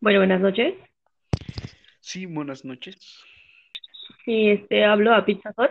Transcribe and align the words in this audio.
Bueno, 0.00 0.20
buenas 0.20 0.40
noches. 0.40 0.74
Sí, 2.00 2.26
buenas 2.26 2.64
noches. 2.64 2.96
Sí, 4.24 4.50
este, 4.50 4.84
hablo 4.84 5.12
a 5.14 5.24
Pizza 5.24 5.52
Hut. 5.56 5.70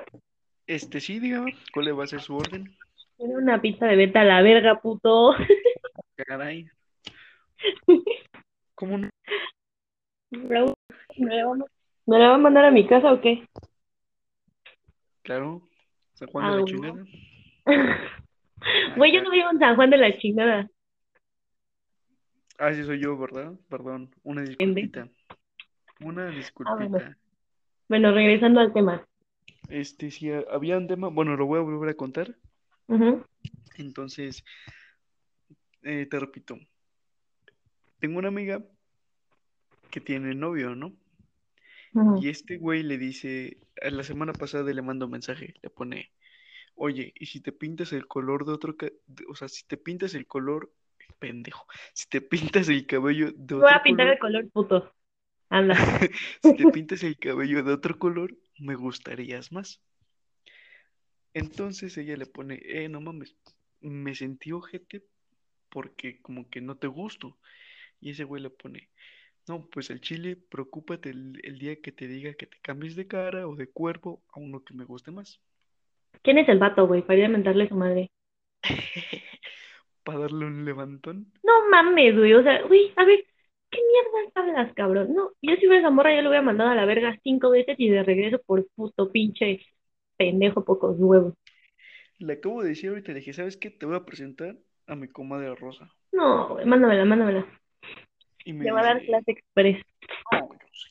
Este, 0.68 1.00
sí, 1.00 1.20
dígame, 1.20 1.56
¿cuál 1.74 1.86
le 1.86 1.92
va 1.94 2.04
a 2.04 2.08
ser 2.08 2.22
su 2.22 2.36
orden? 2.36 2.76
Quiero 3.16 3.38
una 3.40 3.62
pizza 3.62 3.86
de 3.86 3.96
venta 3.96 4.22
a 4.22 4.26
la 4.26 4.42
verga, 4.42 4.80
puto. 4.82 5.34
Caray, 6.18 6.68
¿cómo 8.76 8.98
no? 8.98 9.10
¿Me 10.32 10.56
la 10.56 10.66
va 10.66 11.56
a 11.56 12.20
la 12.32 12.38
mandar 12.38 12.66
a 12.66 12.72
mi 12.72 12.86
casa 12.86 13.14
o 13.14 13.22
qué? 13.22 13.48
Claro, 15.24 15.62
San 16.14 16.28
Juan 16.30 16.46
Ah, 16.46 16.50
de 16.52 16.56
la 16.56 16.62
bueno. 16.62 16.68
chingada. 16.68 17.06
Güey, 18.98 19.14
yo 19.14 19.22
no 19.22 19.30
vivo 19.30 19.50
en 19.52 19.60
San 19.60 19.76
Juan 19.76 19.90
de 19.92 19.98
la 19.98 20.18
chingada. 20.18 20.70
Ah, 22.58 22.74
sí 22.74 22.84
soy 22.84 23.00
yo, 23.00 23.18
¿verdad? 23.18 23.54
Perdón, 23.70 24.14
una 24.24 24.42
disculpita. 24.42 25.10
Una 26.02 26.24
Ah, 26.24 26.26
bueno. 26.32 26.38
disculpita. 26.40 27.18
Bueno, 27.88 28.12
regresando 28.14 28.60
al 28.60 28.74
tema. 28.74 29.06
Este, 29.70 30.12
si 30.12 30.32
ha- 30.32 30.44
había 30.52 30.78
un 30.78 30.88
tema, 30.88 31.10
bueno, 31.10 31.36
lo 31.36 31.46
voy 31.46 31.60
a 31.60 31.64
volver 31.64 31.90
a 31.90 31.94
contar. 31.96 32.36
Ujú, 32.88 33.24
Entonces, 33.78 34.44
eh, 35.84 36.08
te 36.10 36.20
repito, 36.20 36.58
tengo 38.00 38.20
una 38.20 38.30
amiga 38.30 38.64
que 39.90 40.02
tiene 40.02 40.34
novio, 40.36 40.76
¿no? 40.76 40.94
Y 42.22 42.30
este 42.30 42.58
güey 42.58 42.84
le 42.84 42.98
dice, 42.98 43.60
a 43.82 43.90
la 43.90 44.04
semana 44.04 44.34
pasada 44.38 44.72
le 44.74 44.82
mando 44.82 45.06
un 45.06 45.12
mensaje, 45.12 45.54
le 45.62 45.70
pone, 45.70 46.12
oye, 46.76 47.14
¿y 47.16 47.28
si 47.28 47.42
te 47.42 47.52
pintas 47.52 47.94
el 47.94 48.08
color 48.08 48.46
de 48.46 48.54
otro, 48.54 48.76
o 49.30 49.36
sea, 49.36 49.48
si 49.48 49.66
te 49.66 49.78
pintas 49.78 50.16
el 50.16 50.26
color, 50.28 50.72
pendejo, 51.14 51.66
si 51.94 52.08
te 52.10 52.22
pintas 52.22 52.70
el 52.70 52.86
cabello 52.86 53.32
de 53.36 53.56
Voy 53.56 53.64
a 53.66 53.68
otro 53.68 53.84
pintar 53.84 54.18
color, 54.20 54.44
el 54.44 54.52
color 54.52 54.52
puto. 54.52 54.94
Anda. 55.50 55.76
si 56.44 56.56
te 56.56 56.72
pintas 56.72 57.04
el 57.04 57.18
cabello 57.18 57.64
de 57.64 57.74
otro 57.74 57.98
color, 57.98 58.36
me 58.60 58.76
gustarías 58.76 59.52
más. 59.52 59.82
Entonces 61.34 61.98
ella 61.98 62.18
le 62.18 62.26
pone, 62.26 62.60
eh, 62.64 62.90
no 62.90 63.00
mames, 63.00 63.36
me 63.80 64.16
sentí 64.16 64.52
ojete 64.52 65.04
porque 65.70 66.22
como 66.22 66.50
que 66.50 66.62
no 66.62 66.78
te 66.78 66.88
gusto. 66.88 67.38
Y 68.00 68.12
ese 68.12 68.24
güey 68.24 68.42
le 68.42 68.50
pone, 68.50 68.90
no, 69.48 69.68
pues 69.68 69.92
al 69.92 70.02
chile, 70.02 70.36
preocúpate 70.36 71.10
el, 71.10 71.40
el 71.44 71.60
día 71.60 71.82
que 71.82 71.92
te 71.92 72.08
diga 72.08 72.34
que 72.34 72.48
te 72.48 72.58
cambies 72.62 72.96
de 72.96 73.08
cara 73.08 73.48
o 73.48 73.56
de 73.56 73.70
cuerpo 73.70 74.22
a 74.34 74.40
uno 74.40 74.64
que 74.64 74.74
me 74.74 74.86
guste 74.86 75.12
más. 75.12 75.40
¿Quién 76.22 76.38
es 76.38 76.50
el 76.50 76.60
vato, 76.60 76.88
güey? 76.88 77.02
Para 77.02 77.20
ir 77.20 77.26
a 77.26 77.30
mentarle 77.30 77.66
a 77.66 77.70
su 77.70 77.76
madre. 77.76 78.12
Para 80.08 80.20
darle 80.20 80.46
un 80.46 80.64
levantón. 80.64 81.18
No 81.44 81.70
mames, 81.70 82.18
güey. 82.18 82.34
O 82.34 82.44
sea, 82.44 82.62
güey, 82.64 82.94
a 82.96 83.04
ver, 83.06 83.26
¿qué 83.70 83.80
mierdas 83.92 84.32
hablas, 84.36 84.74
cabrón? 84.74 85.14
No, 85.14 85.32
yo 85.42 85.56
si 85.56 85.68
hubiera 85.68 85.80
esa 85.80 85.90
morra 85.90 86.16
ya 86.16 86.22
lo 86.22 86.30
hubiera 86.30 86.42
mandado 86.44 86.70
a 86.70 86.76
la 86.76 86.86
verga 86.86 87.20
cinco 87.24 87.50
veces 87.50 87.76
y 87.80 87.90
de 87.90 88.04
regreso 88.04 88.40
por 88.46 88.66
puto 88.76 89.12
pinche 89.12 89.62
pendejo 90.18 90.64
pocos 90.64 90.96
huevos. 90.98 91.34
Le 92.20 92.34
acabo 92.34 92.62
de 92.64 92.70
decir 92.70 92.90
ahorita, 92.90 93.12
le 93.12 93.20
dije, 93.20 93.34
¿sabes 93.34 93.58
qué? 93.58 93.70
Te 93.70 93.86
voy 93.86 93.96
a 93.96 94.06
presentar 94.06 94.58
a 94.88 94.96
mi 94.96 95.08
comadre 95.08 95.54
Rosa. 95.56 95.92
No, 96.12 96.50
güey, 96.50 96.66
mándamela, 96.66 97.06
mándamela. 97.06 97.46
Y 98.46 98.54
me 98.54 98.66
Le 98.66 98.72
va 98.72 98.80
a 98.82 98.84
dar 98.84 99.00
dice, 99.00 99.08
clase 99.08 99.32
express. 99.32 99.84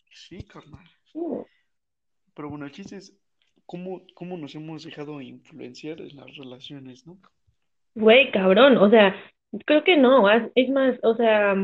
que 0.09 0.17
sí, 0.17 0.43
carnal. 0.45 0.87
Pero 2.35 2.49
bueno, 2.51 2.67
el 2.67 2.73
chiste 2.73 2.97
es 2.97 3.17
cómo, 3.67 4.03
cómo 4.15 4.37
nos 4.37 4.55
hemos 4.55 4.85
dejado 4.85 5.21
influenciar 5.21 6.01
en 6.01 6.17
las 6.17 6.37
relaciones, 6.37 7.07
¿no? 7.07 7.19
Güey, 7.97 8.31
cabrón, 8.31 8.77
o 8.77 8.91
sea, 8.91 9.17
creo 9.65 9.83
que 9.83 9.97
no, 9.97 10.31
es 10.31 10.69
más, 10.69 10.99
o 11.03 11.17
sea, 11.17 11.55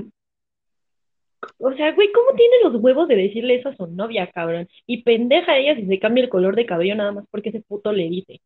o 1.59 1.73
sea, 1.75 1.93
güey, 1.93 2.11
¿cómo 2.11 2.35
tiene 2.35 2.55
los 2.65 2.83
huevos 2.83 3.07
de 3.07 3.17
decirle 3.17 3.57
eso 3.57 3.69
a 3.69 3.77
su 3.77 3.87
novia, 3.87 4.31
cabrón? 4.31 4.67
Y 4.87 5.03
pendeja 5.03 5.59
ella 5.59 5.77
si 5.77 5.87
se 5.87 5.99
cambia 5.99 6.25
el 6.25 6.31
color 6.31 6.57
de 6.57 6.65
cabello 6.65 6.95
nada 6.95 7.13
más 7.13 7.27
porque 7.31 7.51
ese 7.51 7.61
puto 7.61 7.93
le 7.93 8.09
dice. 8.09 8.41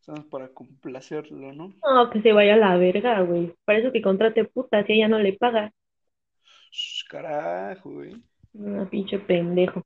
Estamos 0.00 0.26
para 0.26 0.48
complacerlo, 0.48 1.52
¿no? 1.54 1.72
No, 1.82 2.10
que 2.10 2.20
se 2.20 2.32
vaya 2.34 2.54
a 2.54 2.58
la 2.58 2.76
verga, 2.76 3.22
güey. 3.22 3.54
Para 3.64 3.78
eso 3.78 3.90
que 3.90 4.02
contrate 4.02 4.44
puta 4.44 4.84
si 4.84 4.92
ella 4.92 5.08
no 5.08 5.18
le 5.18 5.32
paga. 5.32 5.72
Carajo, 7.08 7.90
güey. 7.90 8.16
Una 8.52 8.88
pinche 8.90 9.18
pendejo. 9.18 9.82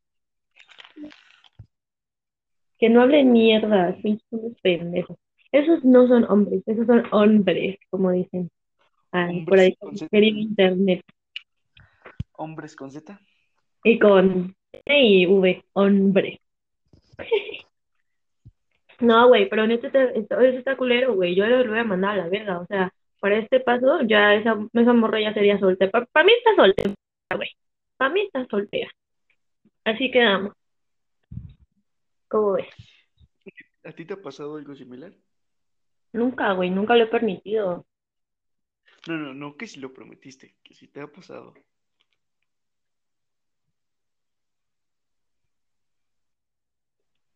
Que 2.78 2.88
no 2.88 3.02
hable 3.02 3.22
mierda, 3.22 3.96
pinches 4.02 4.26
unos 4.30 4.60
pendejos. 4.60 5.16
Esos 5.52 5.84
no 5.84 6.06
son 6.08 6.24
hombres, 6.24 6.62
esos 6.66 6.86
son 6.86 7.04
hombres, 7.12 7.78
como 7.90 8.10
dicen. 8.10 8.50
Ay, 9.12 9.44
por 9.46 9.58
ahí 9.58 9.76
Hombres 9.78 9.78
con 9.80 9.96
Z. 9.98 10.08
querido 10.10 10.38
internet. 10.38 11.02
Hombres 12.32 12.76
con 12.76 12.90
Z. 12.90 13.18
Y 13.84 13.98
con 13.98 14.54
y 14.84 15.26
V, 15.26 15.64
hombre. 15.74 16.40
No, 18.98 19.28
güey, 19.28 19.46
pero 19.50 19.64
en 19.64 19.72
este 19.72 19.90
te- 19.90 20.18
esto- 20.18 20.40
eso 20.40 20.56
está 20.58 20.74
culero, 20.76 21.14
güey. 21.14 21.34
Yo 21.34 21.46
lo 21.46 21.68
voy 21.68 21.78
a 21.78 21.84
mandar 21.84 22.12
a 22.12 22.16
la 22.22 22.28
verga. 22.28 22.60
O 22.60 22.66
sea, 22.66 22.90
para 23.20 23.36
este 23.38 23.60
paso, 23.60 24.00
ya 24.02 24.34
esa, 24.34 24.56
esa 24.72 24.92
morra 24.94 25.20
ya 25.20 25.34
sería 25.34 25.58
soltera. 25.58 25.90
Para 25.90 26.24
mí 26.24 26.32
está 26.38 26.56
soltera, 26.56 26.94
güey. 27.34 27.50
Para 27.98 28.14
mí 28.14 28.20
está 28.22 28.46
soltera. 28.46 28.90
Así 29.84 30.10
quedamos. 30.10 30.54
¿Cómo 32.28 32.52
ves? 32.52 32.66
¿A 33.84 33.92
ti 33.92 34.06
te 34.06 34.14
ha 34.14 34.22
pasado 34.22 34.56
algo 34.56 34.74
similar? 34.74 35.12
Nunca, 36.12 36.52
güey, 36.52 36.70
nunca 36.70 36.94
lo 36.96 37.04
he 37.04 37.08
permitido. 37.08 37.86
No, 39.08 39.16
no, 39.16 39.34
no, 39.34 39.56
que 39.56 39.66
si 39.66 39.80
lo 39.80 39.92
prometiste, 39.92 40.56
que 40.62 40.74
si 40.74 40.88
te 40.88 41.00
ha 41.00 41.06
pasado. 41.06 41.54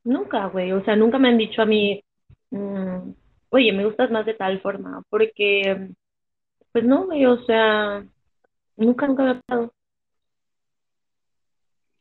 Nunca, 0.05 0.47
güey. 0.47 0.73
O 0.73 0.83
sea, 0.85 0.97
nunca 0.97 1.19
me 1.19 1.29
han 1.29 1.39
dicho 1.39 1.63
a 1.63 1.67
mí, 1.67 2.03
mm, 2.51 3.11
oye, 3.51 3.73
me 3.73 3.85
gustas 3.85 4.11
más 4.11 4.27
de 4.27 4.35
tal 4.35 4.61
forma. 4.61 5.03
Porque, 5.09 5.91
pues 6.73 6.85
no, 6.85 7.07
güey, 7.07 7.27
o 7.27 7.45
sea, 7.45 8.05
nunca, 8.77 9.07
nunca 9.07 9.23
me 9.23 9.31
ha 9.31 9.41
pasado. 9.41 9.73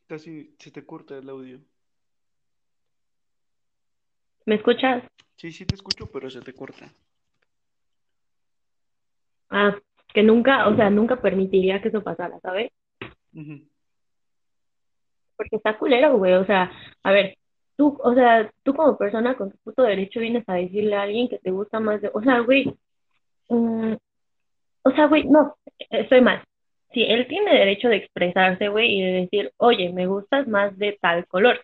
Casi 0.07 0.55
se 0.57 0.71
te 0.71 0.85
corta 0.85 1.17
el 1.17 1.29
audio. 1.29 1.59
¿Me 4.45 4.55
escuchas? 4.55 5.03
Sí, 5.39 5.53
sí 5.53 5.65
te 5.65 5.75
escucho, 5.75 6.05
pero 6.11 6.29
se 6.29 6.41
te 6.41 6.53
corta. 6.53 6.85
Ah, 9.49 9.73
que 10.13 10.21
nunca, 10.21 10.67
o 10.67 10.75
sea, 10.75 10.89
nunca 10.89 11.21
permitiría 11.21 11.81
que 11.81 11.87
eso 11.87 12.03
pasara, 12.03 12.37
¿sabes? 12.41 12.73
Porque 15.37 15.55
está 15.55 15.77
culero, 15.77 16.17
güey. 16.17 16.33
O 16.33 16.45
sea, 16.45 16.69
a 17.03 17.11
ver, 17.11 17.37
tú, 17.77 17.97
o 18.03 18.13
sea, 18.13 18.51
tú 18.63 18.73
como 18.73 18.97
persona 18.97 19.37
con 19.37 19.51
tu 19.51 19.57
puto 19.59 19.83
derecho 19.83 20.19
vienes 20.19 20.43
a 20.47 20.55
decirle 20.55 20.97
a 20.97 21.03
alguien 21.03 21.29
que 21.29 21.39
te 21.39 21.51
gusta 21.51 21.79
más 21.79 22.01
de, 22.01 22.11
o 22.13 22.21
sea, 22.21 22.41
güey, 22.41 22.75
mm, 23.47 23.93
o 24.83 24.91
sea, 24.91 25.07
güey, 25.07 25.23
no, 25.23 25.55
estoy 25.89 26.19
mal. 26.19 26.43
Sí, 26.91 27.05
él 27.07 27.27
tiene 27.29 27.53
derecho 27.57 27.87
de 27.87 27.95
expresarse, 27.95 28.67
güey, 28.67 28.99
y 28.99 29.01
de 29.03 29.11
decir, 29.21 29.53
oye, 29.55 29.93
me 29.93 30.05
gustas 30.05 30.49
más 30.49 30.77
de 30.77 30.97
tal 30.99 31.25
color. 31.27 31.61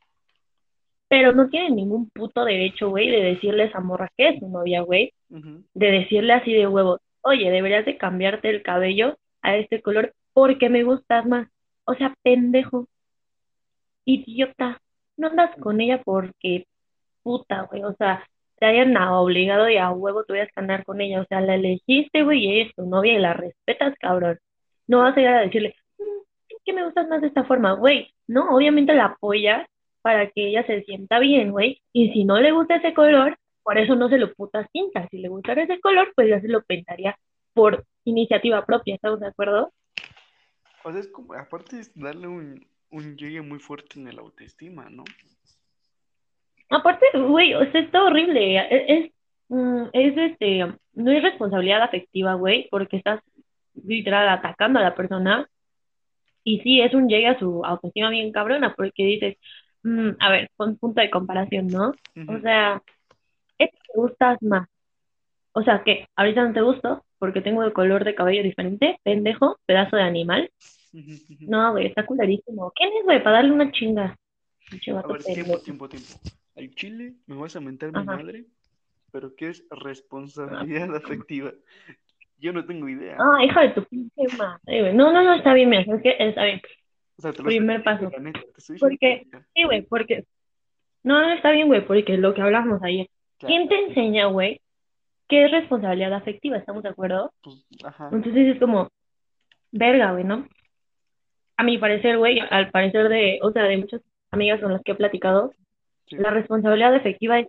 Pero 1.08 1.34
no 1.34 1.50
tiene 1.50 1.70
ningún 1.72 2.10
puto 2.10 2.44
derecho, 2.46 2.90
güey, 2.90 3.10
de 3.10 3.22
decirle 3.22 3.64
a 3.64 3.66
esa 3.68 3.80
morra 3.80 4.10
que 4.18 4.30
es 4.30 4.40
su 4.40 4.48
novia, 4.50 4.82
güey, 4.82 5.14
de 5.74 5.92
decirle 5.92 6.34
así 6.34 6.52
de 6.54 6.68
huevos, 6.68 7.00
oye, 7.22 7.50
deberías 7.52 7.86
de 7.86 7.98
cambiarte 7.98 8.50
el 8.50 8.64
cabello 8.64 9.18
a 9.42 9.56
este 9.58 9.82
color 9.82 10.14
porque 10.34 10.70
me 10.70 10.84
gustas 10.84 11.26
más. 11.26 11.48
O 11.86 11.94
sea, 11.96 12.14
pendejo, 12.24 12.88
idiota, 14.06 14.82
no 15.18 15.28
andas 15.28 15.52
con 15.60 15.82
ella 15.82 16.02
porque 16.04 16.66
puta, 17.24 17.64
güey, 17.64 17.84
o 17.84 17.94
sea, 17.96 18.24
te 18.60 18.66
hayan 18.68 18.96
a- 18.98 19.20
obligado 19.20 19.70
y 19.70 19.78
a 19.78 19.92
huevo 19.92 20.24
tuvieras 20.24 20.50
que 20.54 20.60
andar 20.60 20.84
con 20.86 21.02
ella, 21.02 21.22
o 21.22 21.26
sea, 21.26 21.42
la 21.42 21.56
elegiste, 21.56 22.24
güey, 22.24 22.46
y 22.46 22.52
ella 22.54 22.66
es 22.70 22.76
tu 22.76 22.86
novia 22.86 23.14
y 23.14 23.20
la 23.20 23.34
respetas, 23.34 23.96
cabrón. 24.00 24.40
No 24.88 25.00
vas 25.00 25.14
a 25.16 25.20
llegar 25.20 25.36
a 25.36 25.42
decirle, 25.42 25.76
"Mm, 26.00 26.04
que 26.64 26.74
me 26.74 26.84
gustas 26.86 27.08
más 27.08 27.22
de 27.22 27.28
esta 27.28 27.44
forma, 27.46 27.74
güey. 27.74 28.12
No, 28.28 28.56
obviamente 28.56 28.94
la 28.94 29.06
apoyas 29.06 29.68
para 30.06 30.30
que 30.30 30.50
ella 30.50 30.64
se 30.68 30.84
sienta 30.84 31.18
bien, 31.18 31.50
güey. 31.50 31.82
Y 31.92 32.12
si 32.12 32.26
no 32.26 32.40
le 32.40 32.52
gusta 32.52 32.76
ese 32.76 32.94
color, 32.94 33.40
por 33.64 33.80
eso 33.80 33.96
no 33.96 34.08
se 34.08 34.20
lo 34.20 34.32
putas 34.36 34.68
pinta. 34.72 35.08
Si 35.10 35.18
le 35.18 35.30
gustara 35.30 35.64
ese 35.64 35.80
color, 35.80 36.14
pues 36.16 36.30
ya 36.30 36.40
se 36.40 36.48
lo 36.48 36.62
pintaría 36.62 37.18
por 37.56 37.84
iniciativa 38.04 38.64
propia, 38.68 38.94
¿estamos 38.94 39.20
de 39.20 39.30
acuerdo? 39.30 39.74
O 40.84 40.92
sea, 40.92 41.02
es 41.02 41.08
como, 41.08 41.34
aparte 41.34 41.80
es 41.80 41.92
darle 41.96 42.28
un, 42.28 42.68
un 42.92 43.18
llegue 43.18 43.42
muy 43.42 43.58
fuerte 43.58 44.00
en 44.00 44.08
el 44.08 44.20
autoestima, 44.20 44.92
¿no? 44.92 45.06
Aparte, 46.70 47.08
güey, 47.16 47.56
o 47.56 47.72
sea, 47.72 47.82
está 47.82 48.04
horrible. 48.04 48.60
Es, 48.60 48.84
es, 48.88 49.12
mm, 49.48 49.86
es, 49.92 50.18
este, 50.18 50.72
no 50.94 51.12
es 51.12 51.24
responsabilidad 51.24 51.82
afectiva, 51.82 52.36
güey, 52.36 52.68
porque 52.70 52.98
estás 52.98 53.22
literal 53.74 54.30
atacando 54.30 54.78
a 54.78 54.84
la 54.84 54.94
persona. 54.94 55.50
Y 56.44 56.60
sí, 56.60 56.80
es 56.80 56.94
un 56.94 57.10
llegue 57.10 57.26
a 57.26 57.40
su 57.40 57.66
autoestima 57.66 58.12
bien 58.12 58.32
cabrona, 58.32 58.76
porque 58.76 59.04
dices, 59.04 59.38
mm, 59.86 60.18
a 60.20 60.30
ver, 60.30 60.50
con 60.58 60.78
punto 60.78 61.02
de 61.02 61.10
comparación, 61.10 61.68
¿no? 61.68 61.94
O 62.28 62.40
sea, 62.42 62.82
es 63.58 63.70
que 63.72 63.78
te 63.78 63.94
gustas 64.00 64.42
más. 64.42 64.68
O 65.54 65.64
sea, 65.64 65.84
que 65.84 66.08
ahorita 66.16 66.44
no 66.44 66.54
te 66.54 66.62
gusto 66.62 67.06
porque 67.18 67.42
tengo 67.42 67.64
el 67.64 67.72
color 67.72 68.04
de 68.04 68.16
cabello 68.16 68.44
diferente, 68.44 69.00
pendejo, 69.04 69.58
pedazo 69.66 69.96
de 69.96 70.04
animal. 70.04 70.52
No, 71.42 71.72
güey, 71.72 71.88
está 71.88 72.06
culerísimo. 72.06 72.72
¿Quién 72.76 72.90
es, 72.98 73.04
güey, 73.04 73.24
para 73.24 73.38
darle 73.38 73.52
una 73.52 73.72
chinga? 73.72 74.18
A 75.04 75.08
ver, 75.08 75.24
tiempo, 75.24 75.60
tiempo, 75.60 75.88
tiempo. 75.88 76.14
Al 76.58 76.70
chile 76.72 77.14
me 77.28 77.36
vas 77.36 77.56
a 77.56 77.62
mentar 77.62 77.92
mi 77.92 78.04
madre, 78.04 78.46
pero 79.12 79.36
¿qué 79.36 79.50
es 79.50 79.64
responsabilidad 79.70 80.96
afectiva? 80.96 81.52
Yo 82.38 82.52
no 82.52 82.66
tengo 82.66 82.90
idea. 82.90 83.18
Ah, 83.20 83.44
hija 83.44 83.62
de 83.62 83.70
tu 83.70 83.84
pinche 83.86 84.38
madre, 84.38 84.82
güey. 84.82 84.94
No, 84.94 85.12
no, 85.12 85.24
no, 85.24 85.34
está 85.36 85.54
bien, 85.54 85.70
mira, 85.70 85.84
es 85.84 86.02
que 86.02 86.16
está 86.20 86.44
bien. 86.44 86.62
O 87.18 87.22
sea, 87.22 87.32
te 87.32 87.40
lo 87.40 87.46
primer 87.46 87.84
paso. 87.84 88.10
la 88.10 88.20
neta, 88.20 88.40
te 88.42 88.48
estoy 88.58 88.76
diciendo 88.76 88.80
Porque-. 88.80 89.28
Sí, 89.54 89.64
güey, 89.64 89.82
porque... 89.84 90.26
No, 91.04 91.22
no, 91.22 91.32
está 91.34 91.52
bien, 91.52 91.68
güey, 91.68 91.86
porque 91.86 92.18
lo 92.18 92.34
que 92.34 92.42
hablamos 92.42 92.82
ayer. 92.84 93.08
Claro, 93.38 93.54
¿Quién 93.56 93.70
te 93.70 93.80
enseña, 93.86 94.26
güey, 94.26 94.60
qué 95.28 95.46
es 95.46 95.52
responsabilidad 95.52 96.14
afectiva? 96.14 96.58
¿Estamos 96.58 96.84
de 96.84 96.90
acuerdo? 96.90 97.32
pues, 97.44 97.66
ajá. 97.84 98.10
Entonces 98.12 98.56
es 98.56 98.60
como, 98.60 98.90
verga, 99.72 100.12
güey, 100.14 100.24
¿no? 100.24 100.48
A 101.58 101.64
mi 101.64 101.78
parecer, 101.78 102.18
güey, 102.18 102.40
al 102.50 102.70
parecer 102.72 103.08
de, 103.10 103.40
o 103.42 103.52
sea, 103.52 103.64
de 103.64 103.78
muchas 103.78 104.02
amigas 104.32 104.60
con 104.62 104.74
las 104.74 104.82
que 104.82 104.92
he 104.92 104.96
platicado, 104.96 105.52
Sí. 106.08 106.18
la 106.18 106.30
responsabilidad 106.30 106.94
afectiva 106.94 107.40
es 107.40 107.48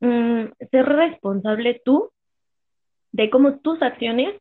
mm, 0.00 0.44
ser 0.70 0.86
responsable 0.86 1.82
tú 1.84 2.10
de 3.12 3.28
cómo 3.28 3.58
tus 3.58 3.82
acciones 3.82 4.34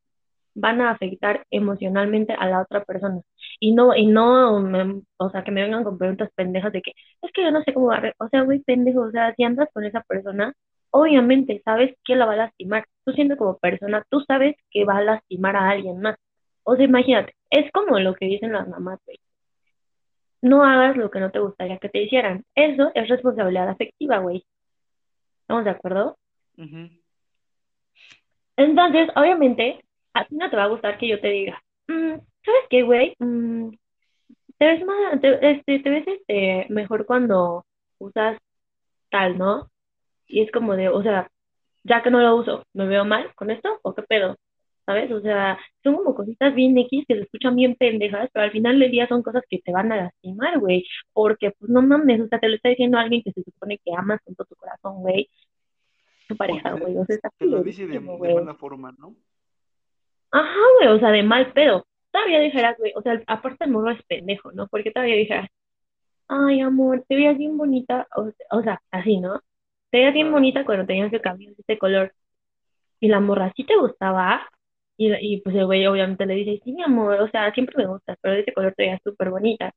van 0.54 0.80
a 0.80 0.92
afectar 0.92 1.46
emocionalmente 1.52 2.34
a 2.34 2.48
la 2.48 2.62
otra 2.62 2.86
persona. 2.86 3.20
Y 3.60 3.74
no, 3.74 3.96
y 3.96 4.06
no, 4.08 4.60
me- 4.60 5.02
o 5.18 5.30
sea, 5.30 5.44
que 5.44 5.52
me 5.52 5.62
vengan 5.64 5.84
con 5.84 5.98
preguntas 5.98 6.30
pendejas 6.36 6.72
de 6.74 6.82
que, 6.82 6.92
es 7.22 7.32
que 7.32 7.44
yo 7.44 7.52
no 7.52 7.64
sé 7.64 7.74
cómo 7.74 7.88
va 7.88 7.98
a, 7.98 8.00
re-". 8.02 8.16
o 8.20 8.28
sea, 8.30 8.42
güey, 8.44 8.60
pendejo, 8.60 9.02
o 9.02 9.12
sea, 9.12 9.34
si 9.36 9.44
andas 9.44 9.70
con 9.74 9.84
esa 9.86 10.02
persona, 10.02 10.54
obviamente 10.92 11.62
sabes 11.66 11.96
que 12.06 12.16
la 12.16 12.26
va 12.26 12.34
a 12.34 12.38
lastimar. 12.38 12.86
Tú 13.06 13.12
siendo 13.14 13.38
como 13.38 13.58
persona, 13.58 14.06
tú 14.10 14.22
sabes 14.22 14.56
que 14.72 14.86
va 14.86 14.98
a 14.98 15.04
lastimar 15.04 15.56
a 15.56 15.70
alguien 15.70 16.00
más. 16.02 16.16
O 16.64 16.76
sea, 16.76 16.86
imagínate, 16.86 17.34
es 17.50 17.72
como 17.72 18.00
lo 18.00 18.14
que 18.16 18.26
dicen 18.26 18.54
las 18.54 18.68
mamás, 18.68 19.00
güey. 19.06 19.20
No 20.42 20.64
hagas 20.64 20.96
lo 20.98 21.10
que 21.12 21.20
no 21.20 21.32
te 21.32 21.40
gustaría 21.40 21.78
que 21.80 21.90
te 21.90 22.04
hicieran. 22.04 22.44
Eso 22.56 22.92
es 22.94 23.08
responsabilidad 23.10 23.70
afectiva, 23.70 24.20
güey. 24.20 24.46
¿Estamos 25.42 25.64
de 25.66 25.72
acuerdo? 25.72 26.18
Entonces, 28.58 29.10
obviamente, 29.16 29.84
a 30.14 30.26
ti 30.26 30.36
no 30.36 30.50
te 30.50 30.56
va 30.56 30.64
a 30.64 30.68
gustar 30.68 30.98
que 30.98 31.08
yo 31.08 31.20
te 31.20 31.28
diga, 31.30 31.62
"Mm, 31.88 32.16
¿sabes 32.46 32.64
qué, 32.70 32.84
güey? 32.84 33.16
Mm, 33.20 33.72
te 34.58 34.66
ves 34.66 34.86
más, 34.86 35.22
te, 35.22 35.52
este, 35.52 35.80
te 35.80 35.90
ves 35.90 36.08
este, 36.08 36.68
mejor 36.70 37.06
cuando 37.06 37.66
usas 38.00 38.38
tal, 39.10 39.38
¿no? 39.38 39.70
Y 40.28 40.42
es 40.42 40.52
como 40.52 40.76
de, 40.76 40.90
o 40.90 41.02
sea, 41.04 41.30
ya 41.84 42.04
que 42.04 42.12
no 42.12 42.20
lo 42.22 42.36
uso, 42.36 42.66
¿me 42.74 42.88
veo 42.88 43.06
mal 43.06 43.34
con 43.36 43.52
esto? 43.52 43.80
¿O 43.84 43.94
qué 43.94 44.04
pedo? 44.04 44.38
¿Sabes? 44.86 45.12
O 45.12 45.20
sea, 45.22 45.58
son 45.84 45.96
como 45.96 46.16
cositas 46.16 46.54
bien 46.54 46.78
X 46.78 47.06
que 47.08 47.16
se 47.16 47.22
escuchan 47.22 47.56
bien 47.56 47.76
pendejas, 47.76 48.30
pero 48.34 48.46
al 48.46 48.52
final 48.52 48.80
del 48.80 48.92
día 48.92 49.08
son 49.08 49.24
cosas 49.24 49.44
que 49.50 49.60
te 49.60 49.72
van 49.72 49.92
a 49.92 49.98
lastimar, 49.98 50.60
güey. 50.60 50.86
Porque, 51.12 51.52
pues, 51.58 51.72
no 51.72 51.82
mames, 51.82 52.22
o 52.22 52.28
sea, 52.28 52.40
te 52.40 52.50
lo 52.50 52.56
está 52.56 52.70
diciendo 52.70 52.98
alguien 53.00 53.24
que 53.24 53.32
se 53.32 53.44
supone 53.44 53.80
que 53.84 53.92
amas 53.98 54.22
con 54.24 54.36
todo 54.36 54.46
tu 54.48 54.56
corazón, 54.56 55.02
güey. 55.02 55.28
Tu 56.28 56.36
pareja, 56.36 56.72
Porque 56.72 56.84
güey. 56.84 56.98
O 56.98 57.06
sea, 57.06 57.16
está 57.16 57.30
Te 57.38 57.46
lo 57.48 57.64
dice 57.64 57.88
de, 57.88 57.94
de 57.94 58.00
mala 58.00 58.54
forma, 58.56 58.92
¿no? 58.98 59.16
Ajá, 60.32 60.60
güey, 60.80 60.90
o 60.96 61.00
sea, 61.00 61.10
de 61.10 61.24
mal 61.24 61.52
pedo. 61.54 61.86
Todavía 62.16 62.40
dijeras, 62.42 62.78
güey, 62.80 62.94
o 62.96 63.02
sea, 63.02 63.22
aparte 63.28 63.66
el 63.66 63.72
morro 63.72 63.92
es 63.92 64.04
pendejo, 64.06 64.52
¿no? 64.54 64.68
Porque 64.70 64.92
todavía 64.92 65.16
dijeras, 65.18 65.50
ay, 66.30 66.62
amor, 66.62 67.04
te 67.08 67.16
veías 67.16 67.38
bien 67.38 67.58
bonita, 67.58 68.08
o, 68.16 68.32
o 68.52 68.64
sea, 68.64 68.82
así, 68.92 69.18
¿no? 69.20 69.42
Te 69.92 70.00
veías 70.00 70.14
bien 70.14 70.32
bonita 70.32 70.66
cuando 70.66 70.86
tenías 70.88 71.14
el 71.14 71.22
cabello 71.22 71.52
de 71.52 71.58
este 71.60 71.78
color. 71.80 72.14
Y 73.00 73.08
la 73.10 73.20
morra 73.20 73.52
sí 73.56 73.66
te 73.66 73.78
gustaba, 73.78 74.48
y, 74.98 75.14
y 75.36 75.42
pues 75.42 75.56
el 75.56 75.66
güey 75.66 75.86
obviamente 75.88 76.26
le 76.26 76.36
dice, 76.36 76.62
sí, 76.64 76.74
mi 76.74 76.84
amor, 76.84 77.22
o 77.22 77.30
sea, 77.30 77.54
siempre 77.54 77.76
me 77.78 77.88
gustas, 77.88 78.18
pero 78.22 78.36
de 78.36 78.42
ese 78.42 78.54
color 78.54 78.74
te 78.76 78.84
veías 78.84 79.02
súper 79.04 79.30
bonita, 79.32 79.74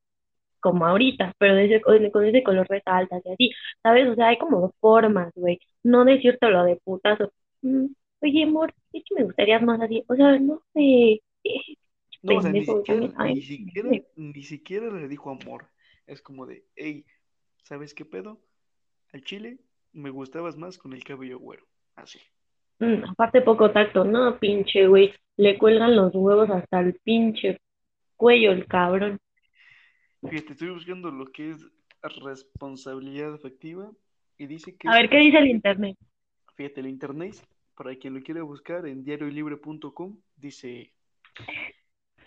como 0.60 0.86
ahorita, 0.86 1.34
pero 1.38 1.54
de 1.56 1.66
ese, 1.66 1.80
con 2.12 2.24
ese 2.26 2.42
color 2.44 2.66
resaltas 2.68 3.22
y 3.26 3.32
así, 3.32 3.52
¿sabes? 3.82 4.08
O 4.08 4.14
sea, 4.16 4.28
hay 4.28 4.38
como 4.38 4.60
dos 4.60 4.72
formas, 4.80 5.32
güey, 5.36 5.60
no 5.84 6.04
decírtelo 6.04 6.64
de 6.64 6.76
putazo. 6.84 7.32
Mm, 7.62 7.86
Oye, 8.22 8.44
amor, 8.44 8.74
es 8.92 9.04
que 9.04 9.14
me 9.16 9.24
gustaría 9.24 9.60
más 9.60 9.80
así, 9.80 10.04
o 10.08 10.14
sea, 10.16 10.38
no 10.40 10.62
sé, 10.74 11.20
No, 12.22 12.36
o 12.36 12.42
sea, 12.42 12.50
ni 12.50 12.64
siquiera, 12.64 13.24
ni 13.24 13.42
siquiera, 13.42 13.90
ni 14.16 14.42
siquiera 14.42 14.90
le 14.90 15.08
dijo 15.08 15.30
amor. 15.30 15.68
Es 16.06 16.20
como 16.20 16.46
de, 16.46 16.64
hey, 16.74 17.04
¿sabes 17.62 17.94
qué 17.94 18.04
pedo? 18.04 18.40
Al 19.12 19.22
chile 19.22 19.58
me 19.92 20.10
gustabas 20.10 20.56
más 20.56 20.78
con 20.78 20.92
el 20.92 21.04
cabello 21.04 21.38
güero. 21.38 21.64
Así. 21.94 22.18
Mm, 22.80 23.04
aparte 23.10 23.40
poco 23.42 23.70
tacto, 23.70 24.04
no, 24.04 24.38
pinche 24.38 24.86
güey, 24.86 25.12
le 25.36 25.58
cuelgan 25.58 25.96
los 25.96 26.14
huevos 26.14 26.50
hasta 26.50 26.80
el 26.80 26.94
pinche 26.94 27.60
cuello 28.16 28.52
el 28.52 28.66
cabrón. 28.66 29.18
Fíjate, 30.28 30.52
estoy 30.52 30.70
buscando 30.70 31.10
lo 31.10 31.26
que 31.26 31.50
es 31.50 31.66
responsabilidad 32.24 33.34
afectiva 33.34 33.90
y 34.36 34.46
dice 34.46 34.76
que 34.76 34.88
A 34.88 34.94
ver, 34.94 35.08
¿qué 35.08 35.18
dice 35.18 35.38
el 35.38 35.48
internet? 35.48 35.96
Fíjate, 36.54 36.80
el 36.80 36.88
internet, 36.88 37.34
para 37.76 37.94
quien 37.96 38.14
lo 38.14 38.22
quiera 38.22 38.42
buscar 38.42 38.86
en 38.86 39.04
diariolibre.com, 39.04 40.18
dice 40.36 40.92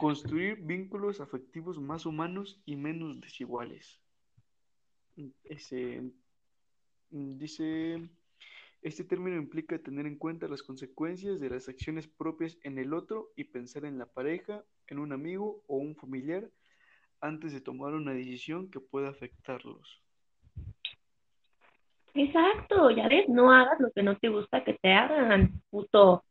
construir 0.01 0.55
vínculos 0.55 1.21
afectivos 1.21 1.79
más 1.79 2.07
humanos 2.07 2.59
y 2.65 2.75
menos 2.75 3.21
desiguales. 3.21 4.01
Ese, 5.43 6.01
dice, 7.11 8.09
este 8.81 9.03
término 9.03 9.37
implica 9.37 9.77
tener 9.77 10.07
en 10.07 10.17
cuenta 10.17 10.47
las 10.47 10.63
consecuencias 10.63 11.39
de 11.39 11.51
las 11.51 11.69
acciones 11.69 12.07
propias 12.07 12.57
en 12.63 12.79
el 12.79 12.95
otro 12.95 13.29
y 13.35 13.43
pensar 13.43 13.85
en 13.85 13.99
la 13.99 14.07
pareja, 14.07 14.63
en 14.87 14.97
un 14.97 15.13
amigo 15.13 15.63
o 15.67 15.77
un 15.77 15.95
familiar 15.95 16.49
antes 17.19 17.53
de 17.53 17.61
tomar 17.61 17.93
una 17.93 18.13
decisión 18.13 18.71
que 18.71 18.79
pueda 18.79 19.09
afectarlos. 19.09 20.01
Exacto, 22.15 22.89
ya 22.89 23.07
ves, 23.07 23.29
no 23.29 23.51
hagas 23.51 23.79
lo 23.79 23.91
que 23.91 24.01
no 24.01 24.17
te 24.17 24.29
gusta 24.29 24.63
que 24.63 24.73
te 24.73 24.91
hagan, 24.91 25.61
puto 25.69 26.23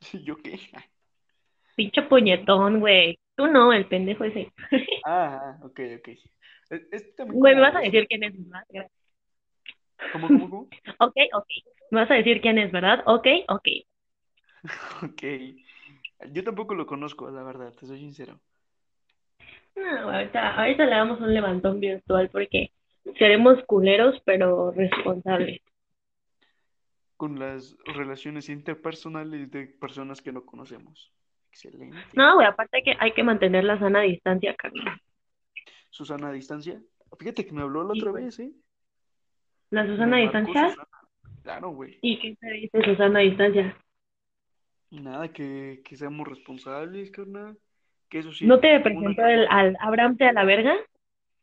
¿Yo 0.24 0.36
qué? 0.36 0.60
Pinche 1.78 2.02
puñetón, 2.02 2.80
güey. 2.80 3.18
Tú 3.36 3.46
no, 3.46 3.72
el 3.72 3.86
pendejo 3.86 4.24
ese. 4.24 4.52
Ah, 5.06 5.56
ok, 5.62 5.80
ok. 5.98 6.08
Es, 6.70 6.82
es 6.90 7.14
también 7.14 7.38
Güey, 7.38 7.54
me 7.54 7.60
vas 7.60 7.76
a 7.76 7.80
decir 7.80 8.06
quién 8.08 8.24
es, 8.24 8.34
¿verdad? 8.36 8.66
Gracias. 8.68 8.92
¿Cómo, 10.12 10.28
cómo, 10.28 10.50
cómo? 10.50 10.68
Ok, 10.98 11.14
ok. 11.32 11.46
Me 11.92 12.00
vas 12.00 12.10
a 12.10 12.14
decir 12.14 12.40
quién 12.40 12.58
es, 12.58 12.72
¿verdad? 12.72 13.02
Ok, 13.06 13.26
ok. 13.48 13.68
Ok. 15.04 15.22
Yo 16.32 16.42
tampoco 16.42 16.74
lo 16.74 16.84
conozco, 16.84 17.30
la 17.30 17.44
verdad, 17.44 17.72
te 17.74 17.86
soy 17.86 18.00
sincero. 18.00 18.40
No, 19.76 20.10
ahorita, 20.10 20.56
ahorita 20.58 20.84
le 20.84 20.90
damos 20.96 21.20
un 21.20 21.32
levantón 21.32 21.78
virtual 21.78 22.28
porque 22.30 22.72
seremos 23.18 23.62
culeros, 23.66 24.20
pero 24.24 24.72
responsables. 24.72 25.60
Con 27.16 27.38
las 27.38 27.76
relaciones 27.84 28.48
interpersonales 28.48 29.48
de 29.52 29.66
personas 29.66 30.20
que 30.20 30.32
no 30.32 30.44
conocemos. 30.44 31.12
Excelente. 31.50 31.96
No, 32.14 32.34
güey, 32.34 32.46
aparte 32.46 32.82
que 32.82 32.94
hay 32.98 33.12
que 33.12 33.22
mantener 33.22 33.64
la 33.64 33.78
sana 33.78 34.02
distancia, 34.02 34.54
carnal. 34.54 35.00
Susana 35.90 36.28
a 36.28 36.32
distancia. 36.32 36.80
Fíjate 37.18 37.46
que 37.46 37.52
me 37.52 37.62
habló 37.62 37.84
la 37.84 37.94
Sí, 37.94 38.00
otra 38.00 38.12
vez, 38.12 38.38
¿eh? 38.38 38.52
La 39.70 39.86
Susana 39.86 40.16
a 40.16 40.20
distancia. 40.20 40.70
Susana. 40.70 40.88
Claro, 41.42 41.70
güey. 41.70 41.98
¿Y 42.02 42.18
qué 42.18 42.36
te 42.36 42.50
dice 42.52 42.82
Susana 42.84 43.20
a 43.20 43.22
distancia? 43.22 43.76
Nada, 44.90 45.28
que, 45.28 45.82
que 45.84 45.96
seamos 45.96 46.28
responsables, 46.28 47.10
carnal. 47.10 47.58
Que 48.08 48.20
eso 48.20 48.32
sí. 48.32 48.46
¿No 48.46 48.60
te 48.60 48.74
una 48.74 48.82
presentó 48.82 49.26
el, 49.26 49.46
al 49.50 49.76
Abraham 49.80 50.16
a 50.20 50.32
la 50.32 50.44
verga? 50.44 50.76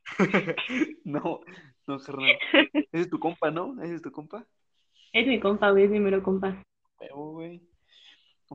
No, 1.04 1.42
no, 1.88 2.00
carnal. 2.00 2.38
Ese 2.74 2.88
es 2.92 3.10
tu 3.10 3.20
compa, 3.20 3.52
¿no? 3.52 3.82
Ese 3.82 3.96
es 3.96 4.02
tu 4.02 4.12
compa. 4.12 4.46
Es 5.14 5.28
mi 5.28 5.40
compa, 5.40 5.72
güey, 5.72 5.86
es 5.86 5.90
mi 5.90 6.00
mero 6.00 6.22
compa. 6.22 6.62
Huevo, 7.00 7.34
güey. 7.34 7.62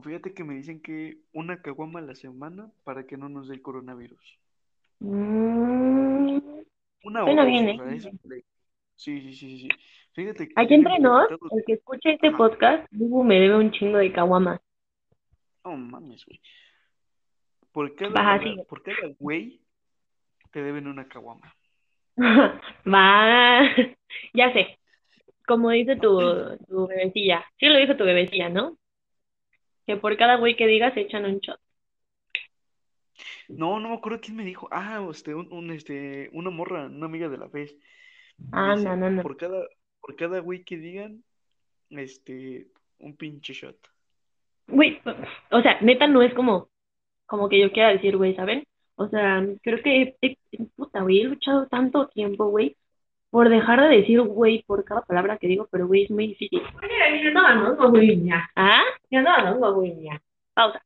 Fíjate 0.03 0.33
que 0.33 0.43
me 0.43 0.55
dicen 0.55 0.81
que 0.81 1.17
una 1.33 1.61
caguama 1.61 1.99
a 1.99 2.03
la 2.03 2.15
semana 2.15 2.71
para 2.83 3.05
que 3.05 3.17
no 3.17 3.27
nos 3.27 3.49
dé 3.49 3.55
el 3.55 3.61
coronavirus. 3.61 4.39
Mm, 4.99 6.37
Una 7.03 7.23
o 7.23 7.25
Suena 7.25 7.41
dos, 7.41 7.45
bien, 7.51 7.79
o 7.79 7.89
¿eh? 7.89 7.99
sea, 7.99 8.11
es. 8.11 8.45
Sí, 8.95 9.21
sí, 9.21 9.33
sí, 9.33 9.49
sí. 9.49 9.59
sí. 9.59 9.69
Fíjate 10.13 10.47
que 10.47 10.53
Aquí 10.55 10.73
entre 10.73 10.99
nos, 10.99 11.29
el 11.31 11.63
que 11.65 11.73
escuche 11.73 12.13
este 12.13 12.31
podcast, 12.31 12.87
Bubu 12.91 13.23
me 13.23 13.39
debe 13.39 13.55
un 13.57 13.71
chingo 13.71 13.97
de 13.97 14.11
caguamas. 14.11 14.59
No 15.63 15.75
mames, 15.75 16.25
güey. 16.25 16.39
Por 17.71 17.89
sigue. 17.89 18.63
por 18.67 18.83
cada 18.83 18.97
güey 19.19 19.61
te 20.51 20.61
deben 20.61 20.87
una 20.87 21.07
caguama. 21.07 21.53
Va, 22.17 23.61
ya 24.33 24.53
sé. 24.53 24.77
Como 25.47 25.69
dice 25.71 25.95
tu, 25.95 26.19
tu 26.67 26.87
bebecilla. 26.87 27.45
Sí 27.57 27.67
lo 27.67 27.77
dijo 27.77 27.95
tu 27.95 28.03
bebecilla, 28.03 28.49
¿no? 28.49 28.77
Que 29.85 29.97
por 29.97 30.15
cada 30.17 30.37
güey 30.37 30.55
que 30.55 30.67
digas 30.67 30.93
se 30.93 31.01
echan 31.01 31.25
un 31.25 31.39
shot. 31.39 31.59
No, 33.49 33.79
no 33.79 33.89
me 33.89 33.95
acuerdo 33.95 34.19
quién 34.21 34.37
me 34.37 34.45
dijo. 34.45 34.67
Ah, 34.71 35.05
este, 35.11 35.35
un, 35.35 35.51
un, 35.51 35.71
este, 35.71 36.29
una 36.33 36.49
morra, 36.49 36.85
una 36.85 37.05
amiga 37.05 37.29
de 37.29 37.37
la 37.37 37.47
vez. 37.47 37.75
Ah, 38.51 38.75
Dice, 38.75 38.87
no, 38.87 38.95
no, 38.95 39.09
no. 39.11 39.21
Por 39.21 39.37
cada, 39.37 39.67
por 39.99 40.15
cada 40.15 40.39
güey 40.39 40.63
que 40.63 40.77
digan, 40.77 41.23
este, 41.89 42.67
un 42.99 43.15
pinche 43.17 43.53
shot. 43.53 43.77
Güey, 44.67 45.01
o 45.51 45.61
sea, 45.61 45.79
neta 45.81 46.07
no 46.07 46.21
es 46.21 46.33
como, 46.33 46.69
como 47.25 47.49
que 47.49 47.59
yo 47.59 47.71
quiera 47.71 47.89
decir, 47.89 48.15
güey, 48.15 48.35
¿saben? 48.35 48.63
O 48.95 49.07
sea, 49.09 49.45
creo 49.61 49.81
que, 49.83 50.15
he- 50.21 50.37
puta, 50.75 51.01
güey, 51.01 51.21
he 51.21 51.23
luchado 51.25 51.67
tanto 51.67 52.07
tiempo, 52.07 52.47
güey, 52.47 52.77
por 53.31 53.49
dejar 53.49 53.81
de 53.81 53.97
decir, 53.97 54.21
güey, 54.21 54.63
por 54.63 54.83
cada 54.83 55.01
palabra 55.01 55.37
que 55.37 55.47
digo, 55.47 55.67
pero, 55.71 55.87
güey, 55.87 56.03
es 56.03 56.11
muy 56.11 56.27
difícil. 56.27 56.61
¿Ah? 58.55 58.83
Pausa. 60.53 60.83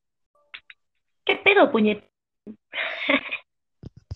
¿Qué 1.25 1.35
pedo, 1.37 1.71
puñet? 1.71 2.07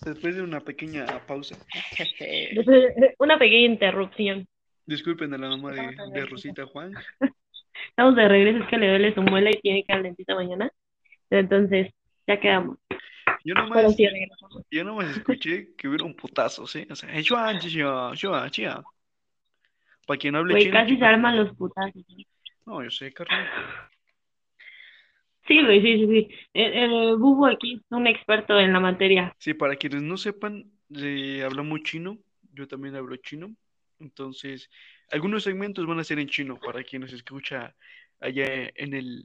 Después 0.06 0.36
de 0.36 0.44
una 0.44 0.62
pequeña 0.62 1.06
pausa. 1.28 1.58
Una 3.20 3.38
pequeña 3.38 3.66
interrupción. 3.66 4.48
Disculpen 4.86 5.34
a 5.34 5.38
la 5.38 5.50
mamá 5.50 5.72
de, 5.72 5.96
de 6.14 6.26
Rosita 6.26 6.66
Juan. 6.68 6.94
Estamos 7.90 8.16
de 8.16 8.28
regreso, 8.28 8.64
es 8.64 8.70
que 8.70 8.78
le 8.78 8.90
duele 8.90 9.14
su 9.14 9.22
muela 9.22 9.50
y 9.50 9.60
tiene 9.60 9.84
dentista 10.02 10.36
mañana. 10.36 10.72
Entonces, 11.30 11.92
ya 12.28 12.40
quedamos. 12.40 12.78
Yo 13.50 13.56
nomás, 13.56 13.96
sí, 13.96 14.08
yo 14.70 14.84
nomás 14.84 15.18
escuché 15.18 15.74
que 15.76 15.88
hubieron 15.88 16.14
putazos, 16.14 16.76
¿eh? 16.76 16.88
O 16.92 16.96
sea, 16.96 17.10
Juan, 17.10 17.60
Juan, 17.60 18.16
Juan, 18.16 18.52
Juan. 18.56 18.84
Para 20.06 20.20
quien 20.20 20.34
no 20.34 20.40
hable 20.40 20.54
Güey, 20.54 20.64
chino, 20.66 20.74
casi 20.76 20.98
se 20.98 21.04
arman 21.04 21.36
los 21.36 21.56
putazos. 21.56 22.06
No, 22.68 22.84
yo 22.84 22.92
sé, 22.92 23.12
carnal. 23.12 23.50
Sí, 25.48 25.64
güey, 25.64 25.82
sí, 25.82 25.98
sí, 25.98 26.08
sí. 26.08 26.36
El, 26.54 26.74
el 26.74 27.18
Bubu 27.18 27.48
aquí 27.48 27.74
es 27.78 27.82
un 27.90 28.06
experto 28.06 28.60
en 28.60 28.72
la 28.72 28.80
materia. 28.80 29.36
Sí, 29.40 29.56
para 29.56 29.76
quienes 29.78 30.04
no 30.04 30.16
sepan, 30.18 30.72
eh, 30.96 31.42
hablamos 31.44 31.82
chino. 31.82 32.20
Yo 32.54 32.68
también 32.68 32.96
hablo 32.98 33.16
chino. 33.16 33.56
Entonces, 34.00 34.70
algunos 35.12 35.42
segmentos 35.42 35.88
van 35.88 36.00
a 36.00 36.04
ser 36.04 36.20
en 36.20 36.28
chino 36.28 36.60
para 36.60 36.84
quienes 36.84 37.14
escucha 37.14 37.76
allá 38.20 38.46
en 38.76 38.94
el, 38.94 39.24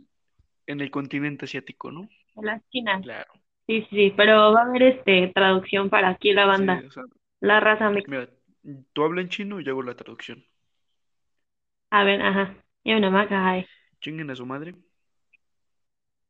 en 0.67 0.81
el 0.81 0.91
continente 0.91 1.45
asiático, 1.45 1.93
¿no? 1.93 2.09
En 2.37 2.47
las 2.47 2.67
chinas. 2.71 3.03
Claro. 3.03 3.44
Sí, 3.67 3.87
sí, 3.91 4.13
pero 4.17 4.53
va 4.53 4.63
a 4.63 4.65
haber 4.65 4.83
este 4.83 5.29
traducción 5.35 5.89
para 5.91 6.11
aquí 6.11 6.33
la 6.33 6.47
banda, 6.47 6.81
Sí, 6.81 6.85
o 6.85 6.91
sea, 6.91 7.05
la 7.41 7.61
raza 7.61 7.91
mexicana. 7.91 8.17
mira, 8.17 8.31
tú 8.93 9.05
hablas 9.05 9.25
en 9.25 9.29
chino 9.31 9.61
y 9.61 9.65
yo 9.65 9.73
hago 9.73 9.83
la 9.83 9.97
traducción. 9.97 10.45
A 11.91 12.05
ver, 12.05 12.21
ajá. 12.23 12.57
Y 12.85 12.93
una 12.95 13.09
maca, 13.11 13.49
ay. 13.49 13.67
Chinguen 14.01 14.31
a 14.31 14.37
su 14.37 14.47
madre. 14.47 14.75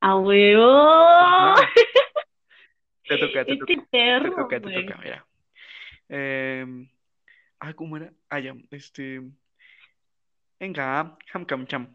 ¡A 0.00 0.16
huevo! 0.16 0.62
Ajá. 1.18 1.74
Te 3.06 3.18
toca, 3.18 3.44
te 3.46 3.56
toca. 3.56 3.72
Este 3.72 3.86
Te 4.20 4.30
perro, 4.30 4.36
toca, 4.36 4.60
te 4.60 4.70
güey. 4.70 4.74
toca, 4.82 4.96
mira. 4.98 5.26
Em, 6.08 6.88
ah, 7.60 7.74
¿cómo 7.74 7.96
era? 7.98 8.12
Ah, 8.30 8.40
ya, 8.40 8.54
este. 8.70 9.22
Venga, 10.60 10.86
ham 11.32 11.44
cam 11.46 11.64
cham. 11.66 11.86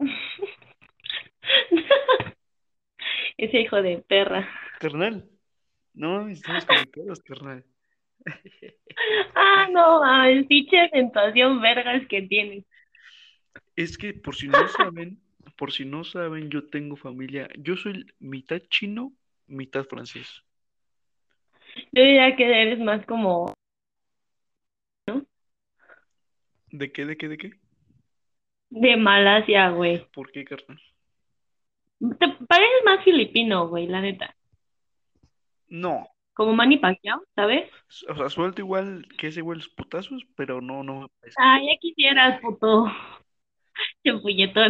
Ese 3.36 3.60
hijo 3.60 3.82
de 3.82 3.98
perra. 3.98 4.48
Carnal. 4.80 5.28
No 5.92 6.18
mames, 6.18 6.38
estamos 6.38 6.64
conectados, 6.66 7.20
carnal. 7.20 7.64
Ah, 9.34 9.68
no, 9.70 10.00
mames, 10.00 10.46
pinche 10.46 10.80
acentuación 10.80 11.60
vergas 11.60 12.06
que 12.08 12.22
tienes. 12.22 12.64
Es 13.76 13.98
que 13.98 14.14
por 14.14 14.34
si 14.34 14.48
no 14.48 14.68
saben, 14.68 15.20
por 15.56 15.72
si 15.72 15.84
no 15.84 16.04
saben, 16.04 16.50
yo 16.50 16.68
tengo 16.68 16.96
familia. 16.96 17.48
Yo 17.58 17.76
soy 17.76 18.06
mitad 18.18 18.60
chino, 18.68 19.12
mitad 19.46 19.84
francés. 19.84 20.42
Yo 21.92 22.02
diría 22.02 22.36
que 22.36 22.44
eres 22.44 22.78
más 22.78 23.04
como 23.06 23.52
¿De 26.70 26.90
qué, 26.90 27.04
de 27.06 27.16
qué, 27.16 27.28
de 27.28 27.38
qué? 27.38 27.52
de 28.70 28.96
Malasia, 28.96 29.70
güey. 29.70 30.04
¿Por 30.12 30.32
qué, 30.32 30.44
carnal? 30.44 30.80
Te 32.18 32.33
pareces 32.54 32.84
más 32.84 33.04
filipino, 33.04 33.68
güey, 33.68 33.88
la 33.88 34.00
neta. 34.00 34.36
No. 35.68 36.08
Como 36.34 36.52
Manny 36.52 36.78
Pacquiao, 36.78 37.22
¿sabes? 37.34 37.68
O 38.08 38.14
sea, 38.14 38.28
suelto 38.28 38.60
igual 38.60 39.06
que 39.18 39.28
ese 39.28 39.40
güey 39.40 39.58
los 39.58 39.68
putazos, 39.68 40.24
pero 40.36 40.60
no, 40.60 40.82
no 40.84 41.00
me 41.02 41.08
parece. 41.20 41.36
Ah, 41.38 41.58
ya 41.60 41.76
quisieras, 41.80 42.40
puto. 42.40 42.86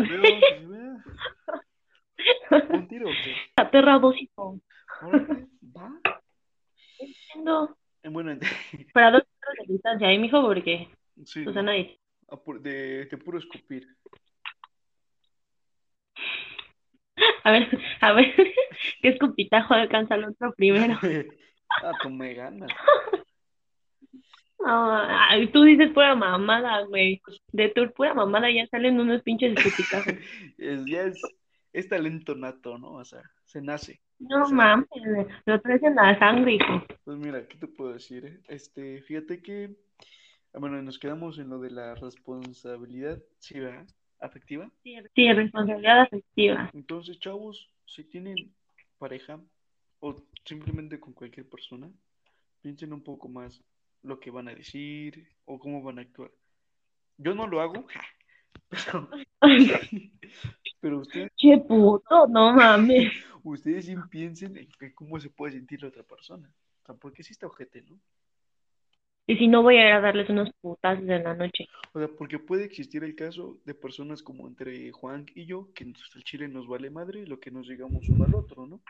Vea. 0.08 1.04
¿Un 2.70 2.88
tiro 2.88 3.08
o 3.08 3.12
qué? 3.12 3.34
Va. 5.76 6.00
Entiendo. 6.98 7.76
Eh, 8.02 8.08
Bueno, 8.08 8.38
Para 8.94 9.10
dos 9.10 9.22
metros 9.22 9.66
de 9.66 9.72
distancia, 9.74 10.12
¿eh, 10.12 10.18
mijo? 10.18 10.40
Porque 10.42 10.88
sí, 11.24 11.44
Susana 11.44 11.72
dice. 11.72 11.98
de, 12.60 13.04
de 13.06 13.18
puro 13.18 13.38
escupir. 13.38 13.86
A 17.44 17.50
ver, 17.52 17.78
a 18.00 18.12
ver, 18.12 18.34
¿qué 19.02 19.08
escupitajo 19.08 19.74
alcanza 19.74 20.14
el 20.14 20.24
otro 20.24 20.52
primero? 20.54 20.98
Ah, 21.82 21.90
tú 22.00 22.08
me 22.08 22.34
ganas. 22.34 22.70
Ay, 24.64 25.48
tú 25.48 25.64
dices 25.64 25.90
pura 25.92 26.14
mamada, 26.14 26.82
güey. 26.82 27.20
De 27.50 27.68
tu 27.70 27.90
pura 27.92 28.14
mamada 28.14 28.48
ya 28.50 28.66
salen 28.68 29.00
unos 29.00 29.22
pinches 29.22 29.56
escupitajos. 29.56 30.14
Es, 30.56 30.86
ya 30.86 31.02
es, 31.02 31.20
es 31.72 31.88
talento 31.88 32.36
nato, 32.36 32.78
¿no? 32.78 32.92
O 32.92 33.04
sea, 33.04 33.22
se 33.44 33.60
nace. 33.60 34.00
No 34.20 34.48
mames, 34.50 34.86
lo 35.44 35.60
traes 35.60 35.82
en 35.82 35.96
la 35.96 36.16
sangre, 36.18 36.52
hijo. 36.52 36.84
Pues 37.04 37.18
mira, 37.18 37.46
¿qué 37.48 37.58
te 37.58 37.66
puedo 37.66 37.92
decir? 37.92 38.24
eh? 38.24 38.40
Este, 38.48 39.02
fíjate 39.02 39.42
que, 39.42 39.70
ah, 40.52 40.58
bueno, 40.60 40.80
nos 40.80 40.98
quedamos 40.98 41.38
en 41.38 41.48
lo 41.50 41.58
de 41.58 41.70
la 41.72 41.94
responsabilidad, 41.96 43.18
sí, 43.38 43.58
¿verdad? 43.58 43.86
Afectiva. 44.24 44.70
Sí, 44.82 45.32
responsabilidad 45.32 46.00
afectiva. 46.00 46.70
Entonces, 46.72 47.18
chavos, 47.20 47.68
si 47.84 48.04
tienen 48.04 48.54
pareja 48.96 49.38
o 50.00 50.16
simplemente 50.46 50.98
con 50.98 51.12
cualquier 51.12 51.46
persona, 51.46 51.90
piensen 52.62 52.94
un 52.94 53.02
poco 53.02 53.28
más 53.28 53.62
lo 54.02 54.18
que 54.20 54.30
van 54.30 54.48
a 54.48 54.54
decir 54.54 55.28
o 55.44 55.58
cómo 55.58 55.82
van 55.82 55.98
a 55.98 56.02
actuar. 56.02 56.30
Yo 57.18 57.34
no 57.34 57.46
lo 57.46 57.60
hago, 57.60 57.84
ja, 57.88 58.02
pero, 58.70 59.10
pero 60.80 60.98
ustedes, 61.00 61.30
Che 61.36 61.58
puto, 61.58 62.26
no 62.26 62.54
mames. 62.54 63.12
ustedes 63.42 63.84
sí 63.84 63.94
piensen 64.10 64.56
en 64.56 64.92
cómo 64.94 65.20
se 65.20 65.28
puede 65.28 65.52
sentir 65.52 65.82
la 65.82 65.88
otra 65.88 66.02
persona. 66.02 66.50
O 66.82 66.86
sea, 66.86 66.94
porque 66.94 67.22
sí 67.22 67.32
está 67.32 67.46
ojete, 67.46 67.82
¿no? 67.82 68.00
Y 69.26 69.36
si 69.36 69.48
no 69.48 69.62
voy 69.62 69.76
a 69.76 69.88
ir 69.88 69.92
a 69.94 70.00
darles 70.00 70.28
unos 70.28 70.50
putazos 70.60 71.08
en 71.08 71.24
la 71.24 71.34
noche. 71.34 71.66
O 71.92 71.98
sea, 71.98 72.08
porque 72.08 72.38
puede 72.38 72.64
existir 72.64 73.04
el 73.04 73.14
caso 73.14 73.58
de 73.64 73.74
personas 73.74 74.22
como 74.22 74.46
entre 74.46 74.90
Juan 74.92 75.24
y 75.34 75.46
yo, 75.46 75.72
que 75.74 75.84
el 75.84 76.24
chile 76.24 76.48
nos 76.48 76.66
vale 76.66 76.90
madre 76.90 77.26
lo 77.26 77.40
que 77.40 77.50
nos 77.50 77.68
digamos 77.68 78.08
uno 78.08 78.24
al 78.24 78.34
otro, 78.34 78.66
¿no? 78.66 78.80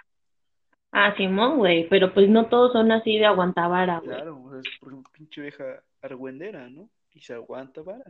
Ah, 0.91 1.15
Simón, 1.17 1.59
güey, 1.59 1.89
pero 1.89 2.15
pues 2.15 2.29
no 2.29 2.49
todos 2.49 2.73
son 2.73 2.93
así 2.93 3.19
de 3.19 3.27
aguantabara, 3.27 3.99
güey. 3.99 4.17
Claro, 4.17 4.43
o 4.43 4.51
sea, 4.51 4.61
es 4.61 4.79
por 4.79 4.89
ejemplo, 4.91 5.13
pinche 5.13 5.41
vieja 5.41 5.83
argüendera, 6.01 6.69
¿no? 6.69 6.89
Y 7.13 7.21
se 7.21 7.35
aguanta 7.35 7.83
vara. 7.83 8.05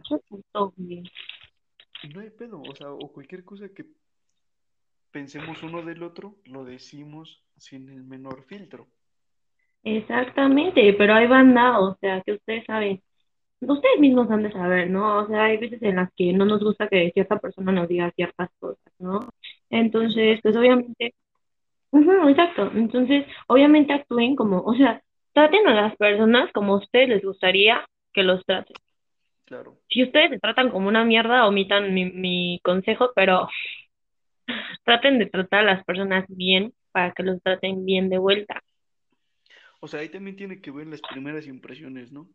Y 2.03 2.09
no 2.09 2.21
hay 2.21 2.31
pedo, 2.31 2.61
o 2.61 2.77
sea, 2.77 2.91
o 2.91 3.11
cualquier 3.11 3.45
cosa 3.45 3.69
que 3.71 3.87
pensemos 5.11 5.63
uno 5.63 5.83
del 5.83 6.03
otro, 6.03 6.37
lo 6.45 6.65
decimos 6.65 7.43
sin 7.57 7.89
el 7.89 8.05
menor 8.05 8.45
filtro. 8.45 8.87
Exactamente, 9.85 10.95
pero 10.97 11.15
hay 11.15 11.27
banda, 11.27 11.79
o 11.81 11.97
sea, 12.01 12.23
que 12.23 12.33
ustedes 12.33 12.65
saben, 12.65 13.03
ustedes 13.61 14.01
mismos 14.01 14.31
han 14.31 14.43
de 14.45 14.53
saber, 14.53 14.91
¿no? 14.91 15.19
O 15.25 15.29
sea, 15.29 15.45
hay 15.45 15.59
veces 15.59 15.83
en 15.83 15.97
las 15.97 16.11
que 16.17 16.33
no 16.35 16.45
nos 16.47 16.63
gusta 16.63 16.89
que 16.89 17.11
cierta 17.13 17.39
persona 17.41 17.73
nos 17.73 17.89
diga 17.89 18.11
ciertas 18.17 18.51
cosas, 18.61 18.93
¿no? 18.99 19.29
Entonces, 19.71 20.41
pues 20.43 20.57
obviamente, 20.57 21.15
ujú, 21.93 22.29
exacto, 22.29 22.71
entonces, 22.75 23.27
obviamente 23.49 23.93
actúen 23.95 24.37
como, 24.37 24.61
o 24.63 24.75
sea, 24.75 25.03
traten 25.35 25.67
a 25.69 25.75
las 25.75 25.97
personas 25.97 26.53
como 26.53 26.75
a 26.75 26.79
ustedes 26.79 27.09
les 27.11 27.25
gustaría 27.25 27.87
que 28.15 28.25
los 28.25 28.45
traten. 28.47 28.77
Claro, 29.47 29.79
Si 29.89 30.03
ustedes 30.03 30.31
se 30.31 30.39
tratan 30.41 30.71
como 30.71 30.89
una 30.89 31.05
mierda, 31.05 31.47
omitan 31.47 31.95
mi, 31.95 32.07
mi 32.11 32.61
consejo, 32.63 33.13
pero 33.15 33.49
traten 34.85 35.19
de 35.19 35.27
tratar 35.27 35.61
a 35.61 35.75
las 35.75 35.85
personas 35.85 36.25
bien 36.29 36.73
para 36.93 37.13
que 37.13 37.23
los 37.23 37.43
traten 37.43 37.85
bien 37.85 38.09
de 38.09 38.19
vuelta. 38.19 38.63
O 39.85 39.89
sea, 39.89 40.01
ahí 40.01 40.09
también 40.09 40.35
tiene 40.35 40.63
que 40.63 40.71
ver 40.71 40.87
las 40.87 41.03
primeras 41.03 41.47
impresiones, 41.47 42.11
¿no? 42.11 42.27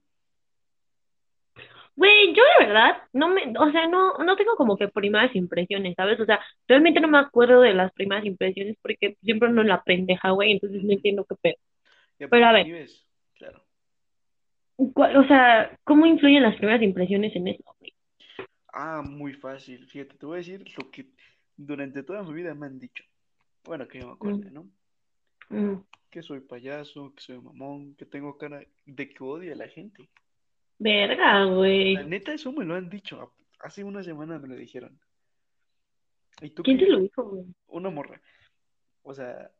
Güey, 1.95 2.35
yo 2.35 2.43
de 2.59 2.65
verdad, 2.67 3.01
no 3.11 3.27
me, 3.27 3.41
o 3.57 3.71
sea, 3.71 3.87
no, 3.87 4.19
no 4.19 4.35
tengo 4.35 4.55
como 4.55 4.77
que 4.77 4.87
primeras 4.87 5.35
impresiones, 5.35 5.95
¿sabes? 5.95 6.19
O 6.19 6.25
sea, 6.25 6.39
realmente 6.67 6.99
no 6.99 7.07
me 7.07 7.17
acuerdo 7.17 7.61
de 7.61 7.73
las 7.73 7.91
primeras 7.93 8.23
impresiones 8.23 8.77
porque 8.83 9.17
siempre 9.23 9.49
es 9.49 9.55
la 9.55 9.83
pendeja, 9.83 10.29
güey, 10.29 10.51
entonces 10.51 10.83
no 10.83 10.93
entiendo 10.93 11.25
qué 11.25 11.35
pedo. 11.41 11.55
Ya 12.19 12.27
Pero 12.27 12.45
a 12.45 12.53
ver. 12.53 12.67
ves, 12.67 13.07
claro. 13.33 13.63
¿Cuál- 14.93 15.17
O 15.17 15.27
sea, 15.27 15.75
¿cómo 15.83 16.05
influyen 16.05 16.43
las 16.43 16.55
primeras 16.55 16.83
impresiones 16.83 17.35
en 17.35 17.47
eso, 17.47 17.63
güey? 17.79 17.93
Ah, 18.71 19.01
muy 19.03 19.33
fácil. 19.33 19.87
Fíjate, 19.87 20.19
te 20.19 20.25
voy 20.27 20.35
a 20.35 20.37
decir 20.37 20.63
lo 20.77 20.91
que 20.91 21.07
durante 21.57 22.03
toda 22.03 22.21
mi 22.21 22.31
vida 22.31 22.53
me 22.53 22.67
han 22.67 22.79
dicho. 22.79 23.03
Bueno, 23.65 23.87
que 23.87 23.99
yo 23.99 24.05
me 24.05 24.13
acuerde, 24.13 24.51
¿no? 24.51 24.69
Mm, 25.49 25.81
Que 26.09 26.21
soy 26.23 26.39
payaso, 26.39 27.13
que 27.15 27.21
soy 27.21 27.39
mamón, 27.39 27.95
que 27.95 28.05
tengo 28.05 28.37
cara 28.37 28.61
de 28.85 29.09
que 29.09 29.23
odio 29.23 29.53
a 29.53 29.55
la 29.55 29.67
gente. 29.67 30.09
verga, 30.79 31.45
güey. 31.45 31.93
La 31.95 32.03
neta, 32.03 32.33
eso 32.33 32.51
me 32.51 32.65
lo 32.65 32.75
han 32.75 32.89
dicho. 32.89 33.33
Hace 33.59 33.83
una 33.83 34.01
semana 34.03 34.39
me 34.39 34.47
lo 34.47 34.55
dijeron. 34.55 34.99
¿Y 36.41 36.49
tú 36.51 36.63
¿Quién 36.63 36.77
qué? 36.77 36.85
te 36.85 36.91
lo 36.91 36.99
dijo, 36.99 37.23
güey? 37.23 37.45
Una 37.67 37.89
morra. 37.89 38.19
O 39.03 39.13
sea, 39.13 39.51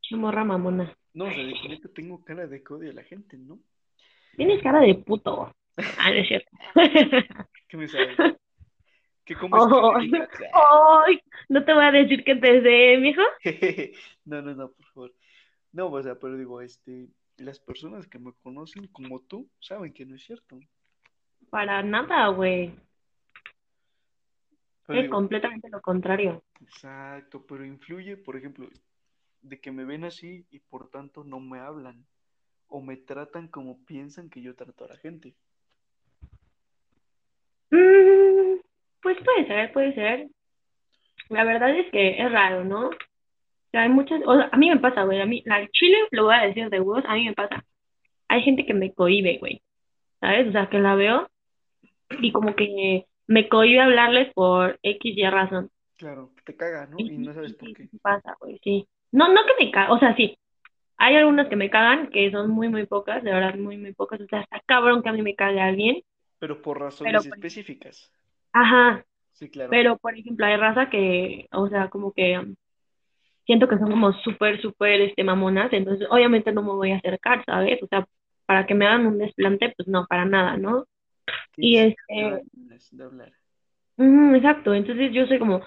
Che 0.00 0.16
morra 0.16 0.42
mamona. 0.44 0.96
no, 1.14 1.26
o 1.26 1.30
sea, 1.30 1.44
de 1.44 1.52
que 1.54 1.68
neta 1.68 1.88
tengo 1.94 2.24
cara 2.24 2.46
de 2.46 2.62
que 2.62 2.72
odio 2.74 2.90
a 2.90 2.94
la 2.94 3.04
gente, 3.04 3.36
¿no? 3.38 3.60
Tienes 4.36 4.62
cara 4.62 4.80
de 4.80 4.94
puto. 4.96 5.54
Ah, 5.98 6.10
no 6.10 6.16
es 6.16 6.26
cierto. 6.28 6.50
¿Qué 7.68 7.76
me 7.76 7.86
sabes? 7.88 8.16
¿Qué 9.24 9.34
comes 9.36 9.62
Oh. 9.62 9.94
Ay, 9.96 11.20
no 11.48 11.64
te 11.64 11.72
voy 11.72 11.84
a 11.84 11.92
decir 11.92 12.24
que 12.24 12.34
te 12.36 12.60
sé, 12.62 12.98
mijo. 12.98 13.22
No, 14.24 14.40
no, 14.42 14.54
no, 14.54 14.70
por 14.72 14.86
favor. 14.86 15.14
No, 15.72 15.90
o 15.90 16.02
sea, 16.02 16.14
pero 16.18 16.36
digo, 16.36 16.60
este, 16.60 17.08
las 17.38 17.58
personas 17.58 18.06
que 18.06 18.18
me 18.18 18.32
conocen 18.42 18.86
como 18.88 19.20
tú 19.20 19.48
saben 19.60 19.92
que 19.92 20.04
no 20.04 20.14
es 20.14 20.24
cierto. 20.24 20.58
Para 21.50 21.82
nada, 21.82 22.28
güey. 22.28 22.74
Es 24.88 25.02
digo, 25.02 25.14
completamente 25.14 25.68
lo 25.70 25.80
contrario. 25.80 26.42
exacto, 26.60 27.44
pero 27.46 27.64
influye, 27.64 28.16
por 28.16 28.36
ejemplo, 28.36 28.68
de 29.40 29.60
que 29.60 29.72
me 29.72 29.84
ven 29.84 30.04
así 30.04 30.46
y 30.50 30.58
por 30.58 30.90
tanto 30.90 31.24
no 31.24 31.40
me 31.40 31.58
hablan 31.58 32.04
o 32.68 32.80
me 32.80 32.96
tratan 32.96 33.48
como 33.48 33.84
piensan 33.84 34.28
que 34.28 34.42
yo 34.42 34.54
trato 34.54 34.84
a 34.84 34.88
la 34.88 34.96
gente. 34.96 35.34
Mm, 37.70 38.60
pues 39.02 39.18
puede 39.24 39.46
ser, 39.46 39.72
puede 39.72 39.94
ser. 39.94 40.28
La 41.28 41.44
verdad 41.44 41.70
es 41.78 41.90
que 41.90 42.22
es 42.22 42.30
raro, 42.30 42.64
¿no? 42.64 42.90
Sea, 43.72 43.82
hay 43.82 43.88
muchas, 43.88 44.20
o 44.26 44.36
sea, 44.36 44.50
a 44.52 44.56
mí 44.58 44.68
me 44.68 44.78
pasa, 44.78 45.02
güey, 45.04 45.20
a 45.20 45.26
mí, 45.26 45.42
la 45.46 45.66
chile, 45.70 45.96
lo 46.10 46.24
voy 46.24 46.34
a 46.34 46.42
decir 46.42 46.68
de 46.68 46.80
huevos, 46.80 47.04
a 47.06 47.14
mí 47.14 47.24
me 47.24 47.32
pasa. 47.32 47.64
Hay 48.28 48.42
gente 48.42 48.66
que 48.66 48.74
me 48.74 48.92
cohíbe, 48.92 49.38
güey, 49.38 49.62
¿sabes? 50.20 50.48
O 50.48 50.52
sea, 50.52 50.68
que 50.68 50.78
la 50.78 50.94
veo 50.94 51.28
y 52.20 52.32
como 52.32 52.54
que 52.54 53.06
me 53.26 53.48
cohíbe 53.48 53.80
hablarles 53.80 54.32
por 54.34 54.78
X 54.82 55.14
y 55.16 55.26
razón. 55.26 55.70
Claro, 55.96 56.32
que 56.36 56.52
te 56.52 56.56
caga, 56.56 56.86
¿no? 56.86 56.96
Y 56.98 57.16
no 57.16 57.32
sabes 57.32 57.54
por 57.54 57.72
qué. 57.72 57.88
pasa, 58.02 58.36
güey, 58.40 58.60
sí. 58.62 58.86
No, 59.10 59.28
no 59.28 59.40
que 59.46 59.64
me 59.64 59.70
cagan, 59.70 59.92
o 59.92 59.98
sea, 59.98 60.14
sí. 60.16 60.36
Hay 60.98 61.16
algunas 61.16 61.48
que 61.48 61.56
me 61.56 61.70
cagan, 61.70 62.10
que 62.10 62.30
son 62.30 62.50
muy, 62.50 62.68
muy 62.68 62.84
pocas, 62.84 63.24
de 63.24 63.32
verdad, 63.32 63.54
muy, 63.56 63.78
muy 63.78 63.94
pocas. 63.94 64.20
O 64.20 64.26
sea, 64.26 64.42
está 64.42 64.60
cabrón 64.66 65.02
que 65.02 65.08
a 65.08 65.12
mí 65.12 65.22
me 65.22 65.34
cague 65.34 65.60
alguien. 65.60 66.02
Pero 66.38 66.60
por 66.60 66.78
razones 66.78 67.10
Pero, 67.10 67.22
pues, 67.22 67.34
específicas. 67.34 68.12
Ajá, 68.52 69.04
Sí, 69.32 69.48
claro. 69.48 69.70
Pero, 69.70 69.96
por 69.96 70.16
ejemplo, 70.16 70.46
hay 70.46 70.56
raza 70.56 70.90
que, 70.90 71.48
o 71.52 71.68
sea, 71.68 71.88
como 71.88 72.12
que 72.12 72.38
um, 72.38 72.54
siento 73.44 73.68
que 73.68 73.78
son 73.78 73.90
como 73.90 74.12
súper, 74.12 74.60
súper, 74.60 75.00
este, 75.00 75.24
mamonas, 75.24 75.72
entonces 75.72 76.06
obviamente 76.10 76.52
no 76.52 76.62
me 76.62 76.72
voy 76.72 76.92
a 76.92 76.96
acercar, 76.96 77.44
¿sabes? 77.44 77.82
O 77.82 77.86
sea, 77.86 78.06
para 78.46 78.66
que 78.66 78.74
me 78.74 78.86
hagan 78.86 79.06
un 79.06 79.18
desplante, 79.18 79.72
pues 79.76 79.88
no, 79.88 80.06
para 80.06 80.24
nada, 80.24 80.56
¿no? 80.56 80.86
Y 81.56 81.76
este, 81.78 82.42
ujú, 83.96 84.34
exacto, 84.34 84.74
entonces 84.74 85.12
yo 85.12 85.26
soy 85.26 85.38
como, 85.38 85.60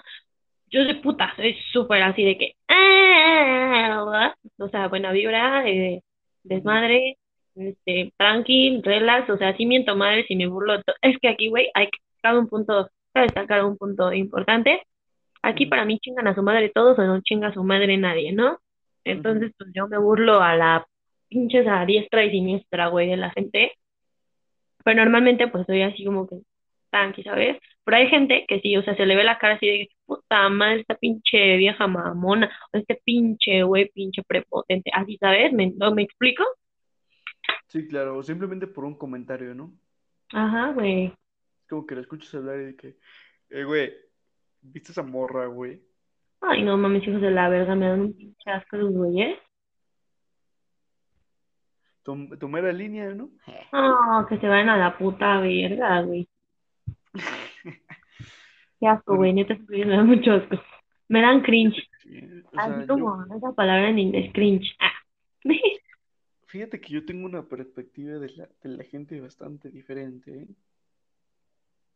yo 0.70 0.84
soy 0.84 0.94
puta, 0.94 1.32
soy 1.36 1.56
súper 1.72 2.02
así 2.02 2.24
de 2.24 2.38
que, 2.38 2.52
ah, 2.68 4.34
o 4.58 4.68
sea, 4.68 4.88
buena 4.88 5.12
vibra, 5.12 5.68
eh, 5.68 6.02
desmadre, 6.42 7.18
este, 7.54 8.12
tranqui, 8.16 8.80
relax, 8.82 9.30
o 9.30 9.36
sea, 9.38 9.56
sí 9.56 9.66
miento 9.66 9.96
madre 9.96 10.24
si 10.26 10.36
me 10.36 10.46
burlo, 10.46 10.80
es 11.02 11.18
que 11.18 11.28
aquí, 11.28 11.48
güey, 11.48 11.70
hay 11.74 11.86
que 11.86 11.98
destacar 12.10 12.38
un 12.38 12.48
punto, 12.48 12.90
hay 13.14 13.26
que 13.26 13.34
destacar 13.34 13.64
un 13.64 13.76
punto 13.76 14.12
importante, 14.12 14.82
aquí 15.46 15.66
para 15.66 15.84
mí 15.84 15.98
chingan 16.00 16.26
a 16.26 16.34
su 16.34 16.42
madre 16.42 16.70
todos 16.70 16.98
o 16.98 17.04
no 17.04 17.20
chinga 17.20 17.48
a 17.48 17.54
su 17.54 17.62
madre 17.62 17.96
nadie, 17.96 18.32
¿no? 18.32 18.58
Entonces, 19.04 19.52
pues 19.56 19.70
yo 19.74 19.86
me 19.88 19.98
burlo 19.98 20.40
a 20.42 20.56
la 20.56 20.86
pinches 21.28 21.66
a 21.68 21.84
diestra 21.86 22.24
y 22.24 22.30
siniestra, 22.30 22.88
güey, 22.88 23.08
de 23.08 23.16
la 23.16 23.30
gente, 23.30 23.72
pero 24.84 24.96
normalmente 24.96 25.48
pues 25.48 25.66
soy 25.66 25.82
así 25.82 26.04
como 26.04 26.28
que 26.28 26.36
tranqui, 26.90 27.22
¿sabes? 27.22 27.58
Pero 27.84 27.96
hay 27.96 28.08
gente 28.08 28.44
que 28.48 28.60
sí, 28.60 28.76
o 28.76 28.82
sea, 28.82 28.96
se 28.96 29.06
le 29.06 29.16
ve 29.16 29.24
la 29.24 29.38
cara 29.38 29.54
así 29.54 29.66
de 29.66 29.88
puta 30.06 30.48
madre, 30.48 30.80
esta 30.80 30.96
pinche 30.96 31.56
vieja 31.56 31.86
mamona, 31.86 32.50
o 32.72 32.78
este 32.78 33.00
pinche 33.04 33.62
güey, 33.62 33.88
pinche 33.90 34.22
prepotente, 34.24 34.90
así, 34.92 35.16
¿sabes? 35.18 35.52
¿Me, 35.52 35.72
no 35.76 35.94
me 35.94 36.02
explico? 36.02 36.44
Sí, 37.68 37.86
claro, 37.86 38.16
o 38.16 38.22
simplemente 38.22 38.66
por 38.66 38.84
un 38.84 38.96
comentario, 38.96 39.54
¿no? 39.54 39.72
Ajá, 40.32 40.72
güey. 40.72 41.06
Es 41.06 41.68
como 41.68 41.86
que 41.86 41.94
la 41.94 42.00
escuchas 42.00 42.34
hablar 42.34 42.60
y 42.60 42.64
de 42.66 42.76
que, 42.76 42.96
eh, 43.50 43.64
güey, 43.64 43.92
¿viste 44.72 44.92
esa 44.92 45.02
morra, 45.02 45.46
güey? 45.46 45.82
Ay, 46.40 46.62
no 46.62 46.76
mames, 46.76 47.06
hijos 47.06 47.20
de 47.20 47.30
la 47.30 47.48
verga, 47.48 47.74
me 47.74 47.88
dan 47.88 48.00
un 48.00 48.12
pinche 48.16 48.50
asco 48.50 48.76
los 48.76 48.92
güeyes. 48.92 49.38
Tom- 52.02 52.38
Tomé 52.38 52.62
la 52.62 52.72
línea, 52.72 53.12
¿no? 53.14 53.30
No, 53.72 54.26
que 54.28 54.38
se 54.38 54.46
vayan 54.46 54.68
a 54.68 54.76
la 54.76 54.96
puta 54.96 55.40
verga, 55.40 56.02
güey. 56.02 56.28
Qué 58.78 58.86
asco, 58.86 59.16
güey, 59.16 59.32
neta, 59.32 59.56
me 59.68 59.84
dan 59.86 60.06
mucho 60.06 60.32
asco. 60.32 60.56
Me 61.08 61.20
dan 61.22 61.42
cringe. 61.42 61.82
Sí, 62.02 62.20
o 62.46 62.50
sea, 62.50 62.64
Así 62.78 62.80
yo, 62.82 62.94
como 62.94 63.24
esa 63.36 63.52
palabra 63.52 63.88
en 63.88 63.98
inglés, 63.98 64.30
cringe. 64.32 64.76
Ah. 64.78 64.92
fíjate 66.46 66.80
que 66.80 66.92
yo 66.92 67.04
tengo 67.04 67.26
una 67.26 67.42
perspectiva 67.42 68.18
de 68.18 68.30
la, 68.30 68.48
de 68.62 68.68
la 68.68 68.84
gente 68.84 69.20
bastante 69.20 69.70
diferente, 69.70 70.42
¿eh? 70.42 70.48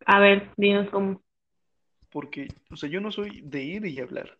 A 0.06 0.18
ver, 0.18 0.50
dinos 0.56 0.88
cómo. 0.90 1.22
Porque, 2.11 2.49
o 2.70 2.77
sea, 2.77 2.88
yo 2.88 3.01
no 3.01 3.12
soy 3.12 3.40
de 3.42 3.62
ir 3.62 3.87
y 3.87 4.01
hablar. 4.01 4.37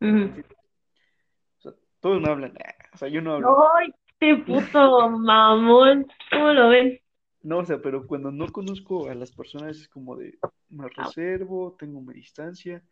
O 0.00 1.60
sea, 1.60 1.72
todos 2.00 2.20
no 2.20 2.30
hablan. 2.30 2.54
ah, 2.64 2.74
O 2.94 2.96
sea, 2.96 3.08
yo 3.08 3.20
no 3.20 3.34
hablo. 3.34 3.68
Ay, 3.74 3.92
este 4.06 4.36
puto 4.44 5.10
mamón. 5.10 6.06
¿Cómo 6.30 6.52
lo 6.52 6.68
ven? 6.70 7.00
No, 7.42 7.58
o 7.58 7.64
sea, 7.64 7.80
pero 7.80 8.06
cuando 8.06 8.30
no 8.32 8.48
conozco 8.48 9.08
a 9.08 9.14
las 9.14 9.32
personas 9.32 9.76
es 9.76 9.88
como 9.88 10.16
de, 10.16 10.38
me 10.70 10.88
reservo, 10.88 11.76
tengo 11.78 12.00
mi 12.00 12.14
distancia. 12.14 12.82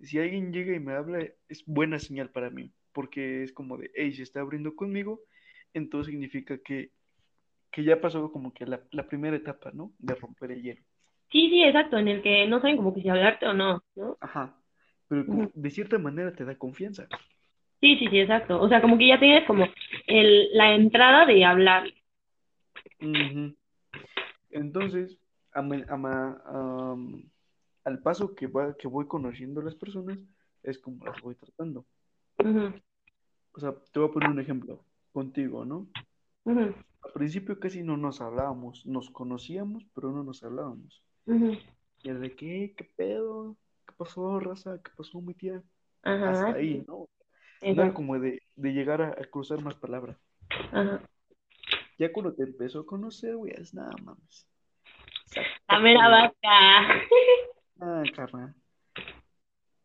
Si 0.00 0.18
alguien 0.18 0.52
llega 0.52 0.76
y 0.76 0.80
me 0.80 0.92
habla, 0.92 1.26
es 1.48 1.64
buena 1.64 1.98
señal 1.98 2.30
para 2.30 2.50
mí, 2.50 2.70
porque 2.92 3.42
es 3.42 3.52
como 3.52 3.78
de, 3.78 3.90
hey, 3.94 4.12
se 4.12 4.22
está 4.22 4.40
abriendo 4.40 4.76
conmigo, 4.76 5.22
entonces 5.72 6.10
significa 6.10 6.58
que, 6.58 6.90
que 7.70 7.84
ya 7.84 8.00
pasó 8.00 8.30
como 8.30 8.52
que 8.52 8.66
la, 8.66 8.82
la 8.90 9.08
primera 9.08 9.36
etapa, 9.36 9.70
¿no? 9.72 9.92
De 9.98 10.14
romper 10.14 10.52
el 10.52 10.62
hielo. 10.62 10.82
Sí, 11.30 11.50
sí, 11.50 11.62
exacto, 11.64 11.98
en 11.98 12.08
el 12.08 12.22
que 12.22 12.46
no 12.46 12.60
saben 12.60 12.76
como 12.76 12.94
que 12.94 13.02
si 13.02 13.08
hablarte 13.08 13.46
o 13.46 13.52
no, 13.52 13.82
¿no? 13.96 14.16
Ajá. 14.20 14.56
Pero 15.08 15.26
como- 15.26 15.50
de 15.54 15.70
cierta 15.70 15.98
manera 15.98 16.34
te 16.34 16.44
da 16.44 16.56
confianza. 16.56 17.06
Sí, 17.80 17.96
sí, 17.98 18.08
sí, 18.08 18.20
exacto. 18.20 18.60
O 18.60 18.68
sea, 18.68 18.80
como 18.80 18.96
que 18.98 19.08
ya 19.08 19.20
tienes 19.20 19.46
como 19.46 19.66
el, 20.06 20.48
la 20.52 20.74
entrada 20.74 21.26
de 21.26 21.44
hablar. 21.44 21.84
Entonces, 24.50 25.18
a 25.52 25.60
a 25.60 26.96
al 27.84 28.00
paso 28.00 28.34
que, 28.34 28.48
va, 28.48 28.76
que 28.76 28.88
voy 28.88 29.06
conociendo 29.06 29.60
a 29.60 29.64
las 29.64 29.76
personas, 29.76 30.18
es 30.64 30.78
como 30.78 31.04
las 31.06 31.20
voy 31.22 31.36
tratando. 31.36 31.84
O 33.52 33.60
sea, 33.60 33.72
te 33.92 34.00
voy 34.00 34.08
a 34.08 34.12
poner 34.12 34.30
un 34.30 34.40
ejemplo 34.40 34.84
contigo, 35.12 35.64
¿no? 35.64 35.86
ujú, 36.44 36.74
Al 37.02 37.12
principio 37.12 37.58
casi 37.58 37.82
no 37.82 37.96
nos 37.96 38.20
hablábamos, 38.20 38.84
nos 38.86 39.10
conocíamos, 39.10 39.84
pero 39.94 40.10
no 40.12 40.22
nos 40.24 40.42
hablábamos. 40.42 41.02
Y 41.26 42.08
era 42.08 42.18
de 42.18 42.34
qué, 42.36 42.74
qué 42.76 42.84
pedo, 42.84 43.56
qué 43.86 43.94
pasó, 43.96 44.38
raza, 44.40 44.80
qué 44.82 44.90
pasó, 44.96 45.20
mi 45.20 45.34
tía. 45.34 45.62
Ajá, 46.02 46.30
Hasta 46.30 46.58
ahí, 46.58 46.84
¿no? 46.86 47.08
No 47.62 47.82
era 47.82 47.92
como 47.92 48.18
de, 48.18 48.42
de 48.54 48.72
llegar 48.72 49.02
a, 49.02 49.08
a 49.08 49.24
cruzar 49.30 49.60
más 49.62 49.74
palabras. 49.74 50.16
Ajá. 50.72 51.00
Ya 51.98 52.12
cuando 52.12 52.34
te 52.34 52.42
empezó 52.44 52.80
a 52.80 52.86
conocer, 52.86 53.34
güey, 53.36 53.52
es 53.56 53.74
nada, 53.74 53.92
mames. 54.02 54.46
La 55.68 55.80
mera 55.80 56.08
vaca. 56.08 57.02
Ah, 57.80 58.02
carnal. 58.14 58.54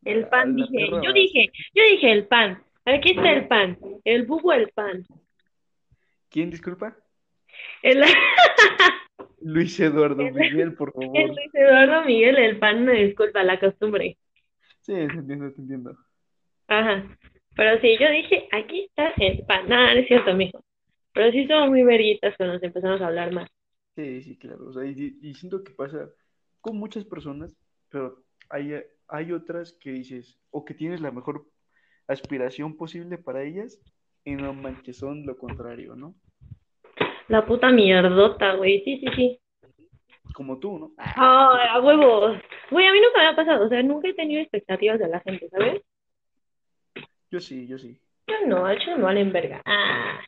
El 0.03 0.21
La- 0.21 0.29
pan, 0.29 0.55
la 0.57 0.65
dije. 0.67 0.89
Yo 0.89 1.13
dije, 1.13 1.51
yo 1.73 1.83
dije 1.83 2.11
el 2.11 2.27
pan. 2.27 2.63
Aquí 2.85 3.11
está 3.11 3.31
el 3.31 3.47
pan. 3.47 3.77
El 4.03 4.25
bubo, 4.25 4.53
el 4.53 4.69
pan. 4.69 5.05
¿Quién, 6.29 6.49
disculpa? 6.49 6.95
El, 7.81 8.03
Luis 9.41 9.79
Eduardo 9.79 10.23
El- 10.27 10.35
Miguel, 10.35 10.73
por 10.75 10.89
el 10.89 10.93
favor. 10.93 11.27
Luis 11.29 11.53
Eduardo 11.53 12.05
Miguel, 12.05 12.37
el 12.37 12.59
pan, 12.59 12.85
no 12.85 12.91
disculpa 12.91 13.43
la 13.43 13.59
costumbre. 13.59 14.17
Sí, 14.81 14.93
te 14.93 15.01
entiendo, 15.03 15.51
te 15.53 15.61
entiendo. 15.61 15.97
Ajá. 16.67 17.05
Pero 17.55 17.79
sí, 17.81 17.97
yo 17.99 18.09
dije, 18.09 18.47
aquí 18.51 18.85
está 18.85 19.09
el 19.17 19.45
pan. 19.45 19.67
Nada, 19.67 19.93
no 19.93 19.99
es 19.99 20.07
cierto, 20.07 20.33
mijo. 20.33 20.63
Pero 21.13 21.31
sí 21.31 21.45
somos 21.47 21.69
muy 21.69 21.83
verguitas 21.83 22.35
cuando 22.37 22.55
nos 22.55 22.63
empezamos 22.63 23.01
a 23.01 23.07
hablar 23.07 23.31
más. 23.33 23.49
Sí, 23.95 24.21
sí, 24.21 24.37
claro. 24.37 24.69
O 24.69 24.73
sea, 24.73 24.85
y, 24.85 25.17
y 25.21 25.33
siento 25.35 25.63
que 25.63 25.73
pasa 25.73 26.09
con 26.61 26.77
muchas 26.77 27.05
personas, 27.05 27.55
pero 27.89 28.23
hay, 28.49 28.73
hay 29.07 29.31
otras 29.33 29.73
que 29.73 29.91
dices, 29.91 30.39
o 30.49 30.63
que 30.63 30.73
tienes 30.73 31.01
la 31.01 31.11
mejor 31.11 31.45
aspiración 32.07 32.77
posible 32.77 33.17
para 33.17 33.43
ellas, 33.43 33.79
y 34.23 34.35
no 34.35 34.53
manches, 34.53 34.97
son 34.97 35.25
lo 35.25 35.37
contrario, 35.37 35.95
¿no? 35.95 36.15
La 37.31 37.45
puta 37.45 37.69
mierdota, 37.71 38.55
güey. 38.55 38.83
Sí, 38.83 38.99
sí, 38.99 39.07
sí. 39.15 39.39
Como 40.33 40.59
tú, 40.59 40.77
¿no? 40.77 40.91
Ay, 40.97 41.67
a 41.69 41.79
huevos. 41.79 42.37
Güey, 42.69 42.85
a 42.85 42.91
mí 42.91 42.99
nunca 42.99 43.19
me 43.21 43.27
ha 43.27 43.35
pasado. 43.37 43.65
O 43.65 43.69
sea, 43.69 43.81
nunca 43.81 44.09
he 44.09 44.13
tenido 44.13 44.41
expectativas 44.41 44.99
de 44.99 45.07
la 45.07 45.21
gente, 45.21 45.47
¿sabes? 45.47 45.81
Yo 47.31 47.39
sí, 47.39 47.67
yo 47.67 47.77
sí. 47.77 47.97
Yo 48.27 48.35
no, 48.47 48.69
hecho 48.69 48.97
no 48.97 49.05
valen 49.05 49.31
verga. 49.31 49.61
Ah. 49.65 50.19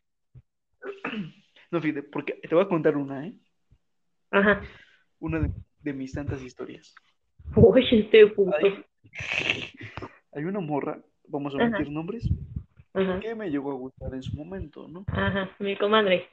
No, 1.72 1.82
fíjate, 1.82 2.04
porque 2.04 2.34
te 2.34 2.54
voy 2.54 2.64
a 2.64 2.68
contar 2.68 2.96
una, 2.96 3.26
¿eh? 3.26 3.34
Ajá. 4.30 4.62
Una 5.20 5.40
de, 5.40 5.50
de 5.82 5.94
mis 5.94 6.14
tantas 6.14 6.44
historias. 6.44 6.94
Uy, 7.56 7.84
este 7.90 8.28
puto. 8.28 8.56
Ay, 8.56 8.86
hay 10.34 10.44
una 10.44 10.60
morra, 10.60 11.00
vamos 11.28 11.56
a 11.56 11.58
omitir 11.58 11.90
nombres, 11.90 12.30
Ajá. 12.94 13.20
que 13.20 13.34
me 13.34 13.50
llegó 13.50 13.72
a 13.72 13.76
gustar 13.76 14.14
en 14.14 14.22
su 14.22 14.38
momento, 14.38 14.88
¿no? 14.88 15.04
Ajá, 15.08 15.50
mi 15.58 15.76
comadre. 15.76 16.30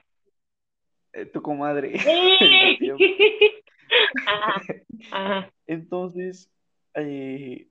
Eh, 1.13 1.27
tu 1.27 1.43
comadre. 1.43 1.93
Tío. 2.79 2.97
Ajá, 4.27 4.63
ajá. 5.11 5.53
Entonces, 5.67 6.49
eh, 6.95 7.67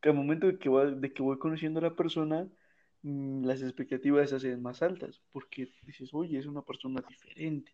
al 0.00 0.14
momento 0.14 0.46
de 0.46 0.58
que, 0.58 0.68
voy, 0.68 0.94
de 0.94 1.12
que 1.12 1.22
voy 1.22 1.38
conociendo 1.38 1.78
a 1.78 1.82
la 1.82 1.94
persona, 1.94 2.48
mm, 3.02 3.44
las 3.44 3.62
expectativas 3.62 4.30
se 4.30 4.36
hacen 4.36 4.62
más 4.62 4.82
altas, 4.82 5.20
porque 5.30 5.68
dices, 5.82 6.12
oye, 6.14 6.38
es 6.38 6.46
una 6.46 6.62
persona 6.62 7.02
diferente. 7.06 7.72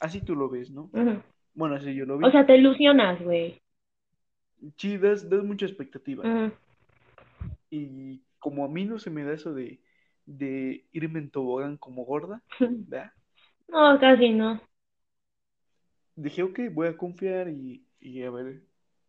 Así 0.00 0.20
tú 0.20 0.34
lo 0.34 0.48
ves, 0.48 0.70
¿no? 0.70 0.90
Bueno, 1.54 1.76
así 1.76 1.94
yo 1.94 2.04
lo 2.04 2.18
vi. 2.18 2.26
O 2.26 2.30
sea, 2.30 2.46
te 2.46 2.56
ilusionas, 2.56 3.20
güey. 3.22 3.60
sí, 4.76 4.98
das, 4.98 5.28
das 5.28 5.44
mucha 5.44 5.66
expectativa. 5.66 6.52
Y 7.70 8.22
como 8.38 8.64
a 8.64 8.68
mí 8.68 8.84
no 8.84 8.98
se 8.98 9.10
me 9.10 9.24
da 9.24 9.34
eso 9.34 9.52
de, 9.54 9.80
de 10.26 10.84
irme 10.92 11.20
en 11.20 11.30
tobogán 11.30 11.76
como 11.76 12.04
gorda, 12.04 12.42
¿verdad? 12.60 13.12
No, 13.68 13.98
casi 13.98 14.30
no. 14.30 14.60
Dije, 16.16 16.42
ok, 16.42 16.60
voy 16.72 16.88
a 16.88 16.96
confiar 16.96 17.48
y, 17.48 17.84
y 18.00 18.22
a 18.22 18.30
ver, 18.30 18.62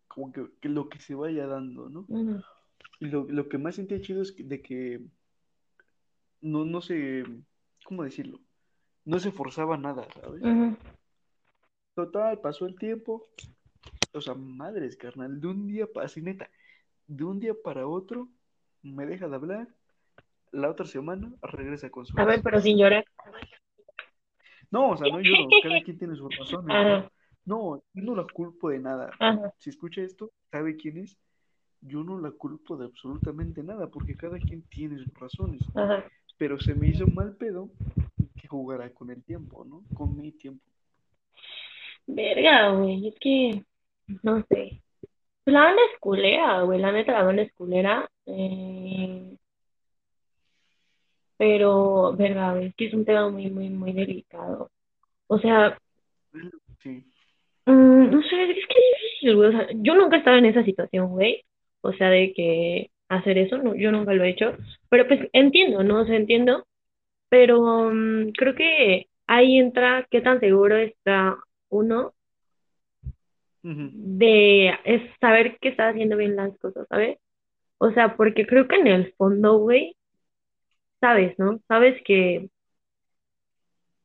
como 0.07 0.31
que, 0.31 0.47
que 0.61 0.69
lo 0.69 0.89
que 0.89 0.99
se 0.99 1.15
vaya 1.15 1.47
dando, 1.47 1.89
¿no? 1.89 2.05
Y 2.99 3.07
lo, 3.07 3.25
lo 3.29 3.49
que 3.49 3.57
más 3.57 3.75
sentía 3.75 4.01
chido 4.01 4.21
es 4.21 4.35
de 4.37 4.61
que 4.61 5.01
no, 6.41 6.65
no 6.65 6.81
se, 6.81 7.23
¿cómo 7.83 8.03
decirlo? 8.03 8.39
No 9.05 9.19
se 9.19 9.31
forzaba 9.31 9.77
nada, 9.77 10.05
¿sabes? 10.21 10.43
Total, 11.95 12.39
pasó 12.39 12.65
el 12.65 12.75
tiempo. 12.77 13.27
O 14.13 14.21
sea, 14.21 14.33
madres, 14.33 14.95
carnal, 14.95 15.39
de 15.39 15.47
un 15.47 15.67
día 15.67 15.87
para, 15.87 16.05
así 16.05 16.21
neta, 16.21 16.49
de 17.07 17.23
un 17.23 17.39
día 17.39 17.53
para 17.63 17.87
otro, 17.87 18.27
me 18.81 19.05
deja 19.05 19.27
de 19.27 19.35
hablar. 19.35 19.67
La 20.51 20.69
otra 20.69 20.85
semana 20.85 21.31
regresa 21.41 21.89
con 21.89 22.05
su 22.05 22.19
A 22.19 22.25
ver, 22.25 22.41
pero 22.41 22.59
sin 22.59 22.77
llorar. 22.77 23.05
No, 24.71 24.89
o 24.91 24.97
sea, 24.97 25.11
no 25.11 25.19
lloro, 25.19 25.47
cada 25.63 25.81
quien 25.81 25.97
tiene 25.97 26.15
sus 26.15 26.35
razones, 26.37 26.67
¿no? 26.67 26.73
Ajá, 26.75 27.11
No, 27.45 27.81
yo 27.93 28.03
no 28.03 28.15
la 28.15 28.25
culpo 28.31 28.69
de 28.69 28.79
nada. 28.79 29.11
ajá, 29.19 29.53
Si 29.57 29.69
escucha 29.69 30.01
esto, 30.01 30.31
sabe 30.51 30.75
quién 30.75 30.97
es. 30.97 31.17
Yo 31.81 32.03
no 32.03 32.19
la 32.19 32.31
culpo 32.31 32.75
de 32.77 32.85
absolutamente 32.85 33.63
nada, 33.63 33.87
porque 33.87 34.15
cada 34.15 34.37
quien 34.37 34.61
tiene 34.63 34.97
sus 34.97 35.13
razones. 35.15 35.61
ajá. 35.75 36.03
Pero 36.37 36.57
se 36.59 36.73
me 36.73 36.87
hizo 36.87 37.05
mal 37.07 37.35
pedo 37.35 37.69
que 38.41 38.47
jugara 38.47 38.89
con 38.91 39.09
el 39.09 39.21
tiempo, 39.23 39.65
¿no? 39.65 39.83
Con 39.93 40.15
mi 40.15 40.31
tiempo. 40.31 40.63
Verga, 42.07 42.71
güey, 42.71 43.07
es 43.07 43.15
que, 43.19 43.63
no 44.23 44.43
sé. 44.49 44.81
La 45.45 45.61
banda 45.63 45.81
es 45.93 45.99
culera, 45.99 46.61
güey, 46.61 46.79
la 46.79 46.91
neta 46.91 47.11
la 47.13 47.23
banda 47.23 47.41
es 47.41 47.53
culera. 47.53 48.09
Eh, 48.25 49.28
pero, 51.39 52.15
güey, 52.17 52.67
es 52.67 52.75
que 52.75 52.87
es 52.87 52.93
un 52.93 53.05
tema 53.05 53.29
muy, 53.29 53.49
muy, 53.49 53.69
muy 53.69 53.93
delicado. 53.93 54.71
O 55.27 55.39
sea, 55.39 55.77
Sí. 56.83 57.03
mm, 57.65 58.11
no 58.11 58.21
sé, 58.23 58.43
es 58.51 58.67
que 58.67 58.75
es 58.75 59.01
difícil, 59.03 59.35
güey. 59.37 59.49
O 59.49 59.51
sea, 59.53 59.67
yo 59.73 59.95
nunca 59.95 60.17
he 60.17 60.19
estado 60.19 60.37
en 60.37 60.45
esa 60.47 60.65
situación, 60.65 61.09
güey. 61.11 61.45
O 61.81 61.93
sea, 61.93 62.09
de 62.09 62.33
que 62.33 62.91
hacer 63.07 63.37
eso, 63.37 63.57
no, 63.57 63.73
yo 63.75 63.91
nunca 63.91 64.13
lo 64.13 64.23
he 64.25 64.31
hecho. 64.31 64.57
Pero 64.89 65.07
pues 65.07 65.29
entiendo, 65.31 65.81
¿no? 65.83 66.01
O 66.01 66.05
sea, 66.05 66.17
entiendo. 66.17 66.65
Pero 67.29 67.89
mm, 67.93 68.31
creo 68.33 68.55
que 68.55 69.07
ahí 69.27 69.57
entra 69.59 70.07
qué 70.11 70.19
tan 70.21 70.41
seguro 70.41 70.75
está 70.77 71.37
uno 71.69 72.13
de 73.63 74.69
es 74.85 75.01
saber 75.21 75.57
que 75.59 75.69
está 75.69 75.89
haciendo 75.89 76.17
bien 76.17 76.35
las 76.35 76.57
cosas, 76.59 76.85
¿sabes? 76.89 77.17
O 77.77 77.91
sea, 77.91 78.15
porque 78.17 78.45
creo 78.45 78.67
que 78.67 78.75
en 78.77 78.87
el 78.87 79.13
fondo, 79.13 79.57
güey, 79.59 79.95
sabes, 80.99 81.37
¿no? 81.39 81.59
Sabes 81.67 82.01
que, 82.05 82.49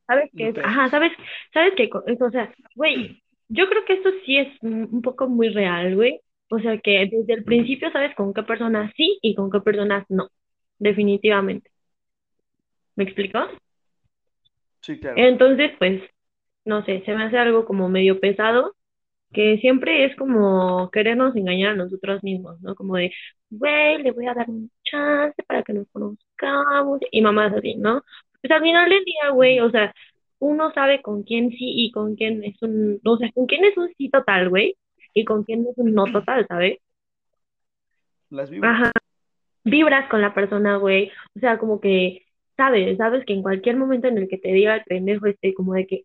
sabes 0.07 0.31
que 0.37 0.53
ajá, 0.63 0.91
sabes, 0.91 1.13
sabes 1.53 1.75
que, 1.77 1.91
o 1.93 2.31
sea, 2.31 2.53
güey, 2.75 3.23
yo 3.49 3.69
creo 3.69 3.85
que 3.85 3.95
esto 3.95 4.11
sí 4.25 4.39
es 4.39 4.49
un 4.63 4.89
un 4.93 5.03
poco 5.03 5.29
muy 5.29 5.49
real, 5.51 5.95
güey. 5.97 6.21
O 6.51 6.59
sea, 6.61 6.79
que 6.79 7.09
desde 7.11 7.35
el 7.35 7.45
principio 7.45 7.91
sabes 7.91 8.15
con 8.15 8.33
qué 8.35 8.43
personas 8.43 8.93
sí 8.97 9.19
y 9.23 9.35
con 9.35 9.51
qué 9.51 9.61
personas 9.61 10.05
no, 10.09 10.29
definitivamente. 10.79 11.71
¿Me 12.97 13.05
explico? 13.05 13.39
Sí, 14.81 14.99
claro. 14.99 15.17
Entonces, 15.19 15.73
pues, 15.79 16.03
no 16.65 16.85
sé, 16.85 17.03
se 17.05 17.15
me 17.15 17.25
hace 17.25 17.39
algo 17.39 17.65
como 17.65 17.89
medio 17.89 18.21
pesado, 18.21 18.75
que 19.35 19.59
siempre 19.59 20.07
es 20.07 20.17
como 20.17 20.91
querernos 20.91 21.37
engañar 21.37 21.73
a 21.73 21.77
nosotros 21.77 22.23
mismos, 22.23 22.61
¿no? 22.63 22.75
Como 22.75 22.97
de, 22.97 23.13
güey, 23.51 24.03
le 24.03 24.13
voy 24.13 24.27
a 24.27 24.35
dar 24.35 24.49
un 24.49 24.71
chance 24.85 25.43
para 25.47 25.63
que 25.63 25.75
nos 25.75 25.89
conozcamos, 25.93 27.01
y 27.11 27.21
mamás 27.21 27.53
así, 27.53 27.75
¿no? 27.77 28.03
Pues 28.41 28.51
al 28.51 28.63
final 28.63 28.89
del 28.89 29.05
día, 29.05 29.31
güey, 29.31 29.61
o 29.61 29.71
sea, 29.71 29.95
uno 30.39 30.73
sabe 30.73 31.03
con 31.03 31.23
quién 31.25 31.51
sí 31.51 31.57
y 31.59 31.91
con 31.91 32.17
quién 32.17 32.45
es 32.45 32.61
un, 32.63 33.01
o 33.05 33.17
sea, 33.19 33.31
con 33.33 33.47
quién 33.47 33.65
es 33.65 33.77
un 33.77 33.89
sí 33.99 34.09
total, 34.11 34.49
güey, 34.49 34.77
y 35.13 35.25
con 35.25 35.45
quién 35.45 35.67
es 35.67 35.77
un 35.77 35.95
no 35.95 36.05
total, 36.05 36.47
¿sabes? 36.49 36.79
Las 38.31 38.51
vibras. 38.51 38.81
Ajá, 38.81 38.93
vibras 39.65 40.09
con 40.09 40.23
la 40.23 40.35
persona, 40.35 40.77
güey, 40.77 41.11
o 41.37 41.41
sea, 41.41 41.59
como 41.59 41.81
que 41.81 42.25
sabes, 42.57 42.97
sabes 42.99 43.25
que 43.25 43.33
en 43.33 43.43
cualquier 43.43 43.77
momento 43.77 44.09
en 44.09 44.19
el 44.19 44.29
que 44.29 44.39
te 44.39 44.53
diga 44.53 44.77
el 44.77 44.85
pendejo 44.85 45.27
este, 45.27 45.55
como 45.55 45.75
de 45.75 45.87
que 45.87 46.05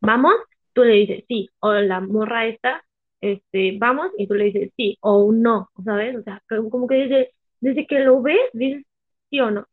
vamos, 0.00 0.34
tú 0.74 0.84
le 0.84 0.94
dices 0.94 1.24
sí, 1.28 1.48
o 1.60 1.72
la 1.72 2.00
morra 2.00 2.46
esta, 2.46 2.84
este, 3.20 3.78
vamos, 3.78 4.10
y 4.18 4.26
tú 4.26 4.34
le 4.34 4.44
dices 4.46 4.70
sí, 4.76 4.98
o 5.00 5.24
un 5.24 5.42
no, 5.42 5.70
¿sabes? 5.84 6.16
O 6.16 6.22
sea, 6.22 6.42
como 6.70 6.86
que 6.86 6.96
desde, 6.96 7.34
desde 7.60 7.86
que 7.86 8.00
lo 8.00 8.20
ves, 8.20 8.38
dices 8.52 8.84
sí 9.30 9.40
o 9.40 9.50
no. 9.50 9.66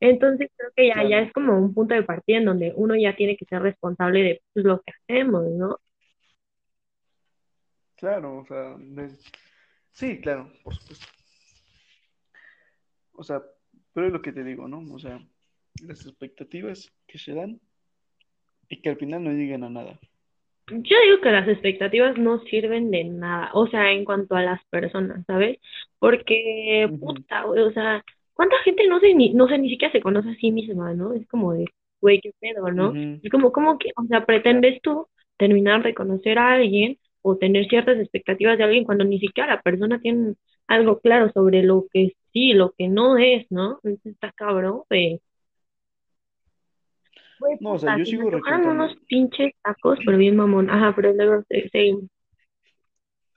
Entonces 0.00 0.50
creo 0.56 0.70
que 0.76 0.88
ya, 0.88 1.08
ya 1.08 1.20
es 1.20 1.32
como 1.32 1.56
un 1.56 1.72
punto 1.72 1.94
de 1.94 2.02
partida 2.02 2.38
en 2.38 2.44
donde 2.44 2.72
uno 2.74 2.96
ya 2.96 3.14
tiene 3.14 3.36
que 3.36 3.44
ser 3.46 3.62
responsable 3.62 4.22
de 4.22 4.42
pues, 4.52 4.66
lo 4.66 4.82
que 4.82 4.92
hacemos, 4.92 5.44
¿no? 5.52 5.78
Claro, 7.96 8.38
o 8.38 8.44
sea, 8.44 8.76
sí, 9.92 10.20
claro, 10.20 10.52
por 10.64 10.74
supuesto. 10.74 11.06
O 13.12 13.22
sea, 13.22 13.42
pero 13.92 14.08
es 14.08 14.12
lo 14.12 14.20
que 14.20 14.32
te 14.32 14.42
digo, 14.42 14.66
¿no? 14.66 14.82
O 14.92 14.98
sea, 14.98 15.24
las 15.86 16.04
expectativas 16.04 16.92
que 17.06 17.18
se 17.18 17.32
dan 17.32 17.60
y 18.68 18.82
que 18.82 18.88
al 18.88 18.96
final 18.96 19.22
no 19.22 19.30
llegan 19.30 19.62
a 19.62 19.70
nada. 19.70 20.00
Yo 20.68 20.96
digo 21.04 21.20
que 21.22 21.30
las 21.30 21.48
expectativas 21.48 22.16
no 22.18 22.40
sirven 22.44 22.90
de 22.90 23.04
nada, 23.04 23.50
o 23.54 23.66
sea, 23.68 23.92
en 23.92 24.04
cuanto 24.04 24.36
a 24.36 24.42
las 24.42 24.64
personas, 24.66 25.24
¿sabes? 25.26 25.58
Porque, 25.98 26.90
puta, 26.98 27.44
güey, 27.44 27.62
o 27.62 27.72
sea, 27.72 28.02
¿cuánta 28.34 28.56
gente 28.64 28.86
no 28.88 29.00
se 29.00 29.14
ni, 29.14 29.34
no 29.34 29.48
sé, 29.48 29.58
ni 29.58 29.68
siquiera 29.70 29.92
se 29.92 30.00
conoce 30.00 30.30
a 30.30 30.34
sí 30.36 30.50
misma, 30.52 30.94
¿no? 30.94 31.12
Es 31.14 31.26
como 31.28 31.52
de, 31.52 31.66
güey, 32.00 32.20
qué 32.20 32.32
pedo, 32.40 32.70
¿no? 32.72 32.94
Es 33.22 33.30
como, 33.30 33.52
como 33.52 33.78
que, 33.78 33.90
o 33.96 34.04
sea, 34.06 34.24
pretendes 34.24 34.80
tú 34.82 35.08
terminar 35.36 35.82
de 35.82 35.94
conocer 35.94 36.38
a 36.38 36.52
alguien 36.54 36.98
o 37.22 37.36
tener 37.36 37.66
ciertas 37.68 37.98
expectativas 37.98 38.56
de 38.58 38.64
alguien 38.64 38.84
cuando 38.84 39.04
ni 39.04 39.18
siquiera 39.20 39.54
la 39.56 39.62
persona 39.62 40.00
tiene 40.00 40.34
algo 40.68 41.00
claro 41.00 41.30
sobre 41.32 41.62
lo 41.62 41.86
que 41.92 42.12
sí, 42.32 42.52
lo 42.54 42.72
que 42.72 42.88
no 42.88 43.18
es, 43.18 43.46
¿no? 43.50 43.80
Entonces 43.82 44.14
está 44.14 44.32
cabrón, 44.32 44.82
güey. 44.88 45.20
No, 47.60 47.72
o 47.72 47.78
sea, 47.78 47.96
yo 47.96 48.04
sigo 48.04 48.30
recalcando. 48.30 48.70
unos 48.70 48.96
pinches 49.08 49.52
tacos, 49.62 49.98
pero 50.04 50.18
bien 50.18 50.36
mamón. 50.36 50.70
Ajá, 50.70 50.94
pero 50.94 51.12
luego 51.12 51.42
se- 51.48 51.68
seguimos. 51.70 52.04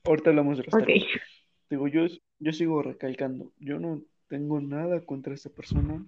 Ahorita 0.04 0.30
hablamos 0.30 0.58
de 0.58 0.64
los 0.66 0.74
Ok. 0.74 0.82
tacos. 0.82 1.08
Digo, 1.70 1.88
yo, 1.88 2.06
yo 2.40 2.54
sigo 2.54 2.82
recalcando. 2.82 3.52
Yo 3.60 3.80
no 3.80 4.02
tengo 4.28 4.62
nada 4.62 5.02
contra 5.06 5.34
esta 5.34 5.50
persona. 5.50 6.06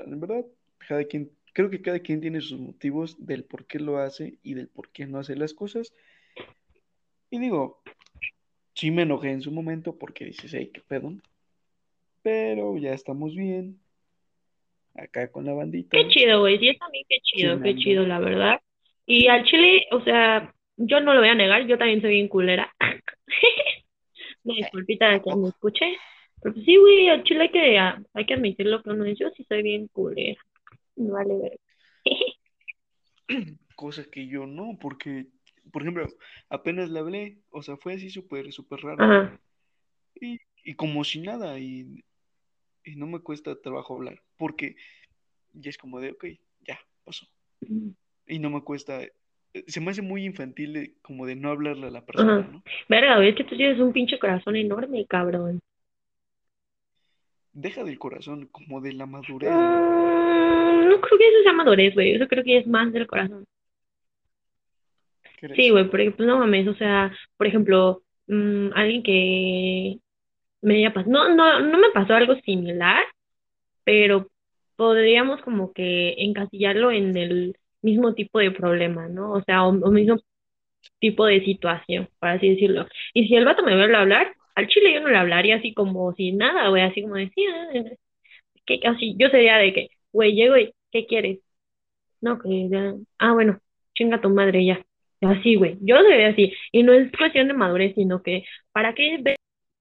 En 0.00 0.20
verdad, 0.20 0.44
cada 0.88 1.04
quien, 1.04 1.30
creo 1.52 1.70
que 1.70 1.82
cada 1.82 1.98
quien 2.00 2.20
tiene 2.20 2.40
sus 2.40 2.58
motivos 2.60 3.16
del 3.24 3.44
por 3.44 3.66
qué 3.66 3.78
lo 3.78 3.98
hace 3.98 4.38
y 4.42 4.54
del 4.54 4.68
por 4.68 4.90
qué 4.90 5.06
no 5.06 5.18
hace 5.18 5.34
las 5.36 5.54
cosas. 5.54 5.92
Y 7.30 7.38
digo, 7.40 7.82
sí 8.74 8.90
me 8.90 9.02
enojé 9.02 9.30
en 9.30 9.42
su 9.42 9.50
momento 9.50 9.96
porque 9.96 10.24
dices, 10.26 10.52
hey, 10.54 10.70
qué 10.72 10.80
pedo. 10.86 11.12
Pero 12.22 12.76
ya 12.78 12.92
estamos 12.94 13.34
bien. 13.34 13.80
Acá 14.94 15.30
con 15.30 15.44
la 15.44 15.52
bandita. 15.52 15.96
Qué 15.96 16.08
chido, 16.08 16.40
güey. 16.40 16.58
Sí, 16.58 16.76
también 16.78 17.04
qué 17.08 17.18
chido, 17.20 17.60
qué 17.60 17.74
chido, 17.76 18.06
la 18.06 18.20
verdad. 18.20 18.60
Y 19.06 19.26
al 19.26 19.44
chile, 19.44 19.86
o 19.90 20.00
sea, 20.02 20.54
yo 20.76 21.00
no 21.00 21.14
lo 21.14 21.20
voy 21.20 21.28
a 21.28 21.34
negar, 21.34 21.66
yo 21.66 21.76
también 21.78 22.00
soy 22.00 22.12
bien 22.12 22.28
culera. 22.28 22.72
Una 24.44 24.56
disculpita 24.56 25.10
de 25.10 25.22
que 25.22 25.34
me 25.34 25.48
escuche. 25.48 25.96
Pero 26.42 26.54
sí, 26.54 26.76
güey, 26.76 27.08
al 27.08 27.24
chile 27.24 27.42
hay 27.42 27.50
que, 27.50 27.78
hay 27.78 28.26
que 28.26 28.34
admitirlo 28.34 28.82
uno 28.84 29.04
es. 29.04 29.18
Yo 29.18 29.30
sí 29.36 29.44
soy 29.48 29.62
bien 29.62 29.88
culera. 29.88 30.40
Me 30.96 31.10
vale 31.10 31.34
ver. 31.38 31.58
Cosa 33.76 34.04
que 34.04 34.28
yo 34.28 34.46
no, 34.46 34.78
porque, 34.80 35.26
por 35.72 35.82
ejemplo, 35.82 36.06
apenas 36.48 36.90
le 36.90 37.00
hablé, 37.00 37.38
o 37.50 37.62
sea, 37.62 37.76
fue 37.76 37.94
así 37.94 38.10
súper, 38.10 38.52
súper 38.52 38.80
raro. 38.80 39.02
Ajá. 39.02 39.40
Y, 40.20 40.38
y 40.62 40.74
como 40.74 41.02
si 41.02 41.20
nada, 41.20 41.58
y, 41.58 42.04
y 42.84 42.96
no 42.96 43.06
me 43.06 43.20
cuesta 43.20 43.54
trabajo 43.60 43.94
hablar, 43.96 44.20
porque 44.36 44.76
ya 45.52 45.70
es 45.70 45.78
como 45.78 46.00
de, 46.00 46.10
ok, 46.12 46.24
ya, 46.66 46.78
pasó. 47.04 47.26
Y 48.26 48.38
no 48.38 48.50
me 48.50 48.62
cuesta, 48.62 49.02
eh, 49.02 49.12
se 49.66 49.80
me 49.80 49.90
hace 49.90 50.02
muy 50.02 50.24
infantil 50.24 50.72
de- 50.72 50.94
como 51.02 51.26
de 51.26 51.36
no 51.36 51.50
hablarle 51.50 51.86
a 51.86 51.90
la 51.90 52.04
persona, 52.04 52.38
Ajá. 52.40 52.48
¿no? 52.52 52.62
Verga, 52.88 53.24
es 53.26 53.34
que 53.36 53.44
tú 53.44 53.56
tienes 53.56 53.78
un 53.78 53.92
pinche 53.92 54.18
corazón 54.18 54.56
enorme, 54.56 55.06
cabrón. 55.06 55.60
deja 57.54 57.84
del 57.84 57.98
corazón, 58.00 58.48
como 58.50 58.80
de 58.80 58.92
la 58.92 59.06
madurez. 59.06 59.48
Mm, 59.48 60.88
no 60.88 61.00
creo 61.00 61.18
que 61.18 61.28
eso 61.28 61.42
sea 61.44 61.52
madurez, 61.52 61.94
güey. 61.94 62.12
Eso 62.14 62.26
creo 62.26 62.42
que 62.42 62.58
es 62.58 62.66
más 62.66 62.92
del 62.92 63.06
corazón. 63.06 63.44
Sí, 65.54 65.70
güey, 65.70 65.88
porque 65.88 66.10
pues 66.10 66.26
no 66.26 66.38
mames, 66.38 66.66
o 66.66 66.74
sea, 66.74 67.14
por 67.36 67.46
ejemplo, 67.46 68.02
mm, 68.26 68.70
alguien 68.74 69.02
que 69.02 69.98
me 70.64 70.90
pasado, 70.90 71.10
no, 71.12 71.34
no, 71.34 71.60
no 71.60 71.78
me 71.78 71.90
pasó 71.92 72.14
algo 72.14 72.34
similar, 72.36 73.04
pero 73.84 74.28
podríamos 74.76 75.42
como 75.42 75.72
que 75.72 76.14
encasillarlo 76.18 76.90
en 76.90 77.16
el 77.16 77.56
mismo 77.82 78.14
tipo 78.14 78.38
de 78.40 78.50
problema, 78.50 79.08
¿no? 79.08 79.32
O 79.32 79.42
sea, 79.44 79.64
o, 79.66 79.72
mismo 79.72 80.16
tipo 81.00 81.26
de 81.26 81.44
situación, 81.44 82.08
por 82.20 82.30
así 82.30 82.50
decirlo. 82.50 82.86
Y 83.14 83.28
si 83.28 83.36
el 83.36 83.44
vato 83.44 83.62
me 83.64 83.76
vuelve 83.76 83.96
a 83.96 84.00
hablar, 84.02 84.34
al 84.54 84.68
chile 84.68 84.94
yo 84.94 85.00
no 85.00 85.08
le 85.10 85.18
hablaría 85.18 85.56
así 85.56 85.74
como 85.74 86.14
si 86.14 86.32
nada, 86.32 86.68
güey, 86.68 86.82
así 86.82 87.02
como 87.02 87.16
decía, 87.16 87.52
que 88.66 88.80
así, 88.86 89.16
yo 89.18 89.28
sería 89.30 89.58
de 89.58 89.72
que, 89.74 89.88
güey, 90.12 90.34
llego 90.34 90.56
y, 90.56 90.72
¿qué 90.92 91.06
quieres? 91.06 91.40
No, 92.20 92.38
que 92.40 92.68
ya, 92.70 92.94
ah, 93.18 93.32
bueno, 93.34 93.60
chinga 93.94 94.20
tu 94.20 94.30
madre 94.30 94.64
ya. 94.66 94.84
Así, 95.22 95.56
güey, 95.56 95.78
yo 95.82 95.96
sería 96.02 96.28
así. 96.30 96.52
Y 96.72 96.82
no 96.82 96.92
es 96.92 97.10
cuestión 97.16 97.48
de 97.48 97.54
madurez, 97.54 97.94
sino 97.94 98.22
que, 98.22 98.44
¿para 98.72 98.94
qué 98.94 99.18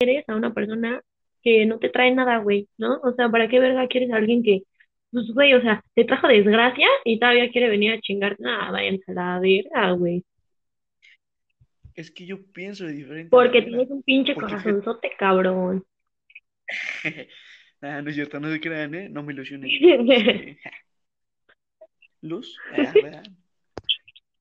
eres 0.03 0.27
a 0.29 0.35
una 0.35 0.53
persona 0.53 1.01
que 1.41 1.65
no 1.65 1.79
te 1.79 1.89
trae 1.89 2.13
nada, 2.13 2.37
güey? 2.37 2.67
¿No? 2.77 2.99
O 3.03 3.13
sea, 3.13 3.29
¿para 3.29 3.47
qué 3.49 3.59
verga 3.59 3.87
quieres 3.87 4.11
a 4.11 4.17
alguien 4.17 4.43
que 4.43 4.63
pues, 5.13 5.27
güey, 5.31 5.53
o 5.53 5.61
sea, 5.61 5.85
te 5.93 6.05
trajo 6.05 6.27
desgracia 6.27 6.87
y 7.05 7.19
todavía 7.19 7.51
quiere 7.51 7.69
venir 7.69 7.91
a 7.93 8.01
chingar. 8.01 8.35
Nada, 8.39 8.71
vayan 8.71 8.99
a 9.07 9.11
la 9.13 9.39
verga, 9.39 9.91
güey. 9.91 10.25
Es 11.93 12.09
que 12.09 12.25
yo 12.25 12.43
pienso 12.51 12.85
de 12.85 12.93
diferente. 12.93 13.29
Porque 13.29 13.61
tienes 13.61 13.91
un 13.91 14.01
pinche 14.01 14.33
corazonzote, 14.33 15.11
cabrón. 15.17 15.85
ah, 17.81 18.01
no 18.01 18.09
es 18.09 18.15
cierto, 18.15 18.39
no 18.39 18.51
se 18.51 18.59
crean, 18.59 18.95
¿eh? 18.95 19.07
No 19.07 19.21
me 19.21 19.33
ilusionen. 19.33 19.69
Luz, 22.21 22.57
ah, 22.71 23.21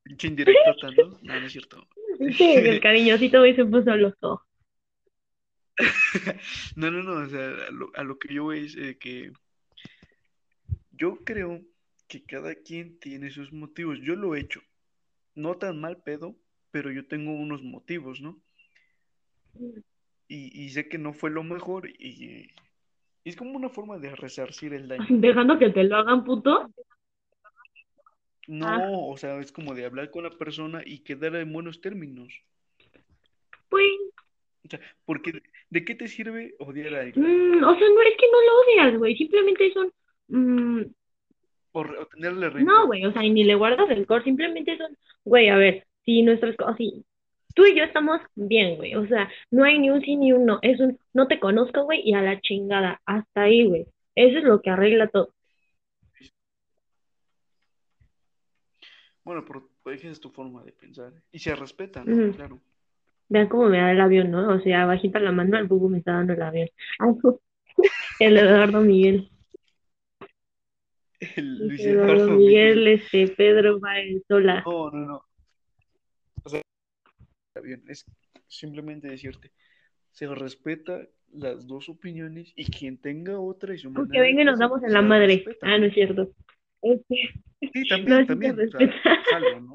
Pinche 0.04 0.28
indirecto. 0.28 0.90
No, 1.22 1.38
no 1.38 1.46
es 1.46 1.52
cierto. 1.52 1.86
Sí, 2.32 2.54
el 2.54 2.80
cariñosito 2.80 3.42
me 3.42 3.54
se 3.54 3.66
puso 3.66 3.94
los 3.94 4.14
ojos. 4.22 4.46
no, 6.76 6.90
no, 6.90 7.02
no, 7.02 7.24
o 7.24 7.28
sea, 7.28 7.48
a 7.68 7.70
lo, 7.70 7.90
a 7.94 8.04
lo 8.04 8.18
que 8.18 8.34
yo 8.34 8.44
voy 8.44 8.66
es 8.66 8.76
eh, 8.76 8.98
que 8.98 9.32
yo 10.90 11.18
creo 11.24 11.60
que 12.08 12.22
cada 12.22 12.54
quien 12.54 12.98
tiene 12.98 13.30
sus 13.30 13.52
motivos. 13.52 13.98
Yo 14.02 14.16
lo 14.16 14.34
he 14.34 14.40
hecho. 14.40 14.60
No 15.34 15.56
tan 15.56 15.80
mal 15.80 16.02
pedo, 16.02 16.36
pero 16.70 16.90
yo 16.90 17.06
tengo 17.06 17.32
unos 17.32 17.62
motivos, 17.62 18.20
¿no? 18.20 18.40
Y, 20.28 20.70
sé 20.70 20.88
que 20.88 20.96
no 20.96 21.12
fue 21.12 21.30
lo 21.30 21.42
mejor 21.42 21.88
y, 21.88 22.50
es 23.24 23.36
como 23.36 23.52
una 23.52 23.68
forma 23.68 23.98
de 23.98 24.14
resarcir 24.16 24.72
el 24.72 24.88
daño. 24.88 25.04
¿Dejando 25.08 25.58
que 25.58 25.70
te 25.70 25.84
lo 25.84 25.96
hagan, 25.96 26.24
puto? 26.24 26.72
No, 28.48 28.66
ah. 28.66 28.88
o 28.90 29.16
sea, 29.16 29.38
es 29.38 29.52
como 29.52 29.74
de 29.74 29.84
hablar 29.84 30.10
con 30.10 30.24
la 30.24 30.30
persona 30.30 30.82
y 30.84 31.00
quedar 31.00 31.36
en 31.36 31.52
buenos 31.52 31.80
términos. 31.80 32.32
Pues. 33.68 33.86
O 34.64 34.68
sea, 34.68 34.80
porque 35.04 35.42
¿de 35.72 35.84
qué 35.84 35.94
te 35.94 36.06
sirve 36.06 36.54
odiar 36.58 36.94
a 36.94 37.00
alguien? 37.00 37.24
Mm, 37.24 37.64
o 37.64 37.74
sea, 37.78 37.88
no 37.88 38.02
es 38.02 38.16
que 38.18 38.26
no 38.30 38.40
lo 38.42 38.60
odias, 38.60 38.98
güey. 38.98 39.16
Simplemente 39.16 39.72
son 39.72 39.90
Mm, 40.32 40.84
o, 41.72 41.84
tenerle 42.06 42.64
No, 42.64 42.86
güey, 42.86 43.04
o 43.04 43.12
sea, 43.12 43.22
y 43.22 43.30
ni 43.30 43.44
le 43.44 43.54
guardas 43.54 43.90
el 43.90 44.06
core, 44.06 44.24
simplemente 44.24 44.78
son, 44.78 44.96
güey, 45.24 45.50
a 45.50 45.56
ver, 45.56 45.86
si 46.04 46.22
nuestras 46.22 46.56
cosas, 46.56 46.76
si 46.78 47.04
tú 47.54 47.66
y 47.66 47.76
yo 47.76 47.84
estamos 47.84 48.20
bien, 48.34 48.76
güey, 48.76 48.94
o 48.94 49.06
sea, 49.06 49.30
no 49.50 49.64
hay 49.64 49.78
ni 49.78 49.90
un 49.90 50.00
sí 50.00 50.16
ni 50.16 50.32
un 50.32 50.46
no, 50.46 50.58
es 50.62 50.80
un 50.80 50.98
no 51.12 51.28
te 51.28 51.38
conozco, 51.38 51.84
güey, 51.84 52.00
y 52.02 52.14
a 52.14 52.22
la 52.22 52.40
chingada, 52.40 53.02
hasta 53.04 53.42
ahí, 53.42 53.66
güey. 53.66 53.86
Eso 54.14 54.38
es 54.38 54.44
lo 54.44 54.62
que 54.62 54.70
arregla 54.70 55.08
todo. 55.08 55.34
Bueno, 59.24 59.44
pero 59.46 59.68
esa 59.94 60.08
es 60.08 60.20
tu 60.20 60.30
forma 60.30 60.64
de 60.64 60.72
pensar. 60.72 61.12
Y 61.30 61.38
se 61.38 61.54
respeta, 61.54 62.04
¿no? 62.04 62.34
Claro. 62.34 62.60
Vean 63.32 63.48
cómo 63.48 63.66
me 63.66 63.78
da 63.78 63.90
el 63.90 64.00
avión, 64.00 64.30
¿no? 64.30 64.46
O 64.54 64.60
sea, 64.60 64.84
bajita 64.84 65.18
la 65.18 65.32
mano, 65.32 65.56
al 65.56 65.66
bubu 65.66 65.88
me 65.88 65.98
está 65.98 66.12
dando 66.12 66.34
el 66.34 66.42
avión. 66.42 66.68
el 68.20 68.36
Eduardo 68.36 68.82
Miguel. 68.82 69.30
Luis 71.38 71.80
Eduardo 71.80 72.30
Miguel, 72.32 72.86
este, 72.88 73.28
Pedro 73.28 73.80
Sola. 74.28 74.62
No, 74.66 74.90
no, 74.90 75.06
no. 75.06 75.24
O 76.44 76.48
sea, 76.50 76.60
bien, 77.62 77.82
es 77.88 78.04
simplemente 78.48 79.08
decirte, 79.08 79.50
se 80.10 80.26
respeta 80.26 81.08
las 81.32 81.66
dos 81.66 81.88
opiniones 81.88 82.52
y 82.54 82.70
quien 82.70 82.98
tenga 82.98 83.40
otra 83.40 83.74
y 83.74 83.78
su 83.78 83.94
Porque 83.94 84.20
venga 84.20 84.42
y 84.42 84.44
nos 84.44 84.58
damos 84.58 84.82
en 84.82 84.92
la 84.92 85.00
madre. 85.00 85.42
Ah, 85.62 85.78
no 85.78 85.86
es 85.86 85.94
cierto. 85.94 86.34
Este, 86.82 87.32
sí, 87.72 87.82
también, 87.88 88.26
también. 88.26 88.60
O 88.60 88.70
sea, 88.70 89.40
¿no? 89.58 89.72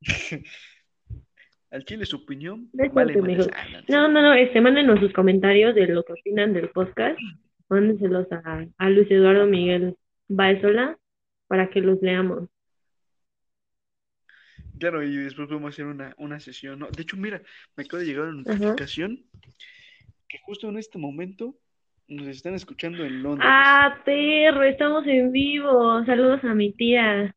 Al 1.70 1.84
chile 1.84 2.04
su 2.04 2.16
opinión. 2.16 2.68
No, 2.72 2.90
vale, 2.90 3.14
ah, 3.52 3.66
no, 3.88 4.08
no, 4.08 4.22
no, 4.22 4.34
este, 4.34 4.60
mándenos 4.60 4.98
sus 4.98 5.12
comentarios 5.12 5.74
de 5.74 5.86
lo 5.86 6.02
que 6.02 6.14
opinan 6.14 6.52
del 6.52 6.68
podcast 6.70 7.18
mándenselos 7.70 8.26
a, 8.32 8.66
a 8.76 8.90
Luis 8.90 9.10
Eduardo 9.10 9.46
Miguel 9.46 9.96
Baezola 10.28 10.98
para 11.46 11.70
que 11.70 11.80
los 11.80 12.02
leamos. 12.02 12.48
Claro, 14.78 15.02
y 15.02 15.16
después 15.16 15.48
podemos 15.48 15.74
hacer 15.74 15.86
una, 15.86 16.14
una 16.18 16.40
sesión, 16.40 16.78
¿no? 16.78 16.88
De 16.90 17.02
hecho, 17.02 17.16
mira, 17.16 17.40
me 17.76 17.84
acaba 17.84 18.00
de 18.00 18.06
llegar 18.06 18.28
una 18.28 18.42
notificación 18.42 19.24
que 20.26 20.38
justo 20.38 20.68
en 20.68 20.78
este 20.78 20.98
momento 20.98 21.54
nos 22.08 22.26
están 22.28 22.54
escuchando 22.54 23.04
en 23.04 23.22
Londres. 23.22 23.48
Ah, 23.50 24.00
perro, 24.04 24.64
estamos 24.64 25.06
en 25.06 25.30
vivo. 25.32 26.04
Saludos 26.06 26.42
a 26.44 26.54
mi 26.54 26.72
tía. 26.72 27.34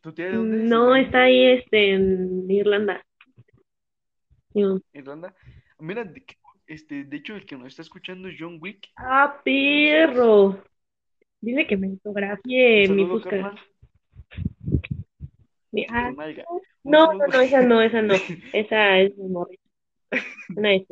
¿Tu 0.00 0.12
tía 0.12 0.26
de 0.26 0.36
dónde 0.36 0.56
No, 0.64 0.94
está 0.94 1.22
ahí 1.24 1.44
este, 1.44 1.94
en 1.94 2.50
Irlanda. 2.50 3.04
¿Irlanda? 4.92 5.34
Mira, 5.78 6.10
este, 6.66 7.04
de 7.04 7.16
hecho, 7.16 7.34
el 7.36 7.44
que 7.44 7.56
nos 7.56 7.68
está 7.68 7.82
escuchando 7.82 8.28
es 8.28 8.36
John 8.38 8.58
Wick. 8.60 8.88
¡Ah, 8.96 9.40
perro! 9.44 10.62
Dile 11.40 11.66
que 11.66 11.76
me 11.76 11.90
fotografie 11.96 12.88
mi 12.88 13.04
busca. 13.04 13.54
Ah, 15.90 16.10
no, 16.84 17.12
no, 17.12 17.26
no, 17.26 17.40
esa 17.40 17.60
no, 17.62 17.82
esa 17.82 18.00
no. 18.00 18.14
Esa 18.52 18.98
es 18.98 19.16
mi 19.16 19.28
morrita. 19.28 19.62
Una 20.56 20.70
de 20.70 20.86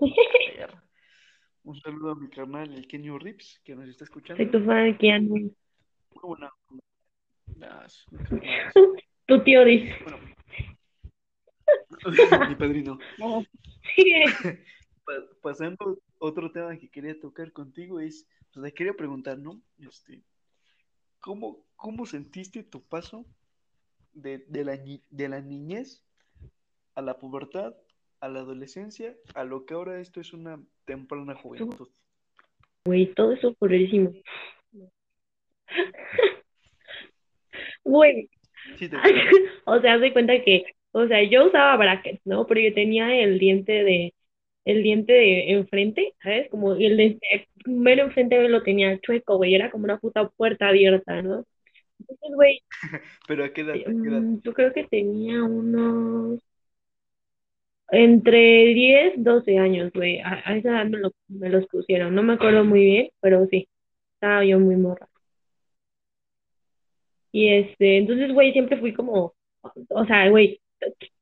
Un 1.64 1.80
saludo 1.80 2.10
a 2.10 2.14
mi 2.14 2.28
canal, 2.28 2.72
el 2.74 2.86
Kenyo 2.86 3.18
Rips, 3.18 3.60
que 3.64 3.74
nos 3.74 3.88
está 3.88 4.04
escuchando. 4.04 4.42
Soy 4.42 4.52
tu 4.52 4.62
fan, 4.64 4.98
Keanu. 4.98 5.54
Muy 6.14 6.36
buena. 6.36 6.52
tu 9.26 9.42
tío 9.42 9.64
dice. 9.64 9.94
Bueno, 10.02 10.18
mi 12.48 12.54
padrino. 12.54 12.98
Pasando 15.42 15.98
otro 16.18 16.50
tema 16.50 16.76
que 16.78 16.88
quería 16.88 17.18
tocar 17.20 17.52
contigo 17.52 18.00
es, 18.00 18.26
pues 18.52 18.64
le 18.64 18.72
quería 18.72 18.94
preguntar, 18.94 19.38
¿no? 19.38 19.60
Este, 19.78 20.22
¿cómo, 21.20 21.66
cómo 21.76 22.06
sentiste 22.06 22.62
tu 22.62 22.82
paso 22.82 23.26
de, 24.12 24.38
de, 24.48 24.64
la, 24.64 24.78
de 25.10 25.28
la 25.28 25.40
niñez 25.40 26.02
a 26.94 27.02
la 27.02 27.18
pubertad, 27.18 27.74
a 28.20 28.28
la 28.28 28.40
adolescencia, 28.40 29.14
a 29.34 29.44
lo 29.44 29.66
que 29.66 29.74
ahora 29.74 30.00
esto 30.00 30.20
es 30.20 30.32
una 30.32 30.62
temprana 30.86 31.34
juventud? 31.34 31.88
Güey, 32.86 33.14
todo 33.14 33.32
eso 33.32 33.54
purísimo. 33.54 34.12
Güey. 37.84 38.30
o 39.66 39.80
sea, 39.80 39.98
de 39.98 40.12
cuenta 40.12 40.42
que 40.42 40.64
o 40.94 41.08
sea, 41.08 41.22
yo 41.24 41.46
usaba 41.46 41.76
brackets, 41.76 42.20
¿no? 42.24 42.46
Pero 42.46 42.60
yo 42.60 42.72
tenía 42.72 43.20
el 43.20 43.40
diente 43.40 43.72
de, 43.82 44.14
el 44.64 44.84
diente 44.84 45.12
de 45.12 45.50
enfrente, 45.52 46.14
¿sabes? 46.22 46.48
Como 46.50 46.74
el 46.74 46.96
de 46.96 47.18
mero 47.66 48.04
enfrente 48.04 48.48
lo 48.48 48.62
tenía 48.62 49.00
chueco, 49.00 49.36
güey, 49.36 49.56
era 49.56 49.72
como 49.72 49.84
una 49.84 49.98
puta 49.98 50.28
puerta 50.28 50.68
abierta, 50.68 51.20
¿no? 51.20 51.44
Entonces, 51.98 52.30
güey. 52.36 52.60
¿Pero 53.26 53.44
a 53.44 53.52
qué 53.52 53.62
edad? 53.62 53.74
Mm, 53.86 54.40
yo 54.42 54.54
creo 54.54 54.72
que 54.72 54.84
tenía 54.84 55.42
unos. 55.42 56.40
Entre 57.90 58.38
10, 58.74 59.14
12 59.16 59.58
años, 59.58 59.90
güey. 59.92 60.20
A, 60.20 60.56
esa 60.56 60.68
edad 60.70 60.86
me, 60.86 60.98
me 61.28 61.48
los 61.48 61.66
pusieron. 61.66 62.14
No 62.14 62.22
me 62.22 62.34
acuerdo 62.34 62.64
muy 62.64 62.84
bien, 62.84 63.08
pero 63.20 63.46
sí. 63.46 63.68
Estaba 64.14 64.44
yo 64.44 64.60
muy 64.60 64.76
morra. 64.76 65.08
Y 67.34 67.48
este, 67.48 67.96
entonces, 67.96 68.32
güey, 68.32 68.52
siempre 68.52 68.78
fui 68.78 68.94
como. 68.94 69.34
O 69.90 70.04
sea, 70.06 70.28
güey, 70.30 70.60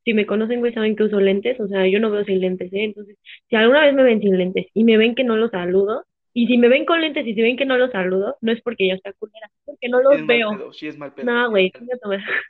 si 0.05 0.13
me 0.13 0.27
conocen, 0.27 0.61
güey, 0.61 0.75
saben 0.75 0.95
que 0.95 1.05
uso 1.05 1.19
lentes, 1.19 1.59
o 1.59 1.67
sea, 1.69 1.89
yo 1.89 2.01
no 2.01 2.11
veo 2.11 2.23
sin 2.25 2.39
lentes, 2.39 2.71
¿eh? 2.75 2.85
Entonces, 2.85 3.17
si 3.49 3.57
alguna 3.57 3.81
vez 3.81 3.95
me 3.95 4.03
ven 4.03 4.21
sin 4.21 4.37
lentes 4.37 4.67
y 4.75 4.85
me 4.85 4.99
ven 4.99 5.15
que 5.15 5.25
no 5.25 5.37
los 5.37 5.51
saludo, 5.51 6.05
y 6.35 6.49
si 6.49 6.59
me 6.59 6.69
ven 6.69 6.85
con 6.85 7.01
lentes 7.01 7.27
y 7.27 7.33
si 7.33 7.41
ven 7.41 7.57
que 7.57 7.65
no 7.65 7.79
los 7.79 7.91
saludo, 7.93 8.37
no 8.43 8.53
es 8.53 8.61
porque 8.61 8.89
yo 8.89 8.97
sea 8.99 9.15
culera, 9.15 9.47
es 9.47 9.63
porque 9.65 9.89
no 9.89 10.03
los 10.03 10.27
veo. 10.27 10.71
sí 10.75 10.87
es 10.87 10.99
mal 10.99 11.15
pedo. 11.15 11.33
No, 11.33 11.49
güey, 11.49 11.73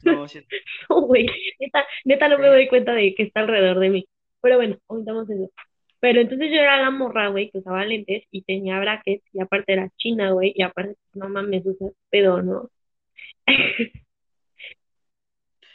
no, 0.02 0.26
sí. 0.26 0.40
no, 0.90 1.02
güey, 1.02 1.26
neta, 1.60 1.86
neta 2.04 2.28
no 2.28 2.38
me 2.38 2.48
doy 2.48 2.66
cuenta 2.66 2.94
de 2.94 3.14
que 3.14 3.22
está 3.22 3.40
alrededor 3.42 3.78
de 3.78 3.90
mí. 3.90 4.08
Pero 4.40 4.56
bueno, 4.56 4.76
omitamos 4.88 5.30
eso. 5.30 5.52
Pero 6.00 6.20
entonces 6.20 6.50
yo 6.50 6.56
era 6.56 6.82
la 6.82 6.90
morra, 6.90 7.28
güey, 7.28 7.48
que 7.48 7.58
usaba 7.58 7.84
lentes 7.84 8.24
y 8.32 8.42
tenía 8.42 8.80
brackets 8.80 9.22
y 9.32 9.40
aparte 9.40 9.72
era 9.72 9.88
china, 9.98 10.32
güey, 10.32 10.52
y 10.56 10.62
aparte, 10.62 10.96
no 11.14 11.28
mames, 11.28 11.64
usa 11.64 11.90
pedo, 12.10 12.42
¿no? 12.42 12.68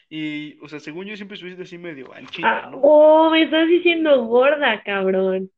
Y, 0.10 0.58
o 0.62 0.70
sea, 0.70 0.80
según 0.80 1.06
yo 1.06 1.16
siempre 1.18 1.36
estuviste 1.36 1.64
así 1.64 1.78
medio 1.78 2.14
anchita, 2.14 2.68
Ah, 2.68 2.70
¿no? 2.72 2.80
oh, 2.82 3.30
me 3.30 3.44
estás 3.44 3.68
diciendo 3.68 4.24
gorda, 4.26 4.82
cabrón. 4.84 5.52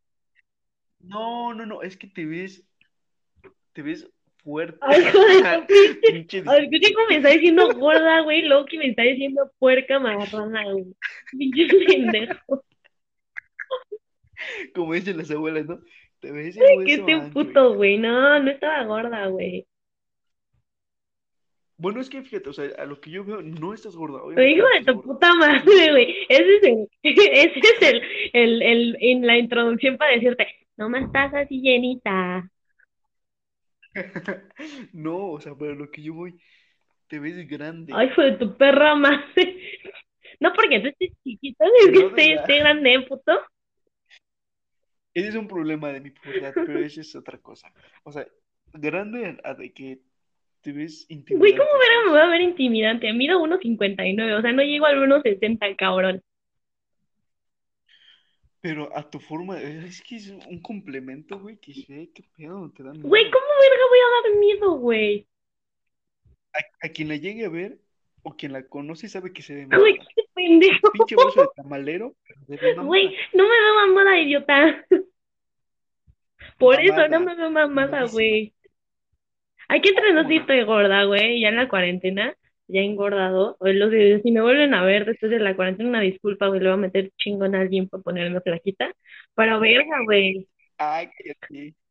No, 0.99 1.53
no, 1.53 1.65
no, 1.67 1.83
es 1.83 1.95
que 1.97 2.07
te 2.07 2.25
ves, 2.25 2.67
te 3.73 3.83
ves 3.83 4.09
fuerte. 4.43 4.77
Ay, 4.81 5.03
pinche. 5.67 6.11
Pinche 6.11 6.43
A 6.47 6.53
ver, 6.53 6.63
escuché 6.63 6.93
cómo 6.95 7.07
me 7.09 7.17
está 7.17 7.29
diciendo 7.29 7.71
gorda, 7.75 8.21
güey, 8.21 8.41
luego 8.41 8.65
que 8.65 8.79
me 8.79 8.87
está 8.87 9.03
diciendo 9.03 9.51
puerca 9.59 9.99
marrana, 9.99 10.63
güey. 10.71 10.95
Pinche 11.31 11.67
pendejo. 11.85 12.65
como 14.73 14.93
dicen 14.93 15.17
las 15.17 15.29
abuelas, 15.29 15.67
¿no? 15.67 15.79
Te 16.21 16.31
ves 16.31 16.57
el 16.57 16.85
Que 16.85 16.93
este 16.95 17.19
puto, 17.31 17.75
güey. 17.75 17.97
No, 17.99 18.39
no 18.39 18.49
estaba 18.49 18.83
gorda, 18.83 19.27
güey. 19.27 19.67
Bueno, 21.79 22.01
es 22.01 22.09
que 22.09 22.21
fíjate, 22.21 22.49
o 22.49 22.53
sea, 22.53 22.65
a 22.77 22.85
lo 22.85 22.99
que 23.01 23.09
yo 23.09 23.23
veo, 23.23 23.41
no 23.41 23.73
estás 23.73 23.95
gorda, 23.95 24.21
Pero 24.33 24.47
obviamente 24.47 24.51
hijo 24.51 24.67
de 24.67 24.85
tu 24.85 24.93
gorda. 24.93 25.01
puta 25.01 25.33
madre, 25.35 25.91
güey. 25.91 26.15
Ese 26.29 26.55
es 26.57 26.63
el, 26.63 26.89
ese 27.03 27.59
es 27.59 27.81
el, 27.81 28.01
el, 28.33 28.61
el, 28.61 28.97
en 28.99 29.27
la 29.27 29.37
introducción 29.37 29.97
para 29.97 30.13
decirte, 30.13 30.47
no 30.77 30.89
me 30.89 30.99
estás 30.99 31.33
así 31.33 31.61
llenita. 31.61 32.49
No, 34.93 35.31
o 35.31 35.41
sea, 35.41 35.55
para 35.55 35.73
lo 35.73 35.89
que 35.89 36.01
yo 36.01 36.13
voy, 36.13 36.39
te 37.07 37.19
ves 37.19 37.47
grande. 37.47 37.93
Ay, 37.95 38.07
hijo 38.07 38.21
de 38.21 38.33
tu 38.33 38.57
perra 38.57 38.95
madre. 38.95 39.23
No 40.41 40.53
porque 40.53 40.79
tú 40.79 40.87
estés 40.87 41.11
chiquita, 41.21 41.65
es 41.65 41.91
que 41.91 41.99
No, 41.99 42.07
esté, 42.07 42.33
esté 42.35 42.59
grande, 42.59 43.01
puto. 43.09 43.33
Ese 45.13 45.29
es 45.29 45.35
un 45.35 45.47
problema 45.49 45.91
de 45.91 45.99
mi 45.99 46.11
pubertad, 46.11 46.53
pero 46.65 46.79
esa 46.79 47.01
es 47.01 47.13
otra 47.15 47.37
cosa. 47.39 47.73
O 48.03 48.11
sea, 48.11 48.25
grande 48.73 49.37
a 49.43 49.53
de 49.53 49.73
que 49.73 49.99
te 50.61 50.71
ves 50.71 51.05
Güey, 51.09 51.19
intimidante, 51.19 51.57
¿cómo 51.57 51.69
verga 51.79 52.05
me 52.05 52.11
voy 52.11 52.19
a 52.19 52.25
ver 52.27 52.41
intimidante? 52.41 53.13
Mido 53.13 53.39
1.59, 53.39 54.37
o 54.37 54.41
sea, 54.41 54.51
no 54.51 54.61
llego 54.63 54.85
al 54.85 54.97
1.60, 54.97 55.75
cabrón. 55.77 56.21
Pero 58.61 58.95
a 58.95 59.09
tu 59.09 59.19
forma, 59.19 59.57
es 59.61 60.01
que 60.01 60.17
es 60.17 60.29
un 60.29 60.61
complemento, 60.61 61.39
güey, 61.39 61.57
que 61.57 61.73
sé, 61.73 62.09
qué 62.13 62.23
pedo, 62.35 62.69
te 62.75 62.83
da 62.83 62.91
Güey, 62.91 63.23
miedo. 63.23 63.31
¿cómo 63.31 63.45
verga 63.61 63.83
voy 63.89 63.99
a 63.99 64.29
dar 64.29 64.39
miedo, 64.39 64.71
güey? 64.79 65.27
A, 66.53 66.87
a 66.87 66.89
quien 66.89 67.07
la 67.07 67.15
llegue 67.15 67.45
a 67.45 67.49
ver 67.49 67.79
o 68.23 68.35
quien 68.35 68.51
la 68.51 68.63
conoce 68.67 69.07
sabe 69.07 69.31
que 69.31 69.41
se 69.41 69.55
ve 69.55 69.65
Güey, 69.65 69.93
mamada. 69.93 70.11
qué 70.13 70.23
pendejo. 70.33 70.91
Pinche 70.91 71.15
brazo 71.15 71.41
de 71.41 71.47
tamalero, 71.55 72.15
Güey, 72.83 73.15
no 73.33 73.43
me 73.43 73.49
veo 73.49 73.75
mamada, 73.87 74.19
idiota. 74.19 74.85
Por 76.57 76.81
eso 76.81 77.07
no 77.07 77.21
me 77.21 77.35
veo 77.35 77.49
mamada, 77.49 78.03
güey. 78.07 78.53
Hay 79.69 79.81
que 79.81 79.89
entrenar 79.89 80.25
¿Cómo 80.25 80.29
si 80.29 80.35
no? 80.35 80.41
estoy 80.41 80.63
gorda, 80.63 81.03
güey, 81.05 81.41
ya 81.41 81.49
en 81.49 81.57
la 81.57 81.69
cuarentena, 81.69 82.35
ya 82.67 82.81
engordado. 82.81 83.57
O 83.59 83.67
los 83.69 83.91
videos, 83.91 84.21
si 84.23 84.31
me 84.31 84.41
vuelven 84.41 84.73
a 84.73 84.83
ver 84.85 85.05
después 85.05 85.31
de 85.31 85.39
la 85.39 85.55
cuarentena, 85.55 85.89
una 85.89 86.01
disculpa, 86.01 86.47
güey, 86.47 86.59
le 86.61 86.67
voy 86.69 86.75
a 86.75 86.77
meter 86.77 87.11
chingón 87.17 87.55
a 87.55 87.61
alguien 87.61 87.89
para 87.89 88.03
ponerme 88.03 88.41
flaquita. 88.41 88.91
Pero 89.35 89.59
verga, 89.61 89.97
güey. 90.05 90.47
Ay, 90.77 91.09
cállate. 91.17 91.75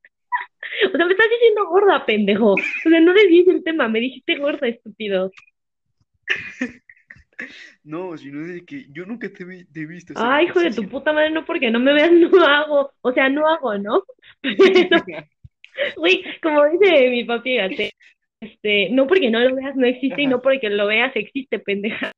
O 0.87 0.97
sea, 0.97 1.07
me 1.07 1.13
estás 1.13 1.29
diciendo 1.31 1.67
gorda, 1.69 2.05
pendejo. 2.05 2.53
O 2.55 2.91
sea, 2.91 3.01
no 3.01 3.15
desvíes 3.15 3.49
el 3.49 3.65
tema, 3.65 3.89
me 3.89 4.01
dijiste 4.01 4.37
gorda, 4.37 4.69
estúpido. 4.69 5.31
No, 7.85 8.19
sino 8.19 8.47
de 8.47 8.65
que 8.65 8.87
yo 8.91 9.07
nunca 9.07 9.33
te, 9.33 9.45
vi- 9.45 9.65
te 9.67 9.83
he 9.83 9.87
visto 9.87 10.13
Ay, 10.17 10.47
hijo 10.47 10.59
de 10.61 10.73
tu 10.73 10.89
puta 10.89 11.13
madre, 11.13 11.31
no 11.31 11.45
porque 11.45 11.71
no 11.71 11.79
me 11.79 11.93
veas, 11.95 12.11
no 12.13 12.45
hago. 12.45 12.93
O 13.01 13.13
sea, 13.13 13.29
no 13.29 13.47
hago, 13.49 13.79
¿no? 13.79 14.03
Pero, 14.43 15.05
güey, 15.97 16.25
como 16.43 16.65
dice 16.67 17.11
mi 17.11 17.25
papi 17.25 17.57
Gate, 17.57 17.91
este, 18.41 18.91
no 18.91 19.07
porque 19.07 19.31
no 19.31 19.41
lo 19.41 19.55
veas 19.55 19.77
no 19.77 19.87
existe 19.87 20.23
y 20.23 20.27
no 20.27 20.41
porque 20.41 20.71
lo 20.71 20.87
veas 20.87 21.15
existe, 21.17 21.59
pendeja. 21.59 22.13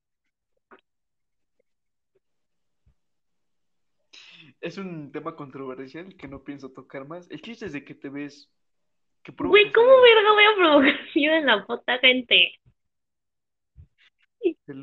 Es 4.60 4.76
un 4.76 5.10
tema 5.10 5.36
controversial 5.36 6.14
que 6.16 6.28
no 6.28 6.44
pienso 6.44 6.70
tocar 6.70 7.06
más. 7.08 7.30
El 7.30 7.40
chiste 7.40 7.64
es 7.66 7.72
de 7.72 7.82
que 7.82 7.94
te 7.94 8.10
ves, 8.10 8.50
que 9.22 9.32
Güey, 9.32 9.72
¿cómo 9.72 10.00
verga 10.02 10.32
voy 10.32 10.44
a 10.44 10.56
provocar 10.56 11.00
miedo 11.14 11.34
en 11.34 11.46
la 11.46 11.66
puta 11.66 11.98
gente? 11.98 12.52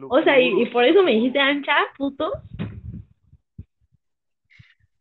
O 0.09 0.21
sea, 0.23 0.39
y, 0.39 0.61
y 0.61 0.65
por 0.67 0.83
eso 0.83 1.03
me 1.03 1.13
dijiste 1.13 1.39
ancha, 1.39 1.75
puto. 1.97 2.31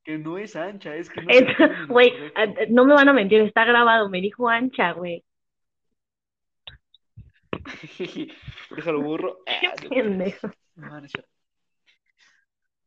Que 0.07 0.17
no 0.17 0.39
es 0.39 0.57
ancha, 0.57 0.97
es 0.97 1.11
que 1.11 1.21
no 1.21 1.31
es 1.31 1.43
Güey, 1.89 2.13
correcto. 2.13 2.41
a- 2.41 2.47
no 2.71 2.85
me 2.85 2.95
van 2.95 3.09
a 3.09 3.13
mentir, 3.13 3.41
está 3.43 3.65
grabado, 3.65 4.09
me 4.09 4.21
dijo 4.21 4.49
ancha, 4.49 4.93
güey. 4.93 5.23
Déjalo 8.77 9.01
borro. 9.03 9.39
Qué 9.91 10.03
Ah, 10.77 11.01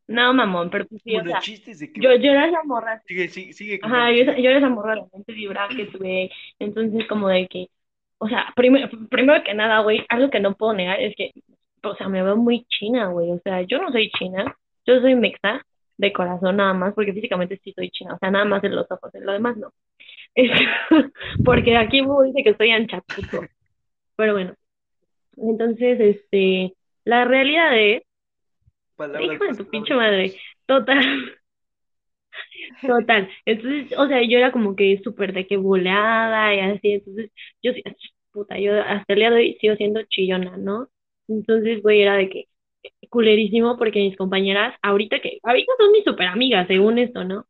no, 0.08 0.34
mamón, 0.34 0.70
pero 0.72 0.86
pues 0.88 1.02
sí, 1.04 1.16
o 1.16 1.22
Bueno, 1.22 1.30
sea, 1.30 1.40
es 1.42 1.80
de 1.80 1.92
que 1.94 2.02
yo, 2.02 2.16
yo 2.16 2.32
era 2.32 2.48
esa 2.48 2.64
morra 2.64 3.02
sigue, 3.08 3.28
sigue, 3.30 3.54
sigue 3.54 3.80
Ajá, 3.82 4.12
yo, 4.12 4.24
yo 4.26 4.50
era 4.50 4.58
esa 4.58 4.70
morra 4.70 4.92
de 4.96 5.02
la 5.02 5.08
mente 5.14 5.34
vibra 5.34 5.68
que 5.70 5.86
tuve, 5.86 6.32
entonces 6.60 7.08
como 7.08 7.30
de 7.30 7.48
que, 7.48 7.68
o 8.18 8.28
sea, 8.28 8.52
primero, 8.56 8.90
primero 9.10 9.44
que 9.44 9.54
nada, 9.54 9.82
güey, 9.82 10.06
algo 10.10 10.30
que 10.30 10.40
no 10.40 10.56
puedo 10.56 10.74
negar 10.74 11.00
es 11.00 11.16
que, 11.16 11.32
o 11.84 11.96
sea, 11.96 12.10
me 12.10 12.24
veo 12.24 12.36
muy 12.36 12.66
china, 12.70 13.08
güey, 13.08 13.32
o 13.32 13.40
sea, 13.44 13.62
yo 13.64 13.80
no 13.80 13.92
soy 13.92 14.10
china, 14.12 14.56
yo 14.86 15.00
soy 15.02 15.16
mexa 15.16 15.62
de 16.00 16.14
corazón 16.14 16.56
nada 16.58 16.74
más, 16.74 16.94
porque 16.94 17.14
físicamente 17.14 17.60
sí 17.62 17.74
soy 17.74 17.92
china, 17.92 18.16
o 18.16 18.18
sea, 18.20 18.32
nada 18.32 18.46
más 18.46 18.64
en 18.64 18.74
los 18.76 18.90
ojos, 18.90 19.14
en 19.14 19.26
lo 19.26 19.34
demás 19.34 19.58
no. 19.58 19.74
Porque 21.44 21.76
aquí 21.76 22.02
Hugo 22.02 22.24
dice 22.24 22.44
que 22.44 22.56
soy 22.56 22.72
ancha, 22.72 23.02
puto. 23.02 23.42
Pero 24.16 24.34
bueno, 24.34 24.56
entonces, 25.38 26.00
este, 26.00 26.74
la 27.04 27.26
realidad 27.26 27.78
es, 27.78 28.04
Palabras 28.96 29.34
hijo 29.34 29.44
de 29.46 29.56
tu 29.56 29.70
pinche 29.70 29.94
madre, 29.94 30.34
total. 30.66 31.04
Total, 32.82 33.28
entonces, 33.46 33.98
o 33.98 34.08
sea, 34.08 34.22
yo 34.24 34.38
era 34.38 34.52
como 34.52 34.76
que 34.76 35.02
súper 35.04 35.34
de 35.34 35.48
que 35.48 35.58
boleada 35.58 36.54
y 36.56 36.60
así, 36.60 36.94
entonces, 36.94 37.32
yo, 37.62 37.74
sí- 37.74 37.84
puta, 38.32 38.58
yo 38.58 38.82
hasta 38.82 39.14
el 39.14 39.20
día 39.20 39.32
de 39.32 39.36
hoy 39.38 39.58
sigo 39.60 39.76
siendo 39.76 40.02
chillona, 40.04 40.56
¿no? 40.56 40.90
Entonces, 41.28 41.82
güey, 41.82 42.02
era 42.02 42.16
de 42.16 42.30
que 42.30 42.46
culerísimo 43.10 43.78
porque 43.78 44.00
mis 44.00 44.18
compañeras, 44.18 44.76
ahorita 44.82 45.20
que, 45.20 45.40
ahorita 45.44 45.74
son 45.80 45.92
mis 45.92 46.04
súper 46.04 46.28
amigas, 46.28 46.68
según 46.68 47.00
esto, 47.00 47.24
¿no? 47.24 47.46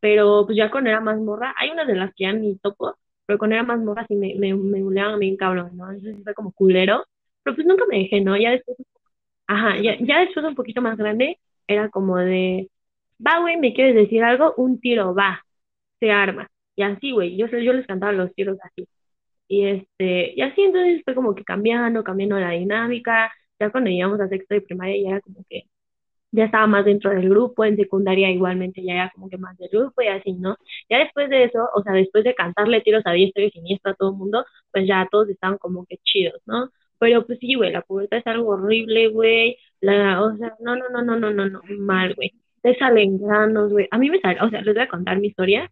Pero 0.00 0.44
pues 0.46 0.56
ya 0.56 0.70
cuando 0.70 0.90
era 0.90 1.00
más 1.00 1.18
morra, 1.20 1.54
hay 1.58 1.70
unas 1.70 1.86
de 1.86 1.96
las 1.96 2.10
que 2.14 2.24
ya 2.24 2.32
ni 2.32 2.56
topo, 2.58 2.96
pero 3.26 3.38
cuando 3.38 3.56
era 3.56 3.64
más 3.64 3.78
morra 3.80 4.06
sí 4.08 4.14
me, 4.16 4.34
me, 4.36 4.54
me 4.54 4.82
buleaban 4.82 5.18
bien 5.20 5.36
cabrón, 5.36 5.76
¿no? 5.76 5.86
Entonces 5.90 6.16
sí 6.16 6.22
fue 6.24 6.34
como 6.34 6.52
culero, 6.52 7.04
pero 7.42 7.56
pues 7.56 7.66
nunca 7.66 7.84
me 7.88 7.98
dejé, 7.98 8.20
¿no? 8.20 8.36
Ya 8.36 8.50
después, 8.52 8.76
ajá, 9.46 9.78
ya, 9.80 9.96
ya 10.00 10.20
después 10.20 10.44
un 10.46 10.54
poquito 10.54 10.82
más 10.82 10.96
grande, 10.98 11.38
era 11.66 11.88
como 11.90 12.16
de, 12.18 12.70
va, 13.24 13.40
güey, 13.40 13.56
¿me 13.58 13.74
quieres 13.74 13.94
decir 13.94 14.22
algo? 14.24 14.54
Un 14.56 14.80
tiro, 14.80 15.14
va, 15.14 15.44
se 16.00 16.10
arma. 16.10 16.48
Y 16.76 16.82
así, 16.82 17.12
güey, 17.12 17.36
yo, 17.36 17.46
yo 17.48 17.72
les 17.72 17.86
cantaba 17.86 18.12
los 18.12 18.34
tiros 18.34 18.58
así. 18.62 18.88
Y 19.48 19.66
este, 19.66 20.34
y 20.36 20.42
así 20.42 20.62
entonces 20.62 21.02
fue 21.04 21.14
como 21.14 21.34
que 21.34 21.44
cambiando, 21.44 22.04
cambiando 22.04 22.38
la 22.38 22.50
dinámica. 22.52 23.32
Ya 23.62 23.70
cuando 23.70 23.90
llegamos 23.90 24.20
a 24.20 24.28
sexto 24.28 24.54
de 24.54 24.60
primaria 24.62 25.02
ya 25.02 25.10
era 25.10 25.20
como 25.20 25.44
que 25.48 25.64
ya 26.32 26.44
estaba 26.46 26.66
más 26.66 26.84
dentro 26.84 27.10
del 27.10 27.28
grupo, 27.28 27.64
en 27.64 27.76
secundaria 27.76 28.30
igualmente 28.30 28.82
ya 28.82 28.94
era 28.94 29.10
como 29.14 29.28
que 29.28 29.38
más 29.38 29.56
del 29.58 29.68
grupo 29.70 30.02
y 30.02 30.08
así, 30.08 30.32
¿no? 30.32 30.56
Ya 30.88 30.98
después 30.98 31.28
de 31.30 31.44
eso, 31.44 31.68
o 31.74 31.82
sea, 31.82 31.92
después 31.92 32.24
de 32.24 32.34
cantarle 32.34 32.80
tiros 32.80 33.02
a 33.06 33.12
diestro 33.12 33.44
y 33.44 33.50
siniestro 33.50 33.92
a 33.92 33.94
todo 33.94 34.10
el 34.12 34.16
mundo, 34.16 34.44
pues 34.72 34.86
ya 34.86 35.06
todos 35.10 35.28
estaban 35.28 35.58
como 35.58 35.84
que 35.86 35.98
chidos, 36.04 36.40
¿no? 36.46 36.70
Pero 36.98 37.26
pues 37.26 37.38
sí, 37.40 37.54
güey, 37.54 37.72
la 37.72 37.82
pubertad 37.82 38.18
es 38.18 38.26
algo 38.26 38.50
horrible, 38.50 39.08
güey. 39.08 39.56
La, 39.80 40.22
o 40.22 40.36
sea, 40.36 40.54
no, 40.60 40.76
no, 40.76 40.88
no, 40.90 41.02
no, 41.02 41.16
no, 41.18 41.30
no, 41.32 41.46
no, 41.48 41.60
mal, 41.78 42.14
güey. 42.14 42.32
Te 42.62 42.76
salen 42.78 43.18
granos, 43.18 43.72
güey. 43.72 43.88
A 43.90 43.98
mí 43.98 44.08
me 44.10 44.20
sale, 44.20 44.40
o 44.40 44.48
sea, 44.50 44.62
les 44.62 44.74
voy 44.74 44.82
a 44.84 44.88
contar 44.88 45.18
mi 45.20 45.28
historia. 45.28 45.70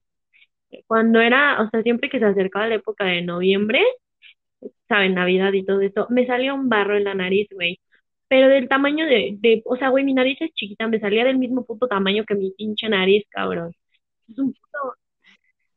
Cuando 0.86 1.20
era, 1.20 1.60
o 1.62 1.68
sea, 1.70 1.82
siempre 1.82 2.08
que 2.10 2.18
se 2.18 2.24
acercaba 2.26 2.68
la 2.68 2.76
época 2.76 3.04
de 3.04 3.22
noviembre, 3.22 3.80
¿saben? 4.88 5.14
Navidad 5.14 5.52
y 5.52 5.64
todo 5.64 5.80
eso, 5.80 6.06
me 6.10 6.26
salía 6.26 6.54
un 6.54 6.68
barro 6.68 6.96
en 6.96 7.04
la 7.04 7.14
nariz, 7.14 7.48
güey. 7.52 7.80
Pero 8.28 8.48
del 8.48 8.68
tamaño 8.68 9.06
de, 9.06 9.36
de, 9.40 9.62
o 9.66 9.76
sea, 9.76 9.88
güey, 9.90 10.04
mi 10.04 10.14
nariz 10.14 10.38
es 10.40 10.52
chiquita, 10.54 10.86
me 10.88 11.00
salía 11.00 11.24
del 11.24 11.38
mismo 11.38 11.64
puto 11.64 11.88
tamaño 11.88 12.24
que 12.24 12.34
mi 12.34 12.52
pinche 12.52 12.88
nariz, 12.88 13.24
cabrón. 13.30 13.72
Es 14.28 14.38
un 14.38 14.52
puto, 14.52 14.94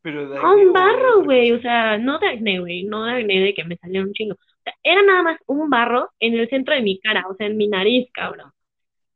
Pero 0.01 0.29
de 0.29 0.37
acné 0.37 0.65
un 0.67 0.73
barro, 0.73 1.23
güey, 1.23 1.51
o 1.51 1.61
sea, 1.61 1.97
no 1.97 2.19
de 2.19 2.27
acné, 2.27 2.59
güey, 2.59 2.83
no 2.83 3.05
de 3.05 3.13
acné 3.13 3.39
de 3.41 3.53
que 3.55 3.63
me 3.65 3.77
salía 3.77 4.01
un 4.01 4.13
chingo. 4.13 4.35
O 4.35 4.63
sea, 4.63 4.73
era 4.83 5.01
nada 5.03 5.23
más 5.23 5.39
un 5.47 5.69
barro 5.69 6.09
en 6.19 6.35
el 6.35 6.49
centro 6.49 6.75
de 6.75 6.81
mi 6.81 6.99
cara, 6.99 7.25
o 7.29 7.35
sea, 7.35 7.47
en 7.47 7.57
mi 7.57 7.67
nariz, 7.67 8.09
cabrón. 8.13 8.51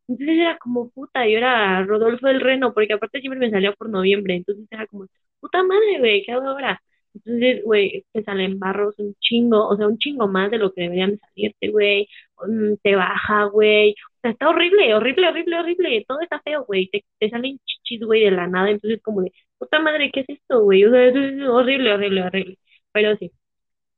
Entonces 0.08 0.38
era 0.40 0.58
como 0.58 0.90
puta, 0.90 1.28
yo 1.28 1.38
era 1.38 1.84
Rodolfo 1.84 2.28
el 2.28 2.42
Reno, 2.42 2.74
porque 2.74 2.94
aparte 2.94 3.20
siempre 3.20 3.40
me 3.40 3.52
salía 3.52 3.74
por 3.74 3.90
noviembre, 3.90 4.36
entonces 4.36 4.66
era 4.72 4.88
como, 4.88 5.06
puta 5.40 5.64
madre, 5.64 6.00
güey, 6.00 6.24
¿qué 6.24 6.32
hago 6.32 6.48
ahora? 6.50 6.82
Entonces, 7.14 7.64
güey, 7.64 8.06
te 8.14 8.24
salen 8.24 8.60
barros 8.60 8.96
un 9.00 9.16
chingo, 9.20 9.68
o 9.68 9.76
sea, 9.78 9.88
un 9.88 9.98
chingo 9.98 10.28
más 10.28 10.52
de 10.52 10.58
lo 10.60 10.72
que 10.74 10.82
deberían 10.84 11.12
de 11.12 11.18
salirte, 11.20 11.70
güey, 11.70 12.08
mm, 12.48 12.76
te 12.84 12.96
baja, 12.96 13.46
güey, 13.46 13.96
Está 14.24 14.50
horrible, 14.50 14.94
horrible, 14.94 15.28
horrible, 15.30 15.60
horrible. 15.60 16.06
Todo 16.08 16.20
está 16.22 16.42
feo, 16.42 16.66
güey. 16.66 16.90
Te, 16.90 17.06
te 17.20 17.30
salen 17.30 17.60
chichis, 17.66 18.02
güey, 18.06 18.24
de 18.26 18.32
la 18.32 18.48
nada. 18.48 18.70
Entonces, 18.70 19.02
como 19.02 19.22
de, 19.22 19.32
puta 19.58 19.80
madre, 19.80 20.12
¿qué 20.12 20.22
es 20.22 20.30
esto, 20.30 20.62
güey? 20.64 20.84
O 20.86 20.92
sea, 20.92 21.06
es 21.06 21.16
horrible, 21.48 21.94
horrible, 21.94 22.24
horrible. 22.24 22.60
Pero 22.92 23.16
sí, 23.18 23.32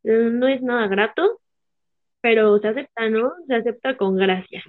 no 0.04 0.48
es 0.48 0.62
nada 0.62 0.88
grato, 0.88 1.42
pero 2.22 2.60
se 2.60 2.68
acepta, 2.70 3.10
¿no? 3.10 3.34
Se 3.48 3.56
acepta 3.56 3.98
con 3.98 4.18
gracia. 4.18 4.64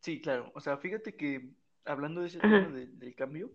Sí, 0.00 0.20
claro. 0.20 0.52
O 0.54 0.60
sea, 0.60 0.76
fíjate 0.76 1.16
que 1.16 1.50
hablando 1.84 2.20
de 2.20 2.28
ese 2.28 2.38
Ajá. 2.38 2.66
tema 2.66 2.76
de- 2.76 2.86
del 2.86 3.14
cambio, 3.14 3.50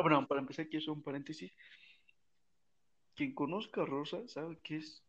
bueno, 0.00 0.26
para 0.26 0.40
empezar, 0.40 0.66
aquí 0.66 0.76
es 0.78 0.88
un 0.88 1.02
paréntesis. 1.02 1.52
Quien 3.14 3.34
conozca 3.34 3.82
a 3.82 3.86
Rosa 3.86 4.26
sabe 4.28 4.58
que 4.62 4.76
es 4.76 5.02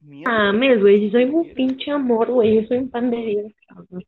mierda. 0.00 0.52
Mames, 0.52 0.80
güey, 0.80 1.00
si 1.00 1.10
soy 1.10 1.24
un 1.24 1.52
pinche 1.54 1.90
amor, 1.90 2.30
güey. 2.30 2.60
Yo 2.62 2.68
soy 2.68 2.78
un 2.78 2.90
pan 2.90 3.10
de 3.10 3.16
Dios, 3.16 3.52
cabrón. 3.66 4.04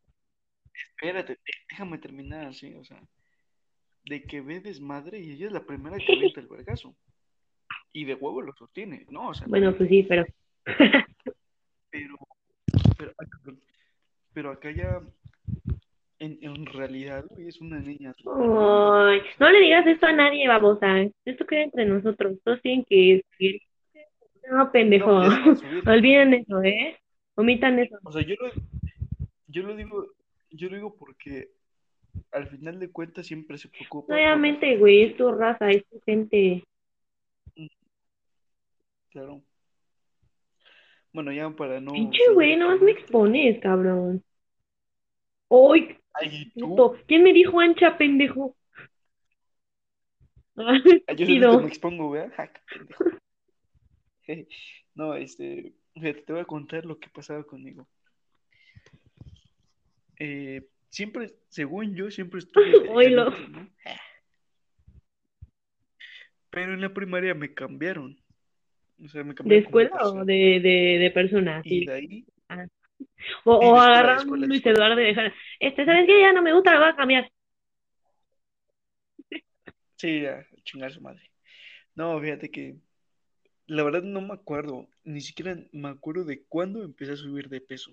Espérate, 0.73 1.33
dé- 1.35 1.41
déjame 1.71 1.99
terminar 1.99 2.47
así, 2.47 2.75
o 2.77 2.85
sea, 2.85 3.03
de 4.05 4.23
que 4.23 4.41
ve 4.41 4.61
desmadre 4.61 5.19
y 5.21 5.33
ella 5.33 5.47
es 5.49 5.53
la 5.53 5.65
primera 5.67 5.97
que 5.99 6.13
avienta 6.13 6.41
el 6.41 6.47
vergazo. 6.47 6.95
Y 7.93 8.05
de 8.05 8.15
huevo 8.15 8.41
lo 8.41 8.55
sostiene, 8.55 9.05
¿no? 9.11 9.29
O 9.29 9.35
sea, 9.35 9.47
Bueno, 9.49 9.77
pues 9.77 9.89
sí, 9.89 10.03
pero. 10.05 10.25
pero, 11.91 12.19
pero. 12.97 13.13
Pero 14.33 14.51
acá 14.51 14.71
ya, 14.71 15.03
en, 16.23 16.39
en 16.41 16.67
realidad, 16.67 17.25
güey, 17.29 17.49
es 17.49 17.61
una 17.61 17.81
niña. 17.81 18.15
Ay, 18.19 19.21
no 19.41 19.51
le 19.51 19.61
digas 19.61 19.87
esto 19.87 20.07
a 20.07 20.13
nadie, 20.13 20.47
babosa. 20.47 21.01
Esto 21.25 21.45
queda 21.47 21.63
entre 21.63 21.85
nosotros. 21.85 22.39
Todos 22.45 22.63
tienen 22.63 22.85
que. 22.85 23.23
No, 24.49 24.71
pendejo. 24.71 25.11
No. 25.11 25.55
Olviden 25.93 26.35
eso, 26.35 26.63
¿eh? 26.63 26.97
Omitan 27.35 27.79
eso. 27.81 27.99
O 28.05 28.13
sea, 28.13 28.23
yo 28.23 28.37
lo, 28.41 28.53
yo 29.49 29.63
lo 29.65 29.75
digo, 29.75 30.07
yo 30.51 30.69
lo 30.69 30.77
digo 30.77 30.95
porque 30.95 31.49
al 32.31 32.47
final 32.47 32.79
de 32.79 32.93
cuentas 32.93 33.27
siempre 33.27 33.59
se 33.59 33.69
preocupa 33.69 34.15
Obviamente, 34.15 34.77
güey, 34.77 35.03
es 35.03 35.17
tu 35.17 35.33
raza, 35.33 35.71
es 35.71 35.85
tu 35.89 35.99
gente. 36.03 36.63
Claro. 39.11 39.43
Bueno, 41.13 41.33
ya 41.33 41.51
para 41.51 41.81
no 41.81 41.93
Pinche 41.93 42.23
güey, 42.33 42.57
nomás 42.57 42.79
con 42.79 42.87
me 42.87 42.93
expones, 42.93 43.61
cabrón. 43.61 44.23
¡Ay, 45.73 45.99
Ay, 46.15 46.29
¿y 46.33 46.51
tú? 46.59 46.69
puto! 46.71 46.97
¿Quién 47.07 47.23
me 47.23 47.33
dijo 47.33 47.61
ancha, 47.61 47.97
pendejo? 47.99 48.57
Ah, 50.55 50.79
Ah, 51.09 51.13
yo 51.15 51.27
me 51.61 51.69
expongo, 51.69 52.11
¿verdad? 52.11 52.51
Pendejo. 52.69 53.05
No, 54.95 55.15
este, 55.15 55.73
fíjate, 55.95 56.21
te 56.21 56.33
voy 56.35 56.43
a 56.43 56.45
contar 56.45 56.85
lo 56.85 56.99
que 56.99 57.09
pasaba 57.09 57.43
conmigo. 57.45 57.89
Eh, 60.19 60.69
siempre, 60.91 61.33
según 61.49 61.95
yo, 61.95 62.11
siempre 62.11 62.41
estuve 62.41 62.73
¿no? 63.49 63.69
Pero 66.51 66.75
en 66.75 66.83
la 66.83 66.93
primaria 66.93 67.35
me 67.35 67.55
cambiaron. 67.55 68.21
O 69.03 69.09
sea, 69.09 69.25
me 69.25 69.31
¿De 69.31 69.35
cambiaron 69.37 69.63
de 69.63 69.67
escuela 69.67 69.97
o 70.03 70.25
de, 70.27 70.61
de, 70.61 70.99
de 71.01 71.11
persona? 71.11 71.63
Y 71.65 71.81
Sí. 71.81 71.87
de 71.87 71.93
ahí, 71.93 72.27
O, 73.45 73.55
o 73.55 74.37
Luis. 74.37 74.65
Eduardo 74.65 75.01
y 75.01 75.15
este, 75.61 75.85
¿sabes 75.85 76.07
qué? 76.07 76.21
Ya 76.21 76.33
no 76.33 76.43
me 76.43 76.53
gusta, 76.53 76.73
lo 76.73 76.81
voy 76.81 76.89
a 76.89 76.97
cambiar. 76.97 77.31
sí, 79.97 80.27
a 80.27 80.47
chingar 80.65 80.93
su 80.93 81.01
madre. 81.01 81.31
No, 81.95 82.21
fíjate 82.21 82.51
que 82.51 82.77
la 83.67 83.83
verdad 83.83 84.03
no 84.03 84.21
me 84.21 84.35
acuerdo, 84.35 84.89
ni 85.05 85.21
siquiera 85.21 85.57
me 85.73 85.89
acuerdo 85.89 86.25
de 86.25 86.43
cuándo 86.45 86.83
empecé 86.83 87.13
a 87.13 87.17
subir 87.17 87.49
de 87.49 87.61
peso. 87.61 87.91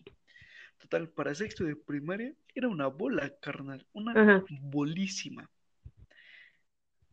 Total, 0.79 1.09
para 1.09 1.35
sexto 1.35 1.65
de 1.65 1.75
primaria 1.75 2.33
era 2.55 2.69
una 2.69 2.87
bola, 2.87 3.33
carnal, 3.41 3.85
una 3.93 4.13
Ajá. 4.13 4.43
bolísima. 4.61 5.49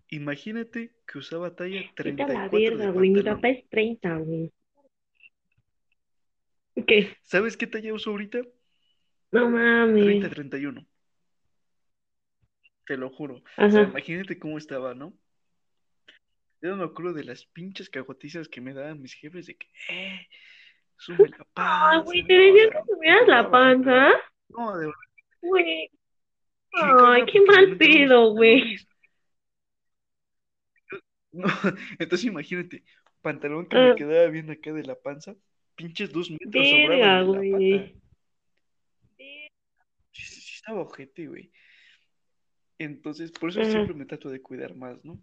Imagínate 0.09 0.93
que 1.07 1.19
usaba 1.19 1.55
talla 1.55 1.81
Vete 1.99 2.23
a 2.23 2.29
la 2.29 2.49
34 2.49 2.61
de 2.61 2.77
verga, 2.77 2.91
güey. 2.93 3.11
Mi 3.11 3.23
papá 3.23 3.49
es 3.49 3.69
30, 3.69 4.17
güey. 4.19 4.53
¿Qué? 6.87 7.17
¿Sabes 7.23 7.57
qué 7.57 7.67
talla 7.67 7.95
uso 7.95 8.11
ahorita? 8.11 8.41
No 9.33 9.51
mames. 9.51 10.05
30, 10.05 10.29
31. 10.31 10.87
Te 12.87 12.97
lo 12.97 13.11
juro. 13.11 13.37
O 13.37 13.71
sea, 13.71 13.81
Ajá. 13.83 13.91
imagínate 13.91 14.39
cómo 14.39 14.59
estaba, 14.59 14.95
¿no? 14.95 15.13
Yo 16.63 16.71
no 16.71 16.77
me 16.77 16.85
acuerdo 16.85 17.13
de 17.13 17.25
las 17.25 17.45
pinches 17.47 17.89
cagotizas 17.91 18.49
que 18.49 18.61
me 18.61 18.75
daban 18.75 19.01
mis 19.03 19.15
jefes 19.15 19.47
de 19.47 19.57
que, 19.57 19.67
eh, 19.91 20.27
sube 20.97 21.29
la 21.29 21.37
Ay, 21.39 21.45
panza. 21.55 21.99
güey, 22.05 22.27
te 22.27 22.33
decían 22.33 22.71
que 22.71 22.93
subieras 22.93 23.29
la 23.29 23.51
panza. 23.51 24.09
No, 24.49 24.77
de 24.79 24.87
verdad. 24.87 25.01
Güey. 25.43 25.91
Ay, 26.73 27.25
qué 27.27 27.41
mal 27.41 27.77
pedo, 27.77 28.33
güey. 28.33 28.77
No, 31.33 31.45
entonces 31.99 32.25
imagínate, 32.25 32.83
pantalón 33.21 33.67
que 33.69 33.77
me 33.77 33.91
Ah. 33.91 33.95
quedaba 33.95 34.27
bien 34.29 34.51
acá 34.51 34.73
de 34.73 34.85
la 34.85 34.95
panza, 34.95 35.35
pinches 35.77 36.13
dos 36.13 36.31
metros 36.31 36.53
Verga, 36.53 37.23
güey. 37.23 37.51
pata. 37.53 37.93
Sí, 39.17 39.49
sí, 40.13 40.55
estaba 40.57 40.81
ojete, 40.81 41.27
güey. 41.27 41.51
Entonces, 42.79 43.31
por 43.31 43.51
eso 43.51 43.61
Ajá. 43.61 43.71
siempre 43.71 43.95
me 43.95 44.07
trato 44.07 44.31
de 44.31 44.43
cuidar 44.43 44.75
más, 44.75 45.03
¿no? 45.05 45.21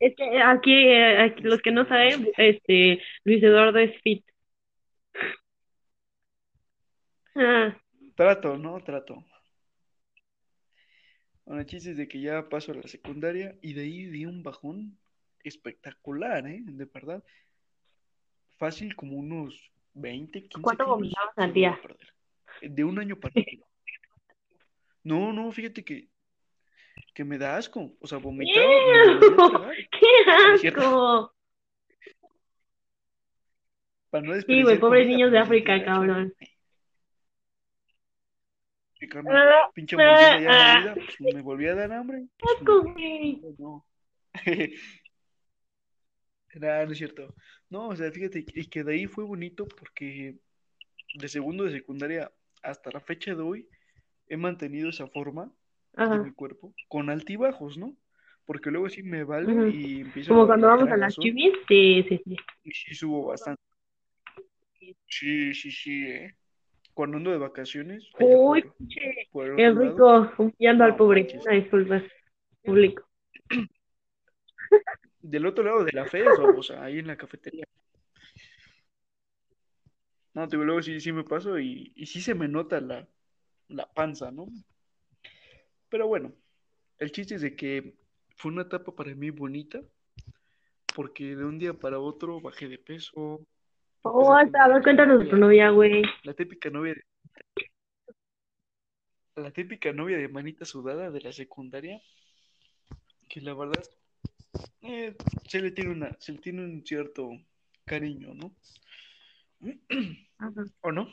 Es 0.00 0.14
que 0.16 0.38
aquí, 0.42 0.72
eh, 0.72 1.18
aquí, 1.18 1.42
los 1.42 1.60
que 1.62 1.70
no 1.70 1.86
saben, 1.86 2.30
este, 2.36 3.00
Luis 3.24 3.42
Eduardo 3.42 3.78
es 3.78 4.00
fit. 4.02 4.24
Ah, 7.34 7.76
Trato, 8.14 8.56
¿no? 8.56 8.82
Trato. 8.82 9.24
Bueno, 11.44 11.60
el 11.60 11.66
chiste 11.66 11.90
es 11.90 11.96
de 11.96 12.08
que 12.08 12.20
ya 12.20 12.48
paso 12.48 12.72
a 12.72 12.76
la 12.76 12.86
secundaria 12.88 13.56
y 13.60 13.74
de 13.74 13.82
ahí 13.82 14.06
di 14.06 14.24
un 14.24 14.42
bajón 14.42 14.98
espectacular, 15.42 16.46
¿eh? 16.46 16.60
De 16.62 16.84
verdad. 16.86 17.22
Fácil 18.56 18.94
como 18.94 19.16
unos 19.16 19.73
20, 19.94 20.42
15 20.42 20.62
¿Cuánto 20.62 20.86
vomitabas 20.86 21.36
al 21.36 21.52
día? 21.52 21.78
perder. 21.80 22.08
De 22.62 22.84
un 22.84 22.98
año 22.98 23.16
para 23.16 23.32
otro. 23.36 23.44
No, 25.06 25.34
no, 25.34 25.52
fíjate 25.52 25.84
que, 25.84 26.08
que 27.12 27.24
me 27.24 27.36
da 27.36 27.58
asco. 27.58 27.92
O 28.00 28.06
sea, 28.06 28.16
vomitaba. 28.16 28.66
¡Qué 30.62 30.70
asco! 30.70 31.34
Para 34.08 34.26
no 34.26 34.40
Sí, 34.40 34.62
güey, 34.62 34.78
pobres 34.78 35.06
niños 35.06 35.30
de 35.30 35.36
pues, 35.36 35.46
África, 35.46 35.84
cabrón. 35.84 36.32
Pinche 39.74 39.96
ya 39.96 40.94
pues 40.94 41.34
me 41.34 41.42
volvía 41.42 41.72
a 41.72 41.74
dar 41.74 41.92
hambre. 41.92 42.26
Pues, 42.38 42.56
Asco, 42.56 42.82
güey. 42.82 43.42
No. 43.58 43.84
Nah, 46.60 46.84
no 46.84 46.92
es 46.92 46.98
cierto. 46.98 47.34
No, 47.70 47.88
o 47.88 47.96
sea, 47.96 48.10
fíjate, 48.10 48.44
y 48.46 48.66
que 48.66 48.84
de 48.84 48.94
ahí 48.94 49.06
fue 49.06 49.24
bonito 49.24 49.66
porque 49.66 50.36
de 51.14 51.28
segundo 51.28 51.64
de 51.64 51.72
secundaria 51.72 52.30
hasta 52.62 52.90
la 52.90 53.00
fecha 53.00 53.34
de 53.34 53.42
hoy 53.42 53.68
he 54.28 54.36
mantenido 54.36 54.88
esa 54.88 55.06
forma 55.06 55.52
de 55.92 56.02
Ajá. 56.02 56.22
mi 56.22 56.32
cuerpo 56.32 56.74
con 56.88 57.10
altibajos, 57.10 57.78
¿no? 57.78 57.96
Porque 58.46 58.70
luego 58.70 58.88
sí 58.88 59.02
me 59.02 59.24
vale 59.24 59.72
y 59.72 60.00
empiezo 60.00 60.30
Como 60.30 60.42
a 60.42 60.46
cuando 60.46 60.66
vamos 60.68 60.90
a 60.90 60.96
las 60.96 61.16
chivis, 61.16 61.54
sí, 61.68 62.04
sí, 62.08 62.20
sí. 62.24 62.36
y 62.64 62.70
sí 62.72 62.94
subo 62.94 63.26
bastante. 63.26 63.62
Sí, 65.06 65.54
sí, 65.54 65.70
sí, 65.70 66.06
eh. 66.06 66.34
Cuando 66.92 67.16
ando 67.16 67.30
de 67.30 67.38
vacaciones, 67.38 68.08
Uy, 68.20 68.62
por, 68.62 68.76
qué 69.56 69.70
rico, 69.70 70.32
humillando 70.38 70.84
al 70.84 70.90
No, 70.90 70.96
pobre. 70.96 71.22
manches. 71.22 71.44
Una 71.44 71.54
disculpa, 71.54 72.02
público. 72.62 73.08
del 75.24 75.46
otro 75.46 75.64
lado 75.64 75.84
de 75.84 75.92
la 75.92 76.04
FES, 76.04 76.38
o 76.38 76.62
sea, 76.62 76.84
ahí 76.84 76.98
en 76.98 77.06
la 77.06 77.16
cafetería. 77.16 77.64
No, 80.34 80.46
te 80.46 80.56
digo, 80.56 80.64
luego 80.64 80.82
sí, 80.82 81.00
sí 81.00 81.12
me 81.12 81.24
paso 81.24 81.58
y, 81.58 81.92
y 81.96 82.06
sí 82.06 82.20
se 82.20 82.34
me 82.34 82.46
nota 82.46 82.80
la, 82.80 83.08
la 83.68 83.90
panza, 83.92 84.30
¿no? 84.30 84.46
Pero 85.88 86.08
bueno, 86.08 86.34
el 86.98 87.10
chiste 87.10 87.36
es 87.36 87.40
de 87.40 87.56
que 87.56 87.94
fue 88.36 88.52
una 88.52 88.62
etapa 88.62 88.94
para 88.94 89.14
mí 89.14 89.30
bonita, 89.30 89.80
porque 90.94 91.36
de 91.36 91.44
un 91.44 91.58
día 91.58 91.72
para 91.72 92.00
otro 92.00 92.40
bajé 92.40 92.68
de 92.68 92.78
peso. 92.78 93.46
Oh, 94.02 94.34
hasta, 94.34 94.64
a 94.64 94.68
ver, 94.68 94.82
cuéntanos 94.82 95.20
de 95.20 95.30
tu 95.30 95.36
novia, 95.36 95.70
güey. 95.70 96.02
La 96.24 96.34
típica 96.34 96.68
novia 96.68 96.94
de... 96.94 97.02
La 99.36 99.50
típica 99.52 99.92
novia 99.92 100.18
de 100.18 100.28
manita 100.28 100.66
sudada 100.66 101.10
de 101.10 101.20
la 101.22 101.32
secundaria, 101.32 102.02
que 103.28 103.40
la 103.40 103.54
verdad 103.54 103.82
eh, 104.82 105.14
se 105.48 105.60
le 105.60 105.70
tiene 105.70 105.90
una, 105.90 106.16
se 106.18 106.32
le 106.32 106.38
tiene 106.38 106.64
un 106.64 106.84
cierto 106.84 107.30
cariño, 107.84 108.34
¿no? 108.34 108.54
Ajá. 110.38 110.64
¿O 110.80 110.92
no? 110.92 111.08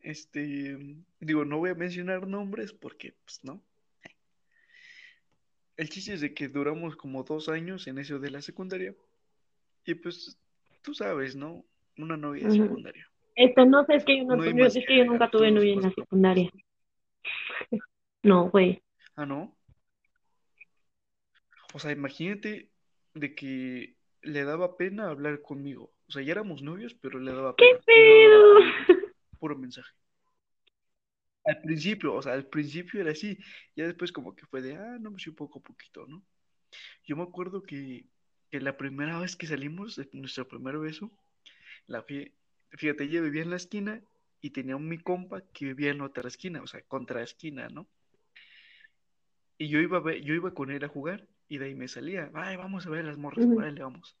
Este, 0.00 0.96
digo, 1.20 1.44
no 1.44 1.58
voy 1.58 1.70
a 1.70 1.74
mencionar 1.74 2.26
nombres 2.26 2.72
porque, 2.72 3.14
pues, 3.24 3.40
no. 3.42 3.62
El 5.76 5.88
chiste 5.90 6.14
es 6.14 6.20
de 6.20 6.34
que 6.34 6.48
duramos 6.48 6.96
como 6.96 7.22
dos 7.22 7.48
años 7.48 7.86
en 7.86 7.98
eso 7.98 8.18
de 8.18 8.30
la 8.30 8.42
secundaria. 8.42 8.94
Y 9.84 9.94
pues, 9.94 10.38
tú 10.82 10.94
sabes, 10.94 11.36
¿no? 11.36 11.64
una 11.98 12.16
novia 12.16 12.46
de 12.48 12.52
secundaria. 12.52 13.06
Este, 13.34 13.66
no 13.66 13.84
sé, 13.84 13.96
es 13.96 14.04
que 14.04 14.18
yo 14.18 14.24
no 14.24 14.36
tuve, 14.36 14.66
es 14.66 14.74
que 14.74 14.84
que 14.84 14.98
yo 14.98 15.04
nunca 15.04 15.30
tuve 15.30 15.50
novia 15.50 15.72
en 15.72 15.82
la 15.82 15.90
secundaria. 15.90 16.50
No, 18.20 18.50
güey. 18.50 18.82
Ah, 19.14 19.24
¿no? 19.24 19.56
O 21.78 21.80
sea, 21.80 21.92
imagínate 21.92 22.72
de 23.14 23.36
que 23.36 23.94
le 24.22 24.42
daba 24.42 24.76
pena 24.76 25.10
hablar 25.10 25.40
conmigo. 25.42 25.92
O 26.08 26.10
sea, 26.10 26.22
ya 26.22 26.32
éramos 26.32 26.60
novios, 26.60 26.92
pero 26.94 27.20
le 27.20 27.30
daba 27.32 27.54
¡Qué 27.54 27.66
pena. 27.86 28.34
Hablaba 28.34 28.76
pedo! 28.88 28.96
puro 29.38 29.56
mensaje. 29.56 29.94
Al 31.44 31.60
principio, 31.60 32.14
o 32.14 32.20
sea, 32.20 32.32
al 32.32 32.46
principio 32.46 33.00
era 33.00 33.12
así. 33.12 33.38
Ya 33.76 33.86
después 33.86 34.10
como 34.10 34.34
que 34.34 34.44
fue 34.46 34.60
de, 34.60 34.74
ah, 34.74 34.96
no, 34.98 35.12
pues 35.12 35.22
sí, 35.22 35.30
poco 35.30 35.60
a 35.60 35.62
poquito, 35.62 36.04
¿no? 36.08 36.24
Yo 37.04 37.14
me 37.16 37.22
acuerdo 37.22 37.62
que, 37.62 38.06
que 38.50 38.60
la 38.60 38.76
primera 38.76 39.20
vez 39.20 39.36
que 39.36 39.46
salimos, 39.46 40.00
nuestro 40.12 40.48
primer 40.48 40.78
beso, 40.78 41.12
la 41.86 42.04
fíjate, 42.72 43.04
ella 43.04 43.20
vivía 43.20 43.42
en 43.42 43.50
la 43.50 43.56
esquina 43.56 44.02
y 44.40 44.50
tenía 44.50 44.74
un 44.74 44.88
mi 44.88 44.98
compa 44.98 45.42
que 45.52 45.66
vivía 45.66 45.92
en 45.92 46.00
otra 46.00 46.26
esquina, 46.26 46.60
o 46.60 46.66
sea, 46.66 46.82
contra 46.88 47.22
esquina, 47.22 47.68
¿no? 47.68 47.86
Y 49.58 49.68
yo 49.68 49.78
iba 49.78 49.98
a 49.98 50.00
ver- 50.00 50.22
yo 50.24 50.34
iba 50.34 50.52
con 50.52 50.72
él 50.72 50.82
a 50.82 50.88
jugar 50.88 51.24
y 51.48 51.58
de 51.58 51.66
ahí 51.66 51.74
me 51.74 51.88
salía, 51.88 52.30
ay, 52.34 52.56
vamos 52.56 52.86
a 52.86 52.90
ver 52.90 53.04
las 53.04 53.16
morras, 53.16 53.44
Ujú. 53.44 53.58
órale, 53.58 53.82
vamos. 53.82 54.16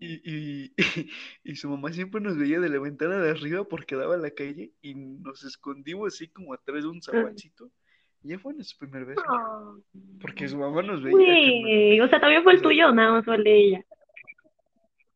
Y, 0.00 0.20
y, 0.24 0.74
y 1.44 1.56
su 1.56 1.68
mamá 1.70 1.92
siempre 1.92 2.20
nos 2.20 2.36
veía 2.36 2.60
de 2.60 2.68
la 2.68 2.78
ventana 2.78 3.18
de 3.18 3.30
arriba 3.30 3.64
porque 3.64 3.96
daba 3.96 4.14
a 4.14 4.18
la 4.18 4.30
calle 4.30 4.72
y 4.82 4.94
nos 4.94 5.44
escondimos 5.44 6.14
así 6.14 6.28
como 6.28 6.52
atrás 6.52 6.82
de 6.82 6.88
un 6.88 7.00
zapancito. 7.00 7.70
Y 8.22 8.28
ya 8.28 8.38
fue 8.38 8.54
nuestro 8.54 8.78
primer 8.78 9.04
beso, 9.04 9.22
Ah, 9.28 9.74
porque 10.20 10.48
su 10.48 10.56
mamá 10.56 10.82
nos 10.82 11.02
veía, 11.02 12.04
o 12.04 12.08
sea, 12.08 12.20
también 12.20 12.42
fue 12.42 12.54
el 12.54 12.62
tuyo, 12.62 12.92
nada 12.92 13.12
más 13.12 13.24
fue 13.24 13.36
el 13.36 13.44
de 13.44 13.56
ella. 13.56 13.84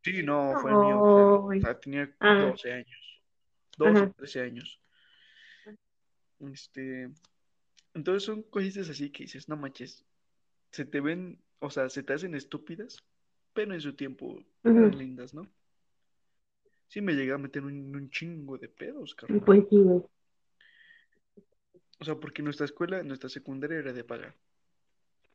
Sí, 0.03 0.23
no, 0.23 0.55
fue 0.61 0.73
el 0.73 0.79
mío. 0.79 1.03
O 1.03 1.61
sea, 1.61 1.79
tenía 1.79 2.11
ah, 2.21 2.39
12 2.41 2.73
años, 2.73 3.23
12, 3.77 3.99
ajá. 3.99 4.13
13 4.17 4.41
años. 4.41 4.81
Este, 6.41 7.11
entonces 7.95 8.23
son 8.23 8.43
cositas 8.43 8.89
así 8.89 9.11
que 9.11 9.25
dices, 9.25 9.49
no 9.49 9.57
manches, 9.57 10.05
se 10.71 10.85
te 10.85 11.01
ven, 11.01 11.41
o 11.61 11.71
sea, 11.71 11.89
se 11.89 12.03
te 12.03 12.13
hacen 12.13 12.35
estúpidas, 12.35 13.03
pero 13.53 13.75
en 13.75 13.81
su 13.81 13.95
tiempo 13.95 14.39
eran 14.65 14.97
lindas, 14.97 15.35
¿no? 15.35 15.47
Sí 16.89 17.01
me 17.01 17.15
llegué 17.15 17.33
a 17.33 17.39
meter 17.39 17.65
un, 17.65 17.95
un 17.95 18.11
chingo 18.11 18.57
de 18.57 18.69
pedos, 18.69 19.15
carnal. 19.15 19.43
Pues 19.45 19.65
sí, 19.69 19.77
güey. 19.77 20.03
O 22.01 22.05
sea, 22.05 22.15
porque 22.15 22.43
nuestra 22.43 22.65
escuela, 22.65 23.03
nuestra 23.03 23.29
secundaria 23.29 23.79
era 23.79 23.93
de 23.93 24.05
paga. 24.05 24.35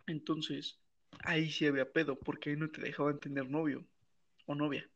Entonces, 0.08 0.80
ahí 1.20 1.50
sí 1.50 1.68
había 1.68 1.92
pedo, 1.92 2.16
porque 2.18 2.50
ahí 2.52 2.56
no 2.56 2.70
te 2.70 2.82
dejaban 2.82 3.20
tener 3.20 3.50
novio 3.50 3.86
o 4.46 4.56
novia. 4.56 4.88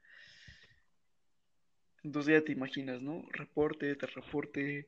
Entonces 2.03 2.39
ya 2.39 2.45
te 2.45 2.53
imaginas, 2.53 3.01
¿no? 3.01 3.25
Reporte, 3.33 3.95
te 3.95 4.05
reporte, 4.07 4.87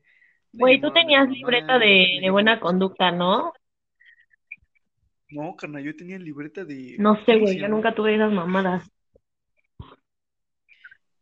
Güey, 0.52 0.80
tú 0.80 0.90
tenías 0.92 1.28
libreta 1.28 1.78
de, 1.78 2.28
buena 2.30 2.58
conducta. 2.58 3.10
¿no? 3.10 3.52
No, 5.30 5.54
carnal, 5.56 5.82
yo 5.84 5.94
tenía 5.94 6.18
libreta 6.18 6.64
de, 6.64 6.96
No 6.98 7.16
sé, 7.24 7.34
¿cómo 7.34 7.44
güey, 7.44 7.58
yo 7.58 7.68
nunca 7.68 7.94
tuve 7.94 8.14
esas 8.14 8.32
mamadas. 8.32 8.90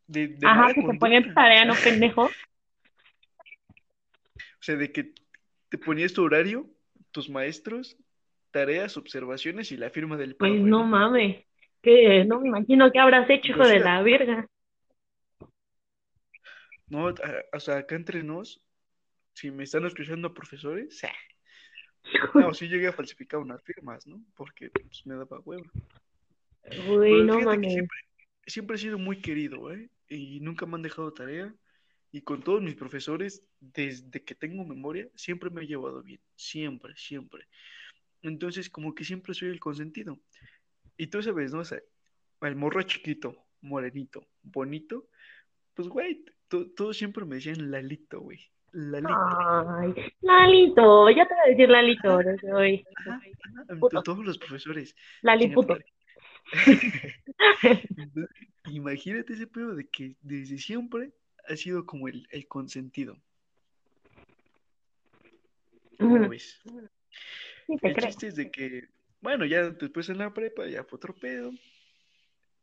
De, 0.07 0.29
de 0.29 0.47
Ajá, 0.47 0.73
que 0.73 0.83
te 0.83 0.95
ponían 0.95 1.35
tarea, 1.35 1.65
¿no, 1.67 1.75
pendejo? 1.85 2.31
o 4.59 4.63
sea, 4.63 4.77
de 4.77 4.91
que 4.91 5.13
te 5.69 5.79
ponías 5.79 6.13
tu 6.15 6.25
horario, 6.25 6.67
tus 7.13 7.29
maestros, 7.29 7.97
tareas, 8.51 8.97
observaciones 8.97 9.71
y 9.73 9.77
la 9.77 9.91
firma 9.91 10.17
del 10.17 10.37
Pues 10.37 10.61
no 10.61 10.85
mames. 10.85 11.45
Que 11.83 12.25
no 12.25 12.41
me 12.41 12.49
imagino 12.49 12.91
qué 12.91 12.99
habrás 12.99 13.29
hecho, 13.31 13.53
hijo 13.53 13.67
de 13.67 13.79
la 13.79 14.03
verga. 14.03 14.49
no, 16.89 17.15
o 17.53 17.61
sea, 17.61 17.79
acá 17.79 17.95
entre 17.95 18.23
nos, 18.23 18.63
si 19.35 19.51
me 19.51 19.65
están 19.65 19.85
escuchando 19.87 20.35
profesores, 20.35 21.05
¡ah! 21.05 21.13
No, 22.35 22.55
sí 22.55 22.69
llegué 22.69 22.89
a 22.89 22.93
falsificar 22.93 23.41
unas 23.41 23.63
firmas, 23.63 24.07
¿no? 24.07 24.23
Porque 24.37 24.71
pues, 24.71 25.07
me 25.07 25.15
daba 25.15 25.41
hueva. 25.41 25.71
Güey, 26.87 27.25
no 27.25 27.41
mames. 27.41 27.73
siempre, 27.73 27.99
siempre 28.47 28.77
he 28.77 28.79
sido 28.79 28.99
muy 28.99 29.21
querido, 29.21 29.73
¿eh? 29.73 29.91
Y 30.09 30.41
nunca 30.41 30.67
me 30.67 30.77
han 30.77 30.83
dejado 30.83 31.13
tarea. 31.13 31.55
Y 32.11 32.23
con 32.23 32.43
todos 32.43 32.63
mis 32.63 32.75
profesores, 32.75 33.45
desde 33.61 34.25
que 34.25 34.35
tengo 34.35 34.65
memoria, 34.65 35.09
siempre 35.15 35.51
me 35.51 35.63
he 35.63 35.67
llevado 35.67 36.03
bien. 36.03 36.21
Siempre, 36.35 36.97
siempre. 36.97 37.47
Entonces, 38.23 38.71
como 38.71 38.95
que 38.95 39.05
siempre 39.05 39.35
soy 39.35 39.49
el 39.49 39.61
consentido. 39.61 40.19
Y 40.97 41.09
tú 41.09 41.23
sabes, 41.23 41.53
¿no? 41.53 41.61
O 41.61 41.65
sea, 41.65 41.81
el 42.41 42.57
morro 42.57 42.83
chiquito, 42.83 43.47
morenito, 43.61 44.27
bonito, 44.43 45.09
pues, 45.75 45.89
güey, 45.89 46.25
to- 46.49 46.71
todos 46.71 46.97
siempre 46.97 47.25
me 47.25 47.37
decían 47.37 47.71
Lalito, 47.71 48.21
güey. 48.21 48.51
Lalito. 48.79 49.13
Ay, 49.77 49.95
Lalito, 50.21 51.11
ya 51.11 51.27
te 51.27 51.35
voy 51.35 51.43
a 51.45 51.51
decir 51.51 51.69
Lalito 51.69 52.19
desde 52.19 52.53
hoy. 52.53 52.85
ajá, 52.95 53.21
ajá. 53.43 53.77
Puto, 53.81 54.03
Todos 54.03 54.25
los 54.25 54.39
profesores. 54.39 54.95
Lali 55.23 55.45
Chinga 55.45 55.55
tu 55.55 55.61
puto. 55.61 55.73
madre. 55.75 55.87
Entonces, 57.97 58.37
Imagínate 58.71 59.33
ese 59.33 59.47
pedo 59.47 59.75
de 59.75 59.89
que 59.89 60.15
desde 60.21 60.59
siempre 60.59 61.13
ha 61.49 61.57
sido 61.57 61.87
como 61.87 62.07
el, 62.07 62.29
el 62.31 62.47
consentido. 62.47 63.17
¿Cómo 65.99 66.29
ves? 66.29 66.61
Sí, 67.67 67.77
te 67.79 67.89
El 67.89 67.95
creo. 67.95 68.07
chiste 68.09 68.29
es 68.29 68.37
de 68.37 68.51
que, 68.51 68.89
bueno, 69.21 69.45
ya 69.45 69.71
después 69.71 70.09
en 70.11 70.19
la 70.19 70.33
prepa 70.33 70.67
ya 70.69 70.85
fue 70.85 70.99
otro 70.99 71.15
pedo, 71.15 71.51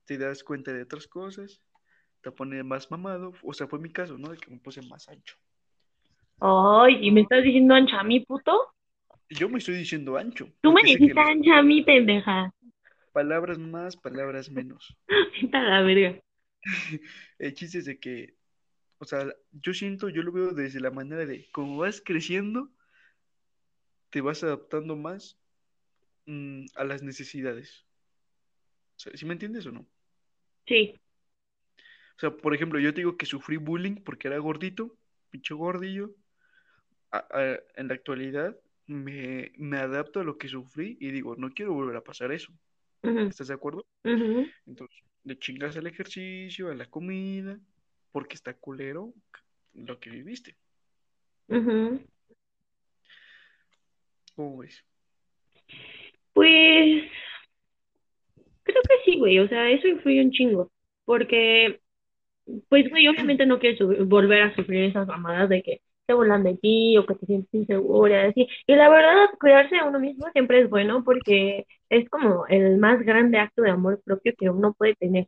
te 0.05 0.18
das 0.18 0.43
cuenta 0.43 0.72
de 0.72 0.84
otras 0.84 1.07
cosas, 1.07 1.61
te 2.22 2.32
pones 2.32 2.63
más 2.63 2.89
mamado, 2.89 3.34
o 3.43 3.53
sea, 3.53 3.68
fue 3.68 3.80
mi 3.80 3.89
caso, 3.89 4.18
¿no? 4.18 4.30
De 4.30 4.38
que 4.38 4.49
me 4.49 4.59
puse 4.59 4.82
más 4.84 5.09
ancho. 5.09 5.36
Ay, 6.40 6.98
¿y 7.02 7.12
me 7.12 7.22
estás 7.22 7.44
diciendo 7.44 7.74
ancha 7.74 8.00
a 8.00 8.04
mí, 8.04 8.20
puto? 8.20 8.74
Yo 9.30 9.50
me 9.50 9.58
estoy 9.58 9.76
diciendo 9.76 10.18
ancho, 10.18 10.50
Tú 10.62 10.72
me 10.72 10.82
dijiste 10.84 11.14
los 11.14 11.28
ancha 11.28 11.58
a 11.58 11.64
mí, 11.64 11.82
pendeja. 11.84 12.54
palabras 13.12 13.58
más, 13.58 13.96
palabras 13.96 14.52
menos. 14.52 14.96
Vete 15.42 15.58
a 15.58 15.64
la 15.64 15.82
verga. 15.82 16.20
El 17.40 17.54
chiste 17.54 17.80
es 17.80 17.86
de 17.86 18.00
que, 18.00 18.36
o 18.98 19.06
sea, 19.06 19.28
yo 19.52 19.74
siento, 19.74 20.10
yo 20.10 20.22
lo 20.24 20.32
veo 20.32 20.52
desde 20.52 20.80
la 20.80 20.92
manera 20.92 21.26
de, 21.26 21.50
como 21.52 21.78
vas 21.78 22.02
creciendo, 22.04 22.70
te 24.10 24.22
vas 24.22 24.44
adaptando 24.44 24.96
más 24.96 25.38
mm, 26.26 26.66
a 26.76 26.84
las 26.84 27.02
necesidades. 27.02 27.86
O 28.98 29.00
sea, 29.00 29.14
¿sí 29.16 29.26
me 29.26 29.34
entiendes 29.34 29.66
o 29.66 29.72
no? 29.72 29.86
Sí. 30.68 31.00
O 32.16 32.20
sea, 32.20 32.32
por 32.32 32.56
ejemplo, 32.56 32.80
yo 32.80 32.94
te 32.94 33.02
digo 33.02 33.18
que 33.18 33.26
sufrí 33.26 33.58
bullying 33.58 33.96
porque 33.96 34.28
era 34.30 34.38
gordito, 34.38 34.96
pinche 35.30 35.54
gordillo. 35.54 36.16
A- 37.16 37.26
a- 37.32 37.59
en 37.76 37.88
la 37.88 37.93
actualidad 37.93 38.55
me, 38.88 39.51
me 39.57 39.78
adapto 39.78 40.20
a 40.20 40.24
lo 40.24 40.38
que 40.38 40.47
sufrí 40.47 40.97
y 40.99 41.11
digo, 41.11 41.36
no 41.38 41.49
quiero 41.51 41.74
volver 41.74 41.95
a 41.95 42.01
pasar 42.03 42.32
eso. 42.32 42.51
¿Estás 43.30 43.47
de 43.47 43.53
acuerdo? 43.53 43.86
Entonces, 44.68 44.97
le 45.24 45.38
chingas 45.39 45.78
al 45.78 45.88
ejercicio, 45.88 46.70
a 46.70 46.76
la 46.76 46.86
comida, 46.86 47.57
porque 48.11 48.36
está 48.36 48.53
culero 48.53 49.13
lo 49.74 49.99
que 49.99 50.09
viviste. 50.09 50.55
¿Cómo 54.36 54.57
ves? 54.57 54.84
Pues 56.34 57.03
creo 58.63 58.82
que 58.84 58.95
sí, 59.05 59.18
güey. 59.18 59.39
O 59.39 59.47
sea, 59.47 59.70
eso 59.70 59.88
influye 59.88 60.22
un 60.22 60.32
chingo. 60.32 60.72
Porque, 61.05 61.80
pues, 62.68 62.89
güey, 62.89 63.07
obviamente 63.07 63.45
no 63.45 63.59
quieres 63.59 63.78
su- 63.78 64.05
volver 64.05 64.41
a 64.41 64.55
sufrir 64.55 64.84
esas 64.86 65.07
mamadas 65.07 65.49
de 65.49 65.63
que 65.63 65.82
te 66.06 66.14
burlan 66.14 66.43
de 66.43 66.56
ti 66.56 66.97
o 66.97 67.06
que 67.06 67.16
te 67.16 67.26
sientes 67.26 67.53
insegura, 67.53 68.26
así. 68.28 68.47
Y 68.68 68.76
la 68.76 68.89
verdad, 68.89 69.30
cuidarse 69.39 69.78
a 69.78 69.86
uno 69.86 69.99
mismo 69.99 70.30
siempre 70.32 70.62
es 70.62 70.70
bueno 70.70 71.03
porque 71.03 71.66
es 71.89 72.10
como 72.10 72.45
el 72.47 72.78
más 72.78 73.01
grande 73.01 73.39
acto 73.39 73.62
de 73.62 73.72
amor 73.72 74.01
propio 74.03 74.34
que 74.38 74.49
uno 74.49 74.74
puede 74.74 74.95
tener. 74.95 75.28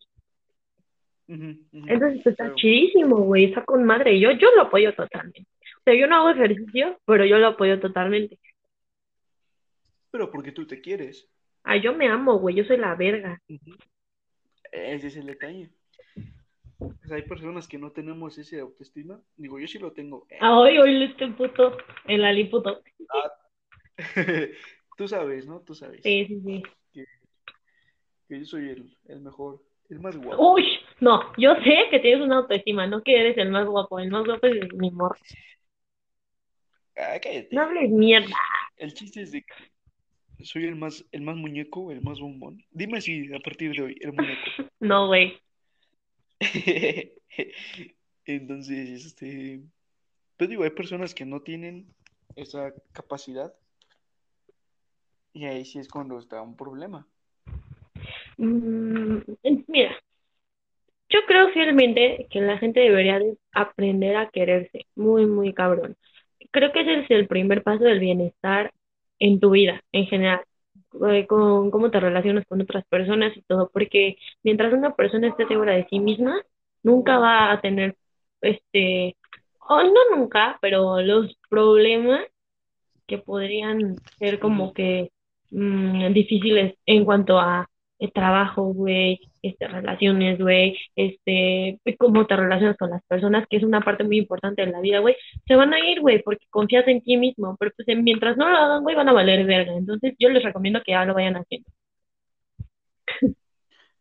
Entonces 1.28 2.26
está 2.26 2.56
chidísimo, 2.56 3.18
güey, 3.18 3.46
está 3.46 3.66
con 3.66 3.84
madre. 3.84 4.20
Yo, 4.20 4.32
yo 4.32 4.50
lo 4.56 4.64
apoyo 4.64 4.94
totalmente. 4.96 5.46
O 5.80 5.82
sea, 5.84 5.94
yo 5.94 6.08
no 6.08 6.16
hago 6.16 6.30
ejercicio, 6.30 7.00
pero 7.06 7.26
yo 7.26 7.38
lo 7.38 7.48
apoyo 7.48 7.80
totalmente. 7.80 8.40
Pero 10.12 10.32
porque 10.32 10.52
tú 10.52 10.66
te 10.66 10.80
quieres. 10.80 11.30
Ay, 11.64 11.82
yo 11.82 11.94
me 11.94 12.08
amo, 12.08 12.40
güey, 12.40 12.56
yo 12.56 12.64
soy 12.64 12.78
la 12.78 12.96
verga. 12.96 13.42
Ese 14.72 15.08
es 15.08 15.18
el 15.18 15.26
detalle. 15.26 15.70
Hay 17.12 17.24
personas 17.24 17.68
que 17.68 17.78
no 17.78 17.92
tenemos 17.92 18.38
ese 18.38 18.60
autoestima. 18.60 19.20
Digo, 19.36 19.60
yo 19.60 19.68
sí 19.68 19.80
lo 19.80 19.92
tengo. 19.94 20.28
Eh, 20.30 20.38
Ay, 20.40 20.78
oíle 20.78 21.06
este 21.06 21.28
puto, 21.30 21.78
el 22.06 22.24
aliputo. 22.24 22.82
Tú 24.98 25.08
sabes, 25.08 25.46
¿no? 25.48 25.62
Tú 25.62 25.74
sabes 25.74 26.02
Sí, 26.04 26.26
sí, 26.28 26.42
sí. 26.42 26.64
que, 26.94 27.06
que 28.28 28.40
yo 28.40 28.46
soy 28.46 28.70
el, 28.70 28.98
el 29.08 29.22
mejor, 29.22 29.62
el 29.90 30.00
más 30.00 30.18
guapo. 30.18 30.54
Uy, 30.54 30.66
no, 31.00 31.22
yo 31.38 31.56
sé 31.64 31.86
que 31.90 32.00
tienes 32.00 32.24
una 32.24 32.38
autoestima, 32.38 32.88
no 32.88 33.02
que 33.04 33.20
eres 33.20 33.38
el 33.38 33.50
más 33.52 33.66
guapo, 33.68 34.00
el 34.00 34.10
más 34.12 34.26
guapo 34.26 34.48
es 34.48 34.74
mi 34.74 34.92
morro. 34.92 35.16
Ah, 36.96 37.20
cállate. 37.22 37.50
No 37.52 37.62
hables 37.62 37.90
mierda. 37.92 38.36
El 38.76 38.94
chiste 38.94 39.22
es 39.22 39.32
de 39.32 39.44
que 39.44 40.44
soy 40.44 40.66
el 40.66 40.76
más, 40.76 41.06
el 41.12 41.22
más 41.22 41.36
muñeco, 41.36 41.92
el 41.92 42.02
más 42.02 42.20
bombón. 42.20 42.64
Dime 42.72 43.02
si 43.02 43.34
a 43.34 43.40
partir 43.40 43.72
de 43.76 43.82
hoy, 43.84 43.98
el 44.02 44.14
muñeco. 44.14 44.42
No, 44.80 45.08
güey. 45.08 45.40
Entonces, 48.26 49.06
este, 49.06 49.62
pues 50.38 50.50
digo, 50.50 50.64
hay 50.64 50.72
personas 50.72 51.14
que 51.14 51.26
no 51.26 51.42
tienen 51.42 51.94
esa 52.36 52.74
capacidad 52.92 53.54
y 55.34 55.46
ahí 55.46 55.66
sí 55.66 55.80
es 55.80 55.88
cuando 55.88 56.18
está 56.20 56.42
un 56.42 56.56
problema. 56.56 57.08
Mm, 58.38 59.20
mira, 59.68 59.96
yo 61.10 61.20
creo 61.28 61.50
fielmente 61.50 62.28
que 62.30 62.42
la 62.42 62.58
gente 62.58 62.82
debería 62.82 63.20
de 63.20 63.38
aprender 63.52 64.16
a 64.18 64.30
quererse, 64.30 64.88
muy, 64.96 65.26
muy 65.26 65.54
cabrón. 65.54 65.96
Creo 66.52 66.72
que 66.72 66.82
ese 66.82 67.00
es 67.02 67.12
el 67.12 67.28
primer 67.28 67.64
paso 67.64 67.84
del 67.84 68.00
bienestar 68.00 68.74
en 69.20 69.40
tu 69.40 69.52
vida, 69.52 69.84
en 69.92 70.06
general, 70.08 70.42
con 71.28 71.72
cómo 71.72 71.92
te 71.92 72.00
relacionas 72.00 72.46
con 72.46 72.62
otras 72.62 72.86
personas 72.88 73.36
y 73.36 73.42
todo, 73.44 73.70
porque 73.72 74.18
mientras 74.44 74.74
una 74.74 74.96
persona 74.96 75.28
esté 75.28 75.48
segura 75.48 75.74
de 75.74 75.88
sí 75.90 76.00
misma, 76.00 76.42
nunca 76.84 77.18
va 77.20 77.52
a 77.52 77.62
tener, 77.62 77.96
este, 78.42 79.18
o 79.60 79.84
no 79.84 80.16
nunca, 80.16 80.58
pero 80.62 81.02
los 81.02 81.36
problemas 81.50 82.22
que 83.08 83.18
podrían 83.18 83.96
ser 84.20 84.40
como 84.40 84.74
que 84.74 85.12
mm, 85.52 86.14
difíciles 86.14 86.76
en 86.86 87.06
cuanto 87.06 87.40
a 87.40 87.70
el 88.00 88.12
trabajo, 88.12 88.64
güey, 88.74 89.20
este, 89.50 89.68
relaciones, 89.68 90.40
güey, 90.40 90.78
este, 90.96 91.80
cómo 92.00 92.28
te 92.28 92.36
relacionas 92.38 92.78
con 92.78 92.92
las 92.92 93.04
personas, 93.08 93.48
que 93.50 93.58
es 93.58 93.64
una 93.64 93.82
parte 93.82 94.04
muy 94.06 94.18
importante 94.20 94.66
de 94.66 94.72
la 94.72 94.82
vida, 94.82 95.00
güey, 95.00 95.16
se 95.48 95.56
van 95.56 95.74
a 95.74 95.80
ir, 95.80 96.02
güey, 96.02 96.22
porque 96.24 96.46
confías 96.52 96.88
en 96.88 97.02
ti 97.04 97.18
mismo, 97.18 97.58
pero 97.60 97.72
pues 97.78 97.88
mientras 98.00 98.38
no 98.38 98.50
lo 98.50 98.58
hagan, 98.58 98.84
güey, 98.84 98.96
van 98.96 99.10
a 99.10 99.14
valer 99.14 99.46
verga. 99.46 99.74
Entonces 99.76 100.16
yo 100.20 100.30
les 100.30 100.44
recomiendo 100.44 100.82
que 100.86 100.94
ya 100.94 101.06
lo 101.06 101.16
vayan 101.16 101.38
haciendo. 101.38 101.70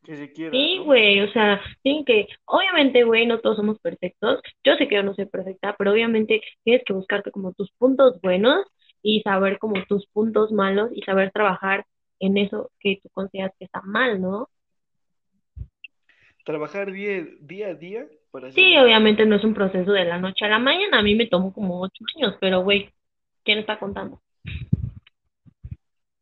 Que 0.02 0.16
se 0.16 0.32
quiera, 0.32 0.58
Sí, 0.58 0.78
¿no? 0.78 0.84
güey, 0.84 1.20
o 1.22 1.32
sea, 1.32 1.60
tienen 1.82 2.04
que, 2.04 2.28
obviamente, 2.46 3.04
güey, 3.04 3.26
no 3.26 3.40
todos 3.40 3.56
somos 3.56 3.80
perfectos. 3.80 4.40
Yo 4.64 4.76
sé 4.76 4.88
que 4.88 4.96
yo 4.96 5.02
no 5.02 5.14
soy 5.14 5.26
perfecta, 5.26 5.74
pero 5.78 5.92
obviamente 5.92 6.40
tienes 6.64 6.84
que 6.86 6.92
buscarte 6.94 7.32
como 7.32 7.52
tus 7.54 7.72
puntos 7.72 8.20
buenos 8.22 8.64
y 9.02 9.22
saber 9.22 9.58
como 9.58 9.84
tus 9.86 10.06
puntos 10.08 10.52
malos 10.52 10.90
y 10.94 11.02
saber 11.02 11.32
trabajar 11.32 11.84
en 12.20 12.38
eso 12.38 12.70
que 12.80 13.00
tú 13.02 13.10
consideras 13.12 13.52
que 13.58 13.66
está 13.66 13.82
mal, 13.82 14.20
¿no? 14.22 14.48
Trabajar 16.46 16.92
día, 16.92 17.26
día 17.40 17.66
a 17.70 17.74
día 17.74 18.06
para 18.30 18.52
Sí, 18.52 18.76
hacer... 18.76 18.84
obviamente 18.84 19.26
no 19.26 19.34
es 19.34 19.42
un 19.42 19.52
proceso 19.52 19.90
de 19.90 20.04
la 20.04 20.18
noche 20.18 20.44
a 20.44 20.48
la 20.48 20.60
mañana. 20.60 21.00
A 21.00 21.02
mí 21.02 21.16
me 21.16 21.26
tomó 21.26 21.52
como 21.52 21.80
ocho 21.80 22.04
años, 22.16 22.36
pero 22.40 22.62
güey, 22.62 22.88
¿quién 23.44 23.58
está 23.58 23.80
contando? 23.80 24.22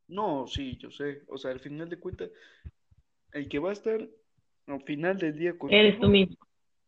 No, 0.09 0.47
sí, 0.47 0.79
yo 0.79 0.91
sé. 0.91 1.23
O 1.29 1.37
sea, 1.37 1.51
al 1.51 1.61
final 1.61 1.91
de 1.91 1.99
cuentas, 1.99 2.31
el 3.33 3.49
que 3.51 3.59
va 3.59 3.69
a 3.71 3.75
estar 3.75 4.01
al 4.67 4.83
final 4.85 5.19
del 5.19 5.39
día 5.39 5.55
Eres 5.69 6.01
tú 6.01 6.09
mismo. 6.09 6.37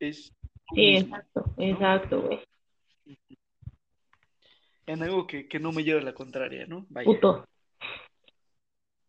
es 0.00 0.32
tú 0.68 0.76
Sí, 0.76 0.82
mismo, 0.82 1.14
exacto, 1.16 1.44
¿no? 1.58 1.64
exacto, 1.64 2.22
güey. 2.22 2.40
En 4.86 5.02
algo 5.02 5.26
que, 5.26 5.46
que 5.46 5.58
no 5.58 5.72
me 5.72 5.84
lleve 5.84 6.00
a 6.00 6.04
la 6.04 6.14
contraria, 6.14 6.66
¿no? 6.66 6.86
Vaya. 6.88 7.10
Puto. 7.10 7.44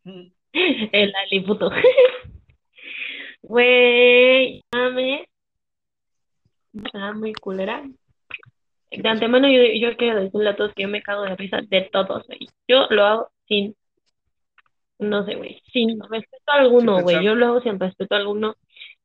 Mm, 0.05 0.31
El 0.91 1.13
Ali 1.15 1.41
puto. 1.41 1.71
Güey. 3.41 4.63
Está 6.73 7.13
muy 7.13 7.33
culera. 7.33 7.83
¿Qué 8.89 9.01
De 9.01 9.09
antemano 9.09 9.49
yo, 9.49 9.61
yo 9.79 9.97
quiero 9.97 10.21
decirle 10.21 10.49
a 10.49 10.55
todos 10.55 10.73
que 10.73 10.83
yo 10.83 10.89
me 10.89 11.01
cago 11.01 11.23
de 11.23 11.35
risa 11.35 11.59
de 11.67 11.89
todos, 11.91 12.25
güey. 12.27 12.47
Yo 12.67 12.87
lo 12.89 13.05
hago 13.05 13.31
sin, 13.47 13.75
no 14.99 15.25
sé, 15.25 15.35
güey, 15.35 15.61
sin 15.71 15.99
respeto 15.99 16.43
Sin 16.51 16.61
alguno, 16.61 17.01
güey. 17.01 17.23
Yo 17.23 17.35
lo 17.35 17.47
hago 17.47 17.61
sin 17.61 17.79
respeto 17.79 18.15
alguno 18.15 18.55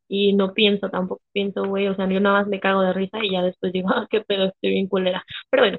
y 0.09 0.35
no 0.35 0.55
pienso, 0.55 0.91
tampoco 0.91 1.22
pienso, 1.33 1.64
güey. 1.64 1.89
O 1.89 1.97
sea, 1.97 2.09
yo 2.09 2.20
nada 2.20 2.41
más 2.41 2.49
me 2.49 2.61
cago 2.61 2.83
de 2.83 2.93
risa 2.93 3.18
y 3.22 3.33
ya 3.33 3.43
después 3.43 3.72
digo, 3.72 3.89
ah, 3.91 4.07
qué 4.11 4.20
pedo, 4.20 4.47
estoy 4.47 4.70
bien 4.70 4.87
culera. 4.87 5.24
Pero 5.51 5.62
bueno, 5.64 5.78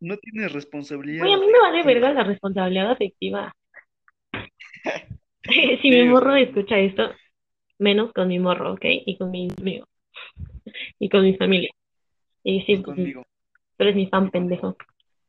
No 0.00 0.16
tienes 0.18 0.52
responsabilidad 0.52 1.24
güey, 1.24 1.34
a 1.34 1.38
mí 1.38 1.46
me 1.46 1.58
vale 1.58 1.82
verga 1.82 2.12
la 2.12 2.24
responsabilidad 2.24 2.90
afectiva. 2.92 3.54
si 5.50 5.76
Sí, 5.82 5.90
mi 5.90 6.04
morro 6.04 6.34
escucha 6.36 6.78
esto, 6.78 7.12
menos 7.78 8.12
con 8.12 8.28
mi 8.28 8.38
morro, 8.38 8.74
¿ok? 8.74 8.84
Y 8.84 9.16
con 9.16 9.30
mis 9.30 9.56
amigos. 9.58 9.88
Y 10.98 11.08
con 11.08 11.22
mi 11.22 11.34
familia. 11.36 11.70
Y 12.42 12.60
sí, 12.60 12.76
pues 12.76 12.78
sí, 12.78 12.82
conmigo. 12.82 13.22
tú 13.76 13.84
eres 13.84 13.96
mi 13.96 14.06
fan 14.06 14.30
pendejo. 14.30 14.76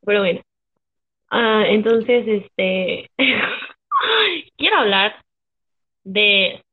Pero 0.06 0.20
bueno. 0.22 0.42
Ah, 1.30 1.64
entonces, 1.68 2.28
este. 2.28 3.10
Quiero 4.58 4.78
hablar 4.78 5.16
de 6.04 6.64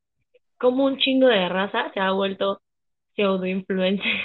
cómo 0.58 0.84
un 0.84 0.98
chingo 0.98 1.28
de 1.28 1.48
raza 1.48 1.90
se 1.92 2.00
ha 2.00 2.10
vuelto 2.12 2.60
pseudo-influencer. 3.14 4.22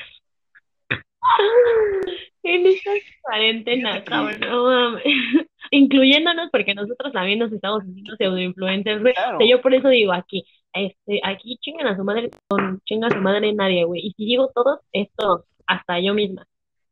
En 2.43 2.65
esta 2.65 2.91
cuarentena, 3.21 3.93
Fíjate 3.93 4.09
cabrón, 4.11 4.39
no 4.41 4.63
mames. 4.65 5.03
Incluyéndonos, 5.71 6.49
porque 6.51 6.75
nosotros 6.75 7.13
también 7.13 7.39
nos 7.39 7.51
estamos 7.51 7.81
haciendo 7.81 8.15
pseudo-influencers, 8.17 9.01
güey. 9.01 9.13
O 9.13 9.15
sea, 9.15 9.23
claro, 9.29 9.45
yo 9.49 9.61
por 9.61 9.73
eso 9.73 9.87
digo 9.89 10.11
aquí, 10.13 10.45
este, 10.73 11.21
aquí 11.23 11.57
chingan 11.61 11.87
a 11.87 11.95
su 11.95 12.03
madre, 12.03 12.29
con 12.47 12.81
chinga 12.81 13.07
a 13.07 13.11
su 13.11 13.21
madre 13.21 13.53
nadie, 13.53 13.85
güey. 13.85 14.01
Y 14.07 14.13
si 14.13 14.25
digo 14.25 14.51
todos, 14.53 14.79
es 14.91 15.07
todos, 15.15 15.45
hasta 15.67 15.99
yo 15.99 16.13
misma. 16.13 16.45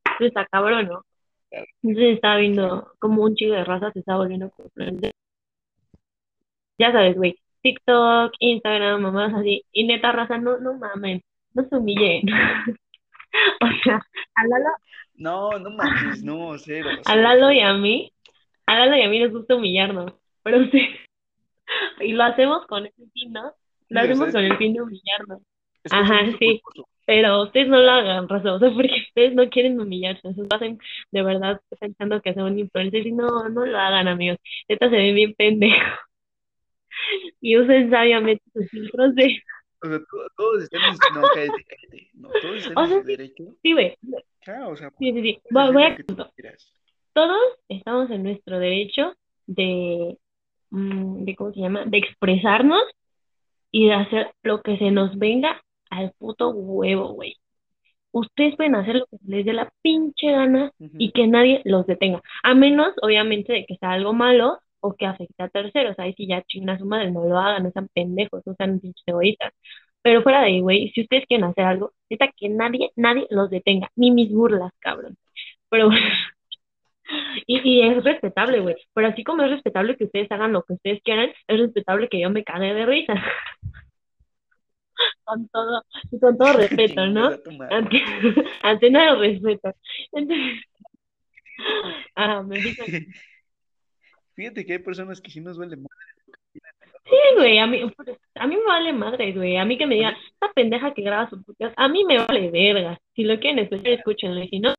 Entonces 0.05 0.27
está 0.29 0.45
cabrón, 0.45 0.87
¿no? 0.87 1.03
claro, 1.49 1.65
Entonces 1.83 2.19
claro. 2.21 2.39
viendo 2.39 2.93
como 2.99 3.23
un 3.23 3.35
chingo 3.35 3.55
de 3.55 3.65
raza 3.65 3.91
se 3.91 3.99
está 3.99 4.15
volviendo. 4.17 4.51
Ya 6.77 6.91
sabes, 6.91 7.15
güey, 7.15 7.35
TikTok, 7.61 8.33
Instagram, 8.39 9.01
mamás 9.01 9.33
así. 9.33 9.63
Y 9.71 9.85
neta, 9.85 10.11
raza, 10.11 10.37
no, 10.37 10.57
no 10.59 10.73
mamen, 10.75 11.21
no 11.53 11.63
se 11.67 11.75
humillen. 11.75 12.23
O 13.61 13.67
sea, 13.83 13.95
a 14.35 14.45
Lalo, 14.45 14.69
No, 15.21 15.51
no 15.59 15.69
manches, 15.69 16.23
no, 16.23 16.57
cero, 16.57 16.89
a 17.05 17.13
cero, 17.13 17.21
Lalo 17.21 17.51
y 17.51 17.59
a 17.59 17.73
mí, 17.73 18.11
a 18.65 18.79
Lalo 18.79 18.97
y 18.97 19.03
a 19.03 19.09
mí 19.09 19.19
nos 19.19 19.31
gusta 19.31 19.55
humillarnos. 19.55 20.13
Pero 20.43 20.59
ustedes, 20.61 20.89
y 22.01 22.13
lo 22.13 22.23
hacemos 22.23 22.65
con 22.65 22.87
ese 22.87 23.03
fin, 23.13 23.31
¿no? 23.31 23.53
Lo 23.89 23.99
hacemos 23.99 24.31
con 24.31 24.43
el 24.43 24.57
fin 24.57 24.73
de 24.73 24.81
humillarnos. 24.81 25.41
Es 25.83 25.93
Ajá, 25.93 26.21
sí. 26.39 26.61
Pero 27.05 27.43
ustedes 27.43 27.67
no 27.67 27.77
lo 27.79 27.91
hagan, 27.91 28.25
o 28.25 28.41
sea, 28.41 28.57
porque 28.73 29.03
ustedes 29.09 29.33
no 29.35 29.49
quieren 29.49 29.79
humillarse, 29.79 30.21
lo 30.35 30.47
hacen 30.49 30.79
de 31.11 31.23
verdad 31.23 31.61
pensando 31.79 32.21
que 32.21 32.33
son 32.33 32.57
influencers 32.57 33.05
y 33.05 33.11
no, 33.11 33.47
no 33.49 33.65
lo 33.65 33.77
hagan, 33.77 34.07
amigos. 34.07 34.37
Neta 34.69 34.89
se 34.89 34.95
ven 34.95 35.15
bien 35.15 35.33
pendejos 35.35 35.99
y 37.41 37.57
usen 37.57 37.91
sabiamente 37.91 38.43
sus 38.53 38.69
filtros 38.69 39.13
de... 39.15 39.39
O 39.83 39.87
sea, 39.87 39.99
todos 40.37 40.63
están 40.63 40.81
en. 40.83 40.91
No, 41.15 41.27
cállate, 41.33 41.65
cállate. 41.67 42.09
No, 42.13 42.29
todos 42.39 42.57
están 42.57 42.77
O 42.77 42.83
en 42.83 42.89
sea, 42.89 42.97
su 42.99 43.03
sí, 43.03 43.07
derecho. 43.07 43.43
sí, 43.63 43.73
güey, 43.73 43.97
Claro, 44.41 44.69
o 44.69 44.75
sea, 44.75 44.89
sí, 44.97 45.11
sí, 45.13 45.21
sí. 45.21 45.41
puedes 45.49 45.73
Voy, 45.73 45.83
a 45.83 45.97
todos 47.13 47.37
estamos 47.67 48.09
en 48.09 48.23
nuestro 48.23 48.59
derecho 48.59 49.13
de, 49.45 50.17
mm, 50.69 51.25
de, 51.25 51.35
¿cómo 51.35 51.51
se 51.51 51.59
llama? 51.59 51.85
De 51.85 51.97
expresarnos 51.97 52.83
y 53.69 53.87
de 53.87 53.93
hacer 53.93 54.31
lo 54.43 54.61
que 54.61 54.77
se 54.77 54.91
nos 54.91 55.17
venga 55.17 55.61
al 55.89 56.13
puto 56.17 56.49
huevo, 56.49 57.13
güey. 57.13 57.35
Ustedes 58.11 58.55
pueden 58.55 58.75
hacer 58.75 58.95
lo 58.95 59.05
que 59.05 59.17
les 59.25 59.45
dé 59.45 59.53
la 59.53 59.71
pinche 59.81 60.31
gana 60.31 60.71
y 60.79 61.11
que 61.11 61.27
nadie 61.27 61.61
los 61.63 61.85
detenga. 61.85 62.21
A 62.43 62.53
menos, 62.53 62.93
obviamente, 63.01 63.53
de 63.53 63.65
que 63.65 63.77
sea 63.77 63.91
algo 63.91 64.13
malo 64.13 64.59
o 64.81 64.95
que 64.95 65.05
afecte 65.05 65.43
a 65.43 65.47
terceros. 65.47 65.97
Ahí 65.97 66.13
sí 66.15 66.27
ya 66.27 66.41
chingan 66.43 66.75
a 66.75 66.79
su 66.79 66.85
madre, 66.85 67.11
no 67.11 67.23
lo 67.25 67.37
hagan, 67.37 67.63
no 67.63 67.71
sean 67.71 67.87
pendejos, 67.93 68.41
no 68.45 68.53
sean 68.55 68.79
pinches 68.79 69.03
egoístas. 69.05 69.53
Pero 70.03 70.23
fuera 70.23 70.41
de 70.41 70.47
ahí, 70.47 70.61
güey, 70.61 70.91
si 70.93 71.01
ustedes 71.01 71.25
quieren 71.27 71.45
hacer 71.45 71.65
algo, 71.65 71.93
neta 72.09 72.29
que 72.35 72.49
nadie, 72.49 72.91
nadie 72.95 73.27
los 73.29 73.49
detenga, 73.49 73.89
ni 73.95 74.11
mis 74.11 74.31
burlas, 74.31 74.71
cabrón. 74.79 75.17
Pero 75.69 75.87
bueno, 75.87 76.05
y, 77.47 77.59
y 77.59 77.81
es 77.87 78.03
respetable, 78.03 78.59
güey. 78.59 78.75
Pero 78.93 79.07
así 79.07 79.23
como 79.23 79.43
es 79.43 79.51
respetable 79.51 79.97
que 79.97 80.05
ustedes 80.05 80.31
hagan 80.31 80.53
lo 80.53 80.63
que 80.63 80.73
ustedes 80.73 81.01
quieran, 81.03 81.29
es 81.47 81.59
respetable 81.59 82.09
que 82.09 82.19
yo 82.19 82.29
me 82.29 82.43
cague 82.43 82.73
de 82.73 82.85
risa. 82.85 83.13
con 85.23 85.47
todo, 85.49 85.83
con 86.19 86.37
todo 86.37 86.53
respeto, 86.57 87.07
¿no? 87.07 87.31
Madre. 87.57 87.75
Ante, 87.75 88.03
ante 88.63 88.89
nada 88.89 89.15
respeto. 89.15 89.73
Entonces, 90.11 90.63
ah, 92.15 92.43
me 92.43 92.59
dijo, 92.59 92.83
Fíjate 94.33 94.65
que 94.65 94.73
hay 94.73 94.79
personas 94.79 95.21
que 95.21 95.29
sí 95.29 95.41
nos 95.41 95.57
duele 95.57 95.77
más. 95.77 95.91
Sí, 97.05 97.17
güey, 97.37 97.59
a 97.59 97.67
mí, 97.67 97.81
a 98.35 98.47
mí 98.47 98.55
me 98.55 98.63
vale 98.65 98.93
madre, 98.93 99.33
güey. 99.33 99.57
A 99.57 99.65
mí 99.65 99.77
que 99.77 99.85
me 99.85 99.95
O 99.95 99.97
diga, 99.97 100.11
sea, 100.11 100.19
esta 100.19 100.53
pendeja 100.53 100.93
que 100.93 101.01
graba 101.01 101.29
su 101.29 101.41
podcast, 101.43 101.73
a 101.77 101.87
mí 101.87 102.03
me 102.05 102.17
vale 102.19 102.49
verga. 102.51 102.97
Si 103.15 103.23
lo 103.23 103.39
quieren 103.39 103.59
escuchar, 103.59 103.93
escúchenlo. 103.93 104.43
Y 104.43 104.47
si 104.49 104.59
no, 104.59 104.73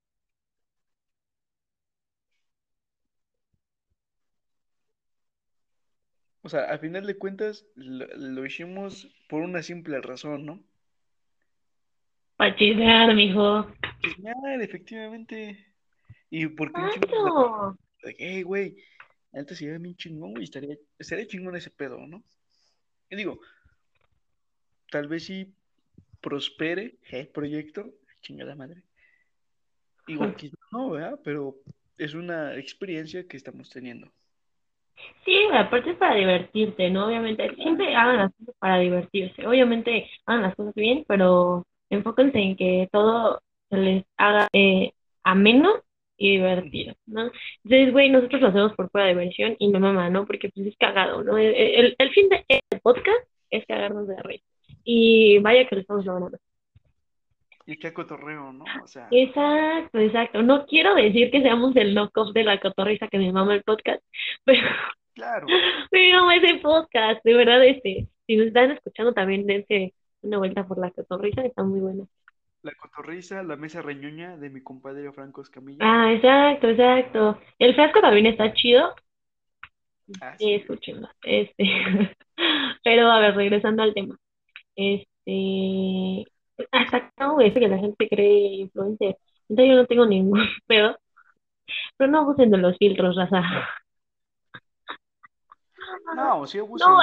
o 6.43 6.49
sea, 6.49 6.65
al 6.65 6.79
final 6.81 7.07
de 7.07 7.17
cuentas 7.17 7.65
lo, 7.77 8.07
lo 8.17 8.45
hicimos 8.47 9.09
por 9.29 9.43
una 9.43 9.63
simple 9.63 10.01
razón, 10.01 10.45
¿no? 10.47 10.61
pa' 12.37 12.55
chismear, 12.57 13.15
mijo. 13.15 13.67
Chismear, 14.03 14.61
efectivamente. 14.61 15.65
Y 16.31 16.47
porque 16.49 16.81
Claro. 17.01 17.77
hey, 18.19 18.43
güey, 18.43 18.77
antes 19.33 19.59
se 19.59 19.71
ve 19.71 19.79
bien 19.79 19.97
chingón, 19.97 20.33
güey, 20.33 20.45
estaría, 20.45 20.77
estaría 20.99 21.27
chingón 21.27 21.57
ese 21.57 21.71
pedo, 21.71 21.99
¿no? 22.07 22.23
Y 23.11 23.17
digo, 23.17 23.41
tal 24.91 25.09
vez 25.09 25.25
sí 25.25 25.53
prospere 26.21 26.97
el 27.11 27.29
proyecto, 27.29 27.91
chingada 28.21 28.55
madre. 28.55 28.83
Igual 30.07 30.35
quizás 30.37 30.59
no, 30.71 30.91
¿verdad? 30.91 31.19
Pero 31.25 31.57
es 31.99 32.15
una 32.15 32.57
experiencia 32.57 33.27
que 33.27 33.37
estamos 33.37 33.71
teniendo. 33.71 34.11
Sí, 35.25 35.37
aparte 35.53 35.91
es 35.91 35.97
para 35.97 36.15
divertirte, 36.15 36.91
¿no? 36.91 37.07
Obviamente, 37.07 37.55
siempre 37.55 37.95
hagan 37.95 38.19
las 38.19 38.33
cosas 38.35 38.55
para 38.59 38.79
divertirse. 38.79 39.47
Obviamente 39.47 40.11
hagan 40.27 40.43
las 40.43 40.55
cosas 40.55 40.75
bien, 40.75 41.05
pero 41.09 41.67
enfóquense 41.91 42.39
en 42.39 42.57
que 42.57 42.89
todo 42.93 43.43
se 43.71 43.77
les 43.77 44.05
haga 44.17 44.49
eh, 44.53 44.93
ameno 45.23 45.82
y 46.23 46.37
divertido, 46.37 46.95
¿no? 47.07 47.31
Entonces, 47.65 47.93
güey, 47.93 48.11
nosotros 48.11 48.41
lo 48.41 48.49
hacemos 48.49 48.73
por 48.75 48.91
pura 48.91 49.09
diversión 49.09 49.57
y 49.59 49.69
no 49.69 49.81
mamá, 49.81 50.09
¿no? 50.09 50.25
Porque 50.25 50.51
pues 50.51 50.67
es 50.67 50.77
cagado, 50.77 51.25
¿no? 51.25 51.37
El, 51.37 51.55
el, 51.55 51.97
el 51.99 52.11
fin 52.11 52.29
del 52.29 52.81
podcast 52.81 53.27
es 53.51 53.67
cagarnos 53.67 54.07
de 54.07 54.15
la 54.15 54.23
risa. 54.23 54.45
Y 54.85 55.39
vaya 55.39 55.67
que 55.67 55.75
lo 55.77 55.81
estamos 55.81 56.05
logrando. 56.07 56.39
Y 57.67 57.77
qué 57.77 57.93
cotorreo, 57.93 58.53
¿no? 58.53 58.65
O 58.83 58.87
sea, 58.87 59.09
Exacto, 59.11 59.99
exacto. 59.99 60.43
No 60.43 60.67
quiero 60.67 60.95
decir 60.95 61.31
que 61.31 61.43
seamos 61.43 61.75
el 61.77 61.95
knockoff 61.95 62.33
de 62.33 62.45
la 62.45 62.61
cotorriza 62.61 63.09
que 63.09 63.19
me 63.19 63.33
mama 63.33 63.55
el 63.55 63.63
podcast, 63.63 64.03
pero 64.45 64.69
claro. 65.15 65.47
me 65.91 66.13
mama 66.13 66.37
ese 66.37 66.57
podcast, 66.59 67.25
de 67.25 67.35
verdad, 67.35 67.65
este. 67.65 68.09
Si 68.27 68.37
nos 68.37 68.47
están 68.49 68.71
escuchando 68.71 69.13
también, 69.13 69.47
dense 69.47 69.95
una 70.23 70.39
vuelta 70.39 70.67
por 70.67 70.79
la 70.79 70.91
cotorriza, 70.91 71.43
está 71.43 71.63
muy 71.65 71.81
bueno. 71.81 72.09
La 72.63 72.73
cotorriza, 72.75 73.43
la 73.43 73.57
mesa 73.57 73.83
reñoña 73.83 74.37
de 74.37 74.51
mi 74.51 74.63
compadre 74.63 75.11
Franco 75.13 75.43
Escamilla. 75.43 75.79
Ah, 75.81 76.13
exacto, 76.13 76.69
exacto. 76.69 77.41
El 77.59 77.75
frasco 77.75 78.01
también 78.01 78.27
está 78.27 78.53
chido, 78.53 78.95
Ah, 80.21 80.37
sí, 80.39 80.53
escúchenlo. 80.55 81.09
Este, 81.23 81.65
pero 82.85 83.11
a 83.11 83.21
ver, 83.21 83.35
regresando 83.35 83.83
al 83.83 83.95
tema. 83.95 84.17
Este, 84.77 86.31
hasta 86.71 87.13
no, 87.19 87.41
eso 87.41 87.61
que 87.61 87.69
la 87.69 87.79
gente 87.79 88.09
cree 88.09 88.57
influencer. 88.57 89.17
Entonces 89.49 89.75
yo 89.75 89.77
no 89.77 89.87
tengo 89.87 90.07
ningún 90.07 90.41
pedo, 90.67 90.99
pero 91.97 92.11
no 92.11 92.21
abusen 92.21 92.51
de 92.51 92.59
los 92.59 92.77
filtros, 92.79 93.17
raza. 93.17 93.43
No, 96.17 96.47
sí. 96.47 96.59
No, 96.59 96.99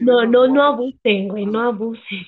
no, 0.00 0.26
no, 0.26 0.46
no, 0.48 0.62
abusen, 0.62 1.28
güey, 1.28 1.46
no 1.46 1.60
abusen. 1.60 2.26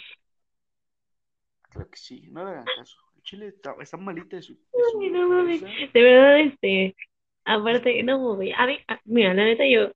Creo 1.72 1.88
que 1.90 1.96
sí, 1.96 2.28
no 2.30 2.44
le 2.44 2.50
hagan 2.50 2.64
caso. 2.76 2.98
El 3.16 3.22
chile 3.22 3.46
está, 3.48 3.74
está 3.80 3.96
malita 3.96 4.36
de 4.36 4.42
su, 4.42 4.54
de 4.54 4.60
su 4.90 5.00
Ay, 5.00 5.10
no 5.10 5.28
mames. 5.28 5.60
cabeza. 5.60 5.90
De 5.92 6.02
verdad, 6.02 6.40
este, 6.40 6.96
aparte, 7.44 8.02
no, 8.02 8.34
güey, 8.36 8.52
a 8.52 8.66
mí, 8.66 8.78
a- 8.88 9.00
mira, 9.04 9.34
la 9.34 9.44
neta, 9.44 9.64
yo, 9.66 9.90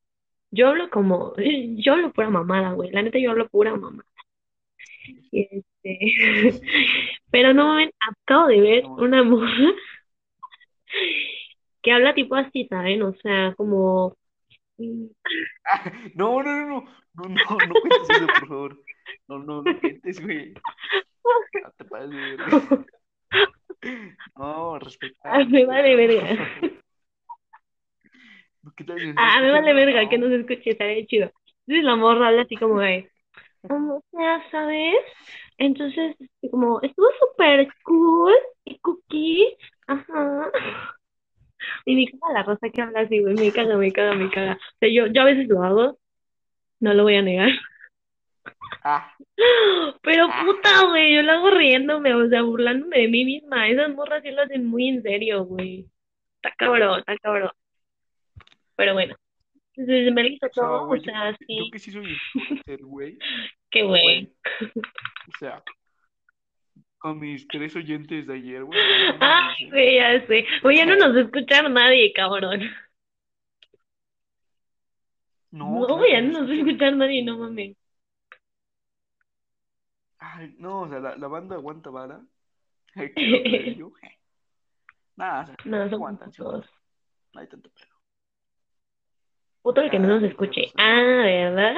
yo 0.51 0.69
hablo 0.69 0.91
como, 0.91 1.35
yo 1.77 1.93
hablo 1.95 2.13
pura 2.13 2.31
mamada, 2.31 2.73
güey, 2.73 2.91
la 2.91 3.03
neta, 3.03 3.19
yo 3.19 3.31
hablo 3.31 3.49
pura 3.49 3.75
mamada. 3.77 4.05
Este, 5.33 5.65
Sí, 5.83 5.85
pero 7.31 7.53
no 7.55 7.69
mames, 7.69 7.91
acabo 8.25 8.49
de 8.49 8.61
ver 8.61 8.83
No. 8.85 8.95
una 8.97 9.23
morra 9.23 9.51
que 11.83 11.93
habla 11.93 12.15
tipo 12.15 12.35
así, 12.35 12.67
¿saben? 12.69 13.03
O 13.03 13.15
sea, 13.15 13.55
como, 13.57 14.17
mm, 14.79 15.07
Ah, 15.65 15.93
no, 16.15 16.43
no, 16.43 16.53
no, 16.53 16.67
no, 17.15 17.29
no, 17.29 17.41
no, 17.51 17.61
no 17.63 17.81
cuentes 17.81 18.11
eso, 18.11 18.33
por 18.33 18.49
favor. 18.49 18.83
No, 19.29 19.39
no, 19.39 19.63
no 19.63 19.81
cuentes, 19.81 20.21
güey. 20.23 20.55
No 21.63 21.71
te 21.77 21.85
pases 21.85 22.11
de 22.11 22.37
verga. 22.37 22.47
No, 24.37 24.79
respeta. 24.79 25.17
Ah, 25.25 25.45
me 25.45 25.65
vale 25.65 25.95
verga. 25.95 26.27
¿Qué 28.77 28.85
tal 28.85 28.99
si 28.99 29.07
nos 29.07 29.15
ah, 29.17 29.41
me 29.41 29.51
vale 29.53 29.75
verga 29.75 30.09
que 30.09 30.19
No. 30.19 30.27
no 30.27 30.35
se 30.35 30.41
escuche, 30.41 30.71
estaría 30.71 31.07
chido. 31.07 31.31
Entonces 31.67 31.85
la 31.85 31.97
morra 31.97 32.29
habla 32.29 32.43
así 32.43 32.57
como 32.57 32.81
de, 32.81 33.09
sea, 34.11 34.51
¿sabes? 34.51 34.95
Entonces, 35.59 36.17
así 36.21 36.51
como, 36.51 36.81
estuvo 36.83 37.07
súper 37.21 37.69
cool 37.85 38.35
y 38.65 38.79
cookie, 38.79 39.57
ajá. 39.87 40.51
Y 41.85 41.97
me 41.97 42.07
caga 42.07 42.33
la 42.35 42.43
raza 42.43 42.69
que 42.71 42.83
habla 42.83 43.01
así, 43.01 43.21
güey, 43.21 43.35
me 43.35 43.53
caga, 43.53 43.77
me 43.77 43.93
caga, 43.93 44.15
me 44.15 44.31
caga. 44.31 44.55
O 44.55 44.79
sea, 44.81 44.89
yo, 44.93 45.07
yo 45.07 45.23
a 45.23 45.25
veces 45.25 45.49
lo 45.49 45.63
hago, 45.63 45.99
no 46.81 46.95
lo 46.95 47.05
voy 47.05 47.17
a 47.17 47.23
negar. 47.23 47.51
Ah, 48.83 49.13
Pero 50.03 50.29
puta, 50.45 50.87
güey, 50.89 51.15
yo 51.15 51.23
lo 51.23 51.33
hago 51.33 51.51
riéndome, 51.51 52.15
o 52.15 52.29
sea, 52.29 52.43
burlándome 52.43 52.99
de 52.99 53.09
mí 53.09 53.25
misma. 53.25 53.69
Esas 53.69 53.95
morras 53.95 54.23
sí 54.23 54.31
lo 54.31 54.43
hacen 54.43 54.67
muy 54.67 54.89
en 54.89 55.03
serio, 55.03 55.45
güey. 55.45 55.87
Está 56.37 56.55
cabrón, 56.57 57.01
está 57.01 57.17
cabrón. 57.19 57.51
Pero 58.77 58.95
bueno, 58.95 59.17
entonces 59.75 60.13
me 60.13 60.27
hizo 60.29 60.47
o 60.47 60.53
sea, 60.53 60.63
todo, 60.63 60.89
o 60.89 60.95
yo, 60.97 61.03
sea, 61.03 61.31
yo 61.31 61.37
sí, 61.47 61.71
que 61.73 61.79
sí 61.79 61.91
soy 61.91 62.17
influencer, 62.35 62.85
güey, 62.85 63.19
qué 63.71 63.83
güey. 63.83 64.33
O 64.63 65.39
sea, 65.39 65.63
con 66.99 67.19
mis 67.21 67.47
tres 67.49 67.75
oyentes 67.77 68.27
de 68.27 68.35
ayer, 68.35 68.65
güey. 68.65 68.79
no 69.19 69.51
eh. 69.51 69.71
güey, 69.71 69.95
ya 69.97 70.27
sé. 70.27 70.47
Güey, 70.63 70.77
ya 70.79 70.87
no 70.87 70.97
nos 70.97 71.17
escucha 71.17 71.63
nadie, 71.69 72.13
cabrón. 72.13 72.61
No, 75.51 75.81
No, 75.81 75.87
claro 75.87 76.07
ya 76.07 76.21
no 76.21 76.41
nos 76.41 76.51
va 76.51 76.53
a 76.53 76.57
escuchar 76.57 76.97
nadie, 76.97 77.23
no 77.23 77.39
mames. 77.39 77.77
Ay, 80.35 80.55
no, 80.59 80.83
o 80.83 80.89
sea, 80.89 80.99
la, 81.01 81.17
la 81.17 81.29
banda 81.29 81.57
aguanta 81.57 81.91
vara. 81.91 82.21
Nada, 85.17 85.43
o 85.43 85.47
sea, 85.47 85.57
No, 85.65 85.85
son 85.85 85.95
aguantan, 85.95 86.31
aguantan. 86.39 86.71
No 87.35 87.41
hay 87.41 87.49
tanto 87.49 87.71
pedo. 87.71 87.87
Puto 89.63 89.81
el 89.81 89.91
que 89.91 89.99
no 89.99 90.09
nos 90.09 90.23
escuche. 90.23 90.63
Ah, 90.79 91.23
¿verdad? 91.25 91.75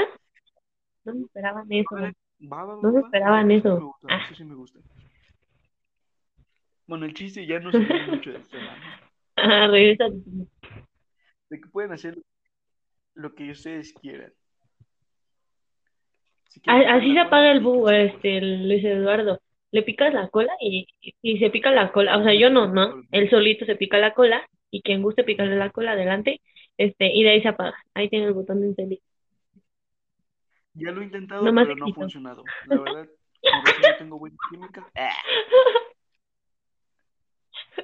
No 1.05 1.15
me 1.15 1.23
esperaban 1.25 1.67
eso. 1.73 1.95
ver, 1.95 2.15
va, 2.53 2.65
va, 2.65 2.75
No 2.83 2.91
se 2.93 3.01
va. 3.01 3.07
esperaban 3.07 3.51
Eso 3.51 3.75
me 3.75 3.81
gusta, 3.85 4.07
Ah. 4.11 4.25
eso 4.27 4.35
sí 4.35 4.45
me 4.45 4.55
gusta. 4.55 4.79
Bueno, 6.87 7.07
el 7.07 7.15
chiste 7.15 7.47
ya 7.47 7.61
no 7.61 7.71
salimos 7.73 8.09
mucho 8.25 8.33
del 8.33 8.47
tema, 8.49 8.77
¿no? 8.77 9.09
Ah, 9.37 9.67
regresa. 9.69 10.05
De 11.51 11.61
que 11.61 11.69
pueden 11.71 11.93
hacer 11.93 12.19
lo 13.15 13.35
que 13.35 13.51
ustedes 13.51 13.93
quieran. 13.95 14.33
Si 16.49 16.61
Así 16.67 17.13
se 17.13 17.21
apaga 17.21 17.53
el 17.53 17.61
búho, 17.61 17.91
este, 17.91 18.41
Luis 18.41 18.85
Eduardo. 18.85 19.41
Le 19.71 19.83
picas 19.83 20.13
la 20.15 20.29
cola 20.29 20.53
y, 20.61 20.87
y 21.21 21.39
se 21.39 21.51
pica 21.51 21.71
la 21.71 21.93
cola. 21.93 22.17
O 22.17 22.23
sea, 22.23 22.35
yo 22.35 22.51
no, 22.51 22.67
¿no? 22.67 23.03
Él 23.13 23.29
solito 23.29 23.67
se 23.67 23.77
pica 23.77 23.99
la 23.99 24.15
cola 24.15 24.49
y 24.71 24.83
quien 24.83 25.03
guste 25.03 25.25
picarle 25.25 25.57
la 25.57 25.71
cola 25.71 25.93
adelante, 25.93 26.41
este, 26.77 27.13
y 27.15 27.23
de 27.23 27.31
ahí 27.31 27.43
se 27.43 27.49
apaga. 27.49 27.77
Ahí 27.95 28.09
tiene 28.09 28.27
el 28.27 28.35
botón 28.35 28.61
de 28.61 28.69
encender. 28.69 28.99
Ya 30.75 30.93
lo 30.93 31.01
he 31.01 31.05
intentado, 31.05 31.45
No 31.45 31.53
más 31.53 31.67
pero 31.67 31.77
no 31.77 31.87
ha 31.87 31.93
funcionado. 31.93 32.45
La 32.67 32.81
verdad, 32.81 33.09
no 33.43 33.97
tengo 33.99 34.19
buena 34.19 34.37
química. 34.51 34.87
Ah. 34.97 35.13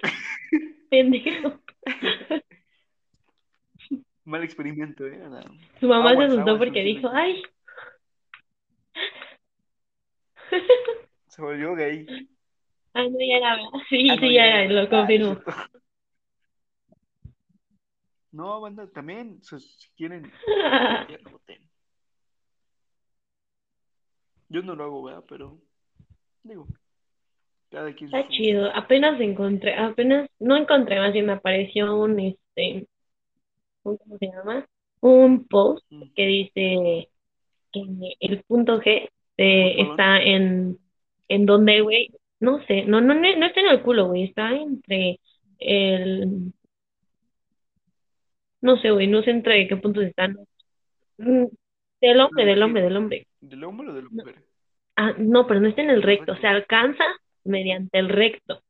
Pendejo. 0.91 1.61
Mal 4.25 4.43
experimento, 4.43 5.07
¿eh? 5.07 5.21
Su 5.79 5.87
mamá 5.87 6.17
se 6.17 6.25
asustó 6.25 6.59
porque 6.59 6.83
dijo, 6.83 7.09
ay. 7.13 7.43
se 11.29 11.43
volvió 11.43 11.75
gay. 11.75 12.07
Ay, 12.93 13.11
no, 13.11 13.19
ya 13.19 13.37
era, 13.37 13.57
sí, 13.89 14.09
Ah, 14.11 14.15
no, 14.17 14.21
sí, 14.21 14.35
ya 14.35 14.47
era. 14.47 14.65
era, 14.65 14.73
lo 14.73 14.81
Ah, 14.83 14.89
confirmo. 14.91 15.35
cierto. 15.35 15.51
No, 18.33 18.61
banda, 18.61 18.89
también, 18.91 19.41
si 19.45 19.57
quieren, 19.97 20.29
voten. 21.31 21.59
Yo 24.49 24.61
no 24.63 24.75
lo 24.75 24.85
hago, 24.85 25.03
¿verdad? 25.05 25.25
Pero, 25.29 25.61
digo, 26.43 26.67
cada 27.71 27.95
quien 27.95 28.11
sus 28.11 28.19
Está 28.19 28.29
chido. 28.33 28.71
Apenas 28.75 29.21
encontré, 29.21 29.77
apenas, 29.77 30.29
no 30.41 30.57
encontré, 30.57 30.99
más 30.99 31.13
bien 31.13 31.27
me 31.27 31.33
apareció 31.35 31.97
un, 31.97 32.19
este, 32.19 32.89
¿cómo 33.85 33.99
se 34.19 34.27
llama? 34.27 34.67
Un 35.01 35.47
post 35.47 35.85
Mm. 35.91 36.03
que 36.17 36.27
dice 36.27 37.09
el 38.21 38.43
punto 38.45 38.81
G 38.81 39.09
eh, 39.37 39.75
¿Fútbolón? 39.77 39.91
está 39.91 40.23
en, 40.23 40.79
en 41.29 41.47
donde, 41.47 41.81
güey, 41.81 42.11
no 42.41 42.65
sé, 42.67 42.85
no, 42.85 43.01
no, 43.01 43.15
no, 43.15 43.47
está 43.47 43.61
en 43.61 43.69
el 43.69 43.83
culo, 43.83 44.09
güey, 44.09 44.25
está 44.25 44.53
entre 44.53 45.21
el, 45.59 46.53
no 48.61 48.77
sé, 48.79 48.91
güey, 48.91 49.07
no 49.07 49.23
sé 49.23 49.31
entre 49.31 49.67
qué 49.69 49.77
puntos 49.77 50.05
están. 50.05 50.37
Mm, 51.19 51.47
Del 52.01 52.21
hombre, 52.21 52.45
¿De 52.45 52.51
del 52.51 52.63
hombre, 52.63 52.83
del 52.83 52.97
hombre. 52.97 53.27
¿Del 53.41 53.65
hombre 53.65 53.89
o 53.91 53.95
de 53.95 54.03
la 54.03 54.09
No. 54.11 54.25
Ah, 54.97 55.15
no, 55.19 55.47
pero 55.47 55.61
no 55.61 55.69
está 55.69 55.83
en 55.83 55.91
el 55.91 56.03
recto, 56.03 56.37
se 56.37 56.47
alcanza 56.47 57.05
mediante 57.45 57.99
el 57.99 58.09
recto, 58.09 58.63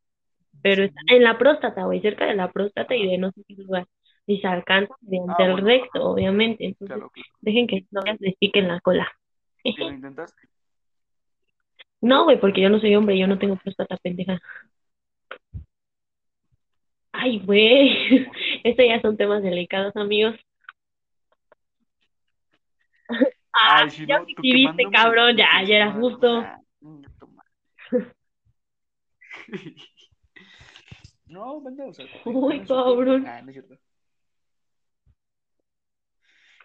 pero 0.62 0.84
está 0.84 1.00
en 1.08 1.22
la 1.22 1.38
próstata, 1.38 1.84
güey, 1.84 2.00
cerca 2.00 2.26
de 2.26 2.34
la 2.34 2.50
próstata 2.50 2.94
y 2.94 3.06
de 3.06 3.18
no 3.18 3.30
sé 3.32 3.42
qué 3.46 3.54
lugar. 3.54 3.86
Y 4.26 4.40
se 4.40 4.46
alcanza 4.46 4.94
mediante 5.02 5.42
Ah, 5.42 5.46
el 5.46 5.52
bueno, 5.52 5.66
recto, 5.66 5.98
ajá. 5.98 6.08
obviamente. 6.08 6.64
Entonces, 6.64 6.96
Claro, 6.96 7.10
claro. 7.10 7.28
dejen 7.40 7.66
que 7.66 7.84
no 7.90 8.00
les 8.20 8.36
piquen 8.36 8.68
la 8.68 8.80
cola. 8.80 9.10
¿Y 9.62 9.76
lo 9.76 9.90
intentaste? 9.90 10.40
No, 12.00 12.24
güey, 12.24 12.38
porque 12.38 12.60
yo 12.60 12.68
no 12.68 12.78
soy 12.80 12.94
hombre, 12.96 13.16
yo 13.18 13.26
no 13.26 13.38
tengo 13.38 13.56
próstata 13.56 13.96
pendeja. 13.96 14.38
Ay, 17.12 17.38
güey, 17.38 18.26
estos 18.64 18.84
ya 18.86 19.00
son 19.00 19.16
temas 19.16 19.42
delicados, 19.42 19.96
amigos. 19.96 20.34
Ah, 23.56 23.82
Ay, 23.84 23.90
si 23.90 24.04
ya 24.04 24.18
no, 24.18 24.26
quemándome 24.26 24.90
cabrón, 24.90 25.36
ya, 25.36 25.62
ya 25.62 25.76
era 25.76 25.92
justo. 25.92 26.44
No, 31.26 31.60
banda, 31.60 31.86
o 31.86 31.92
sea. 31.94 32.04
Uy, 32.24 32.60
cabrón. 32.66 33.24
Ah, 33.26 33.40
no 33.42 33.50
es 33.50 33.54
cierto. 33.54 33.78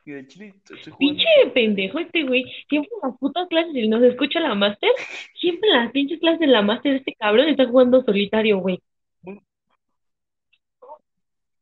Y 0.09 0.13
del 0.13 0.27
chile 0.27 0.55
estoy 0.69 0.91
jugando. 0.91 0.97
Pinche 0.97 1.25
pendejo 1.53 1.99
este 1.99 2.23
güey. 2.23 2.43
Siempre 2.67 2.89
en 3.01 3.09
las 3.09 3.17
putas 3.19 3.47
clases, 3.47 3.75
y 3.75 3.87
nos 3.87 4.03
escucha 4.03 4.39
la 4.39 4.55
máster, 4.55 4.89
siempre 5.35 5.69
en 5.69 5.75
las 5.77 5.91
pinches 5.91 6.19
clases 6.19 6.39
de 6.41 6.47
la 6.47 6.61
máster 6.61 6.95
este 6.95 7.15
cabrón 7.15 7.47
está 7.49 7.67
jugando 7.67 8.03
solitario, 8.03 8.59
güey. 8.59 8.79
Un, 9.23 9.39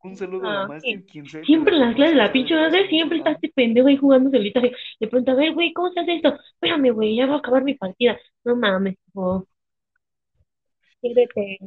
un 0.03 0.15
saludo 0.15 0.47
a 0.47 0.53
la 0.53 0.63
Ah, 0.63 0.67
máster, 0.67 1.03
Siempre 1.45 1.73
en 1.75 1.79
la 1.81 1.87
las 1.87 1.95
clases 1.95 2.15
de 2.15 2.21
la 2.23 2.31
pinche 2.31 2.55
sabe 2.55 2.69
máster, 2.69 2.89
siempre 2.89 3.17
está 3.19 3.31
este 3.31 3.49
pendejo 3.49 3.87
ahí 3.87 3.97
jugando 3.97 4.29
solitario. 4.31 4.71
Le 4.99 5.07
pregunta, 5.07 5.31
a 5.33 5.35
ver, 5.35 5.53
güey, 5.53 5.73
¿cómo 5.73 5.91
se 5.91 5.99
hace 5.99 6.15
esto? 6.15 6.37
Espérame, 6.53 6.91
güey, 6.93 7.15
ya 7.15 7.25
va 7.27 7.35
a 7.35 7.37
acabar 7.39 7.63
mi 7.63 7.75
partida. 7.75 8.19
No 8.43 8.55
mames. 8.55 8.95
Quédate. 11.01 11.57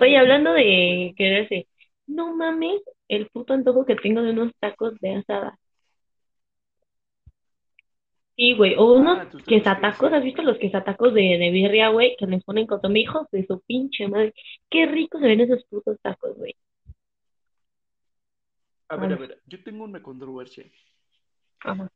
Oye, 0.00 0.16
hablando 0.18 0.52
de 0.52 1.14
quererse, 1.16 1.68
no 2.06 2.34
mames 2.36 2.80
el 3.08 3.28
puto 3.28 3.52
antojo 3.54 3.84
que 3.86 3.96
tengo 3.96 4.22
de 4.22 4.30
unos 4.32 4.52
tacos 4.60 4.98
de 5.00 5.16
asada. 5.16 5.58
Sí, 8.36 8.54
güey, 8.56 8.74
o 8.76 8.94
unos 8.94 9.18
Ah, 9.20 9.22
tus 9.30 9.44
tacos 9.44 9.44
quesatacos. 9.44 10.12
¿has 10.12 10.24
visto 10.24 10.42
los 10.42 10.58
quesatacos 10.58 11.14
de, 11.14 11.22
de 11.38 11.50
birria, 11.50 11.90
güey? 11.90 12.16
Que 12.18 12.26
les 12.26 12.42
ponen 12.44 12.66
consomé, 12.66 13.00
hijos 13.00 13.28
de 13.30 13.46
su 13.46 13.60
pinche 13.60 14.08
madre. 14.08 14.34
Qué 14.68 14.86
ricos 14.86 15.20
se 15.20 15.28
ven 15.28 15.40
esos 15.40 15.64
putos 15.66 15.98
tacos, 16.02 16.36
güey. 16.36 16.54
A 18.88 18.96
ver, 18.96 19.12
a 19.12 19.16
ver, 19.16 19.40
yo 19.46 19.62
tengo 19.62 19.84
una 19.84 20.02
controversia. 20.02 20.64
ajá. 21.60 21.90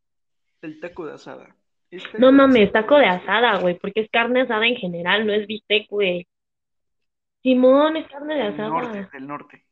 El 0.63 0.81
taco 0.81 1.07
de 1.07 1.13
asada. 1.15 1.55
¿Es 1.91 2.03
No 2.19 2.33
mames, 2.33 2.69
asada 2.69 2.73
taco 2.83 2.97
de 2.99 3.07
asada, 3.07 3.59
güey, 3.61 3.79
porque 3.79 4.01
es 4.01 4.11
carne 4.11 4.43
asada 4.43 4.67
en 4.67 4.77
general, 4.77 5.27
no 5.27 5.33
es 5.33 5.47
bistec, 5.47 5.89
güey. 5.91 6.27
Simón, 7.43 7.97
es 7.97 8.07
carne 8.09 8.35
de 8.35 8.45
Del 8.45 8.57
norte, 8.69 8.99
asada. 8.99 9.11
del 9.13 9.27
norte. 9.27 9.65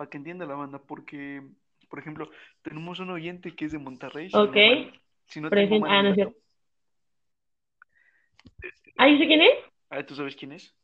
Para 0.00 0.08
que 0.08 0.16
entienda 0.16 0.46
la 0.46 0.54
banda, 0.54 0.78
porque, 0.78 1.42
por 1.90 1.98
ejemplo, 1.98 2.30
tenemos 2.62 2.98
un 3.00 3.10
oyente 3.10 3.54
que 3.54 3.66
es 3.66 3.72
de 3.72 3.78
Monterrey, 3.78 4.30
si 4.30 4.34
no 4.34 4.44
Ok, 4.44 4.56
si 5.26 5.40
no 5.42 5.50
tengo 5.50 5.78
mal 5.78 5.90
Ah, 5.90 6.02
no 6.02 6.14
cierto. 6.14 6.36
Ah, 8.96 9.10
¿y 9.10 9.18
sé 9.18 9.26
quién 9.26 9.42
es? 9.42 9.52
Ah, 9.90 10.02
¿tú 10.02 10.14
sabes 10.14 10.34
quién 10.36 10.52
es? 10.52 10.74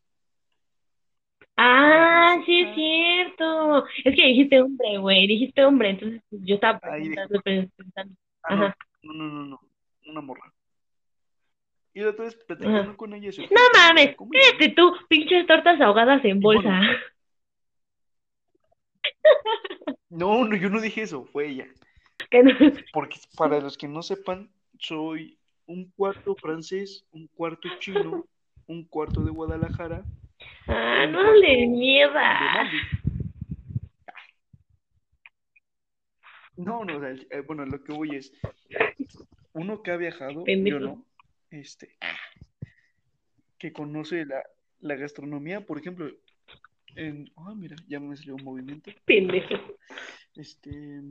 Ah, 1.57 2.43
sí 2.45 2.61
es 2.61 2.75
cierto. 2.75 3.87
Es 4.05 4.15
que 4.15 4.27
dijiste 4.27 4.61
hombre, 4.61 4.99
güey, 4.99 5.27
dijiste 5.27 5.65
hombre, 5.65 5.89
entonces 5.89 6.21
pues, 6.29 6.43
yo 6.45 6.57
estaba 6.57 6.79
pensando, 6.79 7.41
pensando. 7.41 8.15
Ah, 8.43 8.55
no, 8.55 8.65
Ajá, 8.65 8.77
no, 9.03 9.13
no, 9.15 9.29
no, 9.31 9.45
no, 9.47 9.61
una 10.09 10.21
morra. 10.21 10.53
Y 11.95 12.01
la 12.01 12.11
otra 12.11 12.27
vez 12.27 12.35
ajá. 12.35 12.47
platicando 12.47 12.97
con 12.99 13.15
ella 13.15 13.33
se 13.33 13.41
No 13.41 13.63
mames, 13.73 14.15
cállate 14.15 14.75
tú, 14.77 14.95
pinches 15.09 15.47
tortas 15.47 15.81
ahogadas 15.81 16.23
en 16.23 16.37
Y 16.37 16.41
bolsa. 16.43 16.69
bueno, 16.69 16.99
no, 20.11 20.45
no, 20.45 20.57
yo 20.57 20.69
no 20.71 20.81
dije 20.81 21.03
eso, 21.03 21.25
fue 21.27 21.49
ella. 21.49 21.67
No- 22.33 22.53
Porque 22.93 23.19
para 23.37 23.61
los 23.61 23.77
que 23.77 23.89
no 23.89 24.03
sepan, 24.03 24.51
soy 24.79 25.39
un 25.67 25.91
cuarto 25.97 26.35
francés, 26.37 27.07
un 27.13 27.27
cuarto 27.29 27.69
chino, 27.79 28.27
un 28.67 28.85
cuarto 28.85 29.25
de 29.25 29.31
Guadalajara, 29.31 30.05
Ah, 30.69 31.07
no 31.07 31.33
le 31.35 31.67
mierda. 31.69 32.65
No, 36.57 36.85
no, 36.85 37.07
eh, 37.07 37.41
bueno, 37.47 37.67
lo 37.67 37.83
que 37.85 37.93
voy 37.93 38.17
es, 38.17 38.33
uno 39.53 39.83
que 39.83 39.91
ha 39.91 39.97
viajado, 39.97 40.45
yo 40.47 40.81
no, 40.81 41.05
este, 41.51 41.97
que 43.59 43.73
conoce 43.73 44.25
la, 44.25 44.43
la 44.81 44.97
gastronomía, 44.97 45.61
por 45.67 45.79
ejemplo, 45.79 46.11
en, 46.97 47.31
ah, 47.37 47.55
mira, 47.55 47.77
ya 47.89 48.01
me 48.01 48.17
salió 48.17 48.35
un 48.37 48.45
movimiento, 48.45 48.91
Pendejo. 49.05 49.55
este, 50.35 51.03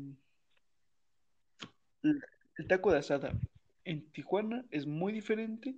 el, 2.03 2.67
taco 2.67 2.91
de 2.91 2.99
asada 2.99 3.31
en 3.83 4.11
Tijuana 4.11 4.65
es 4.71 4.85
muy 4.85 5.13
diferente 5.13 5.75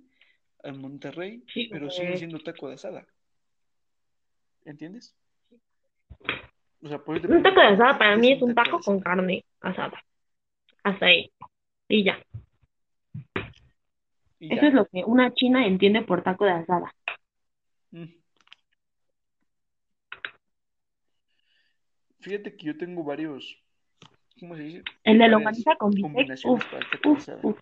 al 0.62 0.78
Monterrey, 0.78 1.44
Sí, 1.52 1.68
pero 1.70 1.90
sigue 1.90 2.16
siendo 2.16 2.40
taco 2.40 2.68
de 2.68 2.74
asada, 2.74 3.06
¿entiendes? 4.64 5.14
O 6.82 6.88
sea, 6.88 6.98
por 6.98 7.16
eso 7.16 7.28
te 7.28 7.34
Un 7.34 7.42
taco 7.42 7.60
de 7.60 7.66
asada 7.66 7.98
para 7.98 8.14
¿qué 8.14 8.20
mí 8.20 8.32
es 8.32 8.42
un 8.42 8.54
taco 8.54 8.80
con 8.80 9.00
carne 9.00 9.44
asada. 9.60 10.02
Hasta 10.84 11.06
ahí. 11.06 11.30
Y 11.88 12.04
ya. 12.04 12.22
Y 14.38 14.54
Eso 14.54 14.66
es 14.66 14.74
lo 14.74 14.86
que 14.86 15.02
una 15.04 15.34
china 15.34 15.66
entiende 15.66 16.02
por 16.02 16.22
taco 16.22 16.44
de 16.44 16.52
asada. 16.52 16.94
Mm. 17.90 18.17
Fíjate 22.20 22.56
que 22.56 22.66
yo 22.66 22.76
tengo 22.76 23.04
varios, 23.04 23.62
¿cómo 24.40 24.56
se 24.56 24.62
dice? 24.62 24.82
El 25.04 25.18
de 25.18 25.28
longaniza 25.28 25.76
con 25.76 25.90
uf, 25.90 26.16
el 26.16 26.26
de 26.26 26.34
uf, 26.44 26.64
uf. 27.42 27.58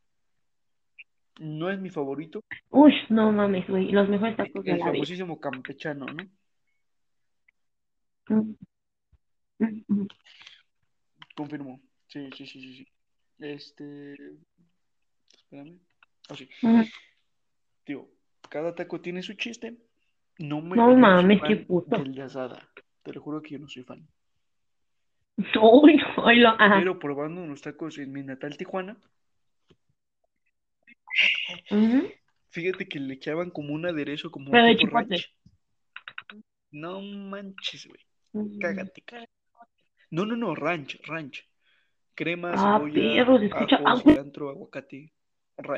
No 1.38 1.70
es 1.70 1.78
mi 1.78 1.90
favorito, 1.90 2.40
Uy, 2.70 2.94
no 3.10 3.30
mames, 3.30 3.68
güey. 3.68 3.90
Los 3.90 4.08
mejores 4.08 4.38
el, 4.38 4.46
tacos 4.46 4.64
de 4.64 4.72
el 4.72 4.78
la 4.78 4.84
vida. 4.86 4.94
famosísimo 4.94 5.38
campechano, 5.38 6.06
¿no? 6.06 6.24
Mm, 8.28 8.54
mm, 9.58 9.84
mm. 9.88 10.06
Confirmo. 11.36 11.80
Sí, 12.08 12.30
sí, 12.36 12.46
sí, 12.46 12.60
sí, 12.60 12.76
sí. 12.78 12.88
Este, 13.38 14.14
espérame. 15.36 15.78
Ah, 16.28 16.34
sí. 16.34 16.48
Mm. 16.62 16.82
Tío, 17.84 18.08
cada 18.48 18.74
taco 18.74 19.00
tiene 19.00 19.22
su 19.22 19.34
chiste. 19.34 19.76
No 20.38 20.60
me, 20.60 20.76
No 20.76 20.94
mames, 20.96 21.40
qué 21.46 21.56
puto. 21.56 21.98
del 21.98 22.14
de 22.14 22.22
asada. 22.22 22.68
Te 23.02 23.12
lo 23.12 23.20
juro 23.20 23.40
que 23.42 23.50
yo 23.50 23.58
no 23.58 23.68
soy 23.68 23.84
fan. 23.84 24.06
Uy, 25.60 26.00
ay, 26.24 26.36
lo, 26.40 26.48
ajá. 26.48 26.78
Pero 26.78 26.98
probando 26.98 27.42
unos 27.42 27.60
tacos 27.62 27.98
en 27.98 28.12
mi 28.12 28.22
natal 28.22 28.56
Tijuana, 28.56 28.96
fíjate 32.50 32.88
que 32.88 33.00
le 33.00 33.14
echaban 33.14 33.50
como 33.50 33.74
un 33.74 33.86
aderezo, 33.86 34.30
como 34.30 34.46
un 34.46 34.52
Pero 34.52 34.76
tipo 34.76 34.96
ranch. 34.96 35.32
No 36.70 37.00
manches, 37.00 37.86
güey. 37.86 38.00
Mm. 38.32 38.58
Cágate, 38.58 39.02
cágate. 39.02 39.32
No, 40.10 40.24
no, 40.24 40.36
no, 40.36 40.54
ranch, 40.54 40.98
ranch. 41.06 41.44
Crema, 42.14 42.52
Ah, 42.54 42.78
cebolla, 42.78 42.94
perro, 42.94 43.38
se 43.38 43.46
escucha. 43.46 43.76
ajo, 43.76 43.84
Ah, 43.86 43.96
cilantro, 44.00 44.48
aguacate, 44.48 45.12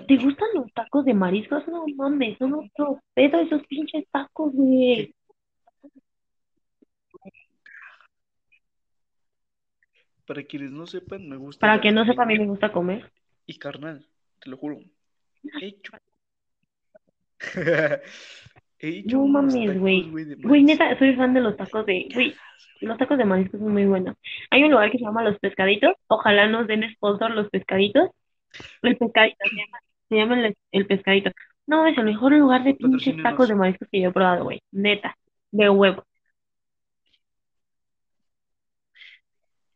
¿te 0.06 0.16
gustan 0.16 0.48
los 0.54 0.72
tacos 0.72 1.04
de 1.04 1.14
mariscos? 1.14 1.66
No 1.68 1.84
mames, 1.96 2.38
son 2.38 2.54
otro 2.54 3.00
pedo 3.14 3.40
esos 3.40 3.66
pinches 3.66 4.04
tacos, 4.10 4.52
güey. 4.52 5.14
Para 10.28 10.44
quienes 10.44 10.70
no 10.70 10.86
sepan, 10.86 11.28
me 11.28 11.36
gusta 11.36 11.60
Para 11.60 11.80
que 11.80 11.90
no 11.92 12.04
sepa, 12.04 12.22
a 12.22 12.26
mí 12.26 12.38
me 12.38 12.46
gusta 12.46 12.70
comer. 12.72 13.10
y 13.46 13.58
carnal, 13.58 14.06
te 14.40 14.50
lo 14.50 14.56
juro. 14.58 14.78
He 15.60 15.66
hecho, 15.66 15.92
he 18.78 18.88
hecho 18.88 19.16
No 19.18 19.26
mames, 19.26 19.78
güey. 19.78 20.10
güey, 20.10 20.26
marisco. 20.36 20.56
neta, 20.62 20.98
soy 20.98 21.14
fan 21.16 21.34
de 21.34 21.40
los 21.40 21.56
tacos 21.56 21.86
de... 21.86 22.08
Güey, 22.14 22.34
los 22.80 22.98
tacos 22.98 23.18
de 23.18 23.24
mariscos 23.24 23.60
son 23.60 23.72
muy 23.72 23.86
buenos. 23.86 24.16
Hay 24.50 24.62
un 24.64 24.70
lugar 24.70 24.90
que 24.90 24.98
se 24.98 25.04
llama 25.04 25.22
Los 25.24 25.38
Pescaditos. 25.38 25.94
Ojalá 26.08 26.46
nos 26.48 26.66
den 26.66 26.88
sponsor 26.94 27.30
Los 27.32 27.48
Pescaditos. 27.50 28.10
El 28.82 28.96
Pescadito, 28.96 29.36
se 29.48 29.56
llama, 29.56 29.78
se 30.08 30.16
llama 30.16 30.46
el, 30.46 30.56
el 30.72 30.86
Pescadito. 30.86 31.30
No, 31.66 31.86
es 31.86 31.98
el 31.98 32.04
mejor 32.04 32.32
lugar 32.32 32.64
de 32.64 32.74
pinches 32.74 33.20
tacos 33.22 33.48
de 33.48 33.54
mariscos 33.56 33.88
que 33.90 34.00
yo 34.00 34.10
he 34.10 34.12
probado, 34.12 34.44
güey. 34.44 34.62
Neta, 34.72 35.16
de 35.50 35.68
huevo. 35.70 36.04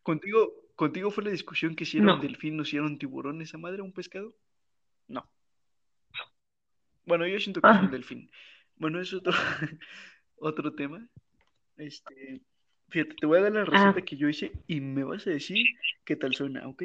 ¿Contigo, 0.02 0.52
contigo 0.74 1.10
fue 1.10 1.24
la 1.24 1.30
discusión 1.30 1.76
que 1.76 1.84
un 1.98 2.04
No. 2.04 2.16
delfín 2.20 2.58
o 2.60 2.64
un 2.84 2.98
tiburón 2.98 3.40
esa 3.42 3.58
madre, 3.58 3.82
un 3.82 3.92
pescado? 3.92 4.34
No. 5.08 5.28
Bueno, 7.06 7.26
yo 7.26 7.38
siento 7.40 7.60
que 7.60 7.68
es 7.68 7.74
un 7.74 7.80
Ajá. 7.80 7.92
delfín. 7.92 8.30
Bueno, 8.76 9.00
es 9.00 9.12
otro, 9.12 9.32
otro 10.36 10.74
tema. 10.74 11.06
Este, 11.76 12.40
fíjate, 12.88 13.14
te 13.14 13.26
voy 13.26 13.38
a 13.38 13.42
dar 13.42 13.52
la 13.52 13.64
receta 13.64 14.00
Ah, 14.00 14.04
que 14.04 14.16
yo 14.16 14.28
hice 14.28 14.52
y 14.66 14.80
me 14.80 15.04
vas 15.04 15.26
a 15.26 15.30
decir 15.30 15.66
qué 16.04 16.16
tal 16.16 16.34
suena, 16.34 16.66
¿ok? 16.68 16.84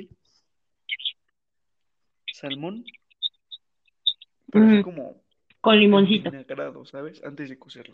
Salmón, 2.33 2.83
pero 4.51 4.65
así 4.65 4.75
ujú, 4.75 4.83
como 4.83 5.23
con 5.61 5.79
limoncito. 5.79 6.29
vinagrado, 6.29 6.85
¿sabes? 6.85 7.23
Antes 7.23 7.49
de 7.49 7.57
cocerlo. 7.57 7.93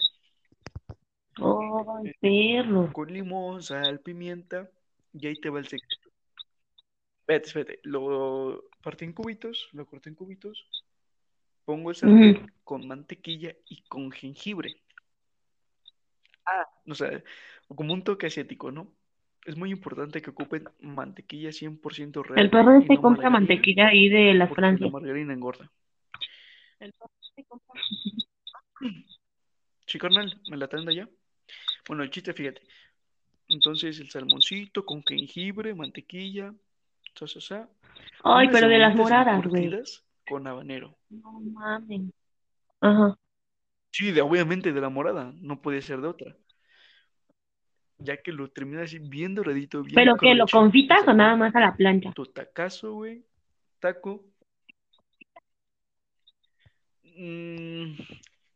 Oh, 1.40 2.00
Eh, 2.06 2.14
perro. 2.22 2.92
con 2.94 3.12
limón, 3.12 3.64
sal, 3.64 4.00
pimienta, 4.02 4.70
y 5.14 5.28
ahí 5.28 5.36
te 5.36 5.50
va 5.50 5.60
el 5.60 5.68
secreto. 5.68 6.10
Espérate, 7.22 7.48
espérate, 7.48 7.80
lo 7.84 8.66
partí 8.82 9.06
en 9.06 9.14
cubitos, 9.14 9.70
lo 9.72 9.86
corté 9.86 10.10
en 10.10 10.16
cubitos, 10.16 10.68
pongo 11.64 11.92
el 11.92 11.96
sartén 11.96 12.52
con 12.64 12.86
mantequilla 12.88 13.56
y 13.70 13.84
con 13.84 14.12
jengibre. 14.12 14.76
Ah, 16.46 16.68
o 16.88 16.96
sea, 16.96 17.24
como 17.68 17.94
un 17.94 18.04
toque 18.04 18.28
asiático, 18.28 18.72
¿no? 18.72 18.92
Es 19.46 19.56
muy 19.56 19.72
importante 19.72 20.22
que 20.22 20.32
ocupen 20.32 20.70
mantequilla 20.80 21.52
100% 21.52 22.22
El 22.22 22.30
real 22.30 22.50
perro 22.50 22.78
y 22.78 22.82
este 22.82 22.96
no 22.96 23.02
compra 23.02 23.30
mantequilla 23.30 23.88
ahí 23.88 24.10
de 24.10 24.34
las 24.34 24.50
porque 24.50 24.78
la 24.80 24.90
margarina 24.90 25.34
engorda. 25.34 25.72
Sí, 29.86 30.00
carnal, 30.00 30.42
me 30.50 30.58
la 30.58 30.68
traen 30.68 30.86
de 30.86 30.92
allá. 30.92 31.10
Bueno, 31.88 32.04
el 32.04 32.10
chiste, 32.10 32.34
fíjate. 32.34 32.62
Entonces, 33.54 34.00
el 34.00 34.10
salmoncito 34.10 34.84
con 34.84 35.04
jengibre, 35.04 35.76
mantequilla, 35.76 36.54
sa, 37.14 37.28
sa, 37.28 37.40
sa. 37.40 37.70
Ay, 38.24 38.48
Unas 38.48 38.60
pero 38.60 38.68
de 38.68 38.80
las 38.80 38.96
moradas, 38.96 39.48
güey. 39.48 39.72
Con 40.28 40.48
habanero. 40.48 40.98
No 41.10 41.40
mames. 41.40 42.12
Ajá. 42.82 43.16
Sí, 43.92 44.12
de, 44.12 44.22
obviamente 44.22 44.74
de 44.74 44.82
la 44.82 44.90
morada, 44.90 45.32
no 45.40 45.62
puede 45.62 45.84
ser 45.84 46.02
de 46.02 46.08
otra. 46.08 46.36
Ya 48.00 48.18
que 48.18 48.32
lo 48.32 48.50
terminas 48.50 48.86
así 48.86 48.98
bien 48.98 49.36
doradito, 49.36 49.84
bien 49.84 49.94
¿Pero 49.94 50.16
que 50.18 50.34
lo 50.34 50.48
confitas 50.48 51.08
o 51.08 51.14
nada 51.14 51.36
más 51.36 51.56
a 51.56 51.60
la 51.60 51.76
plancha? 51.76 52.12
Tu 52.14 52.26
tacazo, 52.26 52.94
güey. 52.94 53.24
Taco. 53.80 54.26
Mm, 57.04 57.94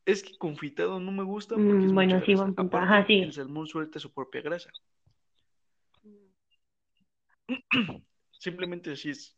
es 0.08 0.24
que 0.24 0.38
confitado 0.38 1.00
no 1.02 1.12
me 1.12 1.24
gusta 1.24 1.56
porque 1.56 1.86
es 1.86 1.92
Mm, 1.92 1.96
bueno, 1.96 2.14
mucha 2.16 2.26
sí, 2.26 2.32
grasa. 2.32 2.44
buen 2.44 2.56
punto. 2.56 2.78
Aparte, 2.78 2.94
Ajá, 2.96 3.08
sí. 3.08 3.20
el 3.20 3.34
salmón 3.34 3.68
suelta 3.68 4.00
su 4.00 4.14
propia 4.14 4.42
grasa. 4.42 4.72
Simplemente 8.32 8.92
así 8.94 9.10
es 9.10 9.38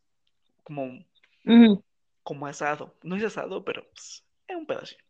como, 0.62 1.04
como 2.22 2.46
asado. 2.46 2.96
No 3.02 3.16
es 3.16 3.24
asado, 3.24 3.64
pero 3.64 3.84
pues, 3.90 4.24
es 4.46 4.56
un 4.56 4.66
pedacito. 4.66 5.04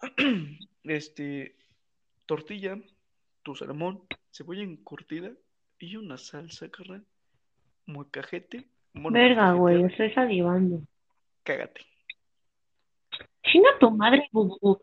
Este, 0.82 1.56
tortilla, 2.24 2.78
tu 3.42 3.54
salmón, 3.54 4.02
cebolla 4.32 4.62
encurtida 4.62 5.30
y 5.78 5.96
una 5.96 6.16
salsa, 6.16 6.70
carnal. 6.70 7.04
Molcajete. 7.86 8.66
Bueno, 8.94 9.10
Verga, 9.12 9.52
güey, 9.52 9.82
estoy 9.84 10.10
salivando. 10.12 10.82
Cágate. 11.44 11.89
Chinga 13.50 13.78
tu 13.80 13.90
madre, 13.90 14.28
Bubu. 14.32 14.80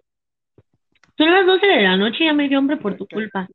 Son 1.18 1.32
las 1.32 1.46
12 1.46 1.66
de 1.66 1.82
la 1.84 1.96
noche 1.96 2.24
y 2.24 2.28
ya 2.28 2.34
me 2.34 2.50
dio 2.50 2.58
hambre 2.58 2.78
por 2.78 2.98
tu 2.98 3.08
culpa. 3.08 3.48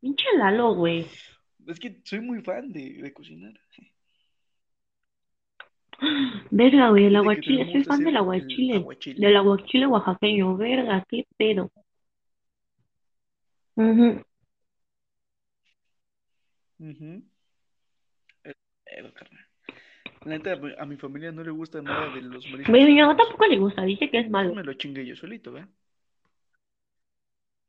Pinche 0.00 0.26
Lalo, 0.36 0.74
güey. 0.74 1.06
Es 1.66 1.78
que 1.78 2.00
soy 2.02 2.20
muy 2.20 2.42
fan 2.42 2.72
de, 2.72 2.94
de 2.94 3.12
cocinar. 3.12 3.52
Verga, 6.50 6.90
güey, 6.90 7.04
el 7.06 7.16
aguachile. 7.16 7.70
Soy 7.70 7.84
fan 7.84 8.00
del 8.00 8.08
el 8.08 8.16
aguachile. 8.16 8.76
aguachile. 8.76 9.26
Del 9.26 9.36
aguachile 9.36 9.86
oaxaqueño. 9.86 10.56
Verga, 10.56 11.04
qué 11.08 11.24
pedo. 11.36 11.70
Ujú. 13.76 14.22
Ujú. 16.80 17.22
El 18.42 18.56
pedo, 18.84 19.14
carnal. 19.14 19.51
La 20.24 20.38
neta, 20.38 20.58
a 20.78 20.86
mi 20.86 20.96
familia 20.96 21.32
no 21.32 21.42
le 21.42 21.50
gusta 21.50 21.82
nada 21.82 22.14
de 22.14 22.22
los 22.22 22.46
mariscos 22.50 22.74
mi 22.74 23.00
mamá 23.00 23.16
tampoco 23.16 23.46
le 23.46 23.58
gusta. 23.58 23.82
Dice 23.82 24.08
que 24.08 24.20
es 24.20 24.30
malo. 24.30 24.54
me 24.54 24.62
lo 24.62 24.74
chingué 24.74 25.04
yo 25.04 25.16
solito, 25.16 25.52
¿verdad? 25.52 25.68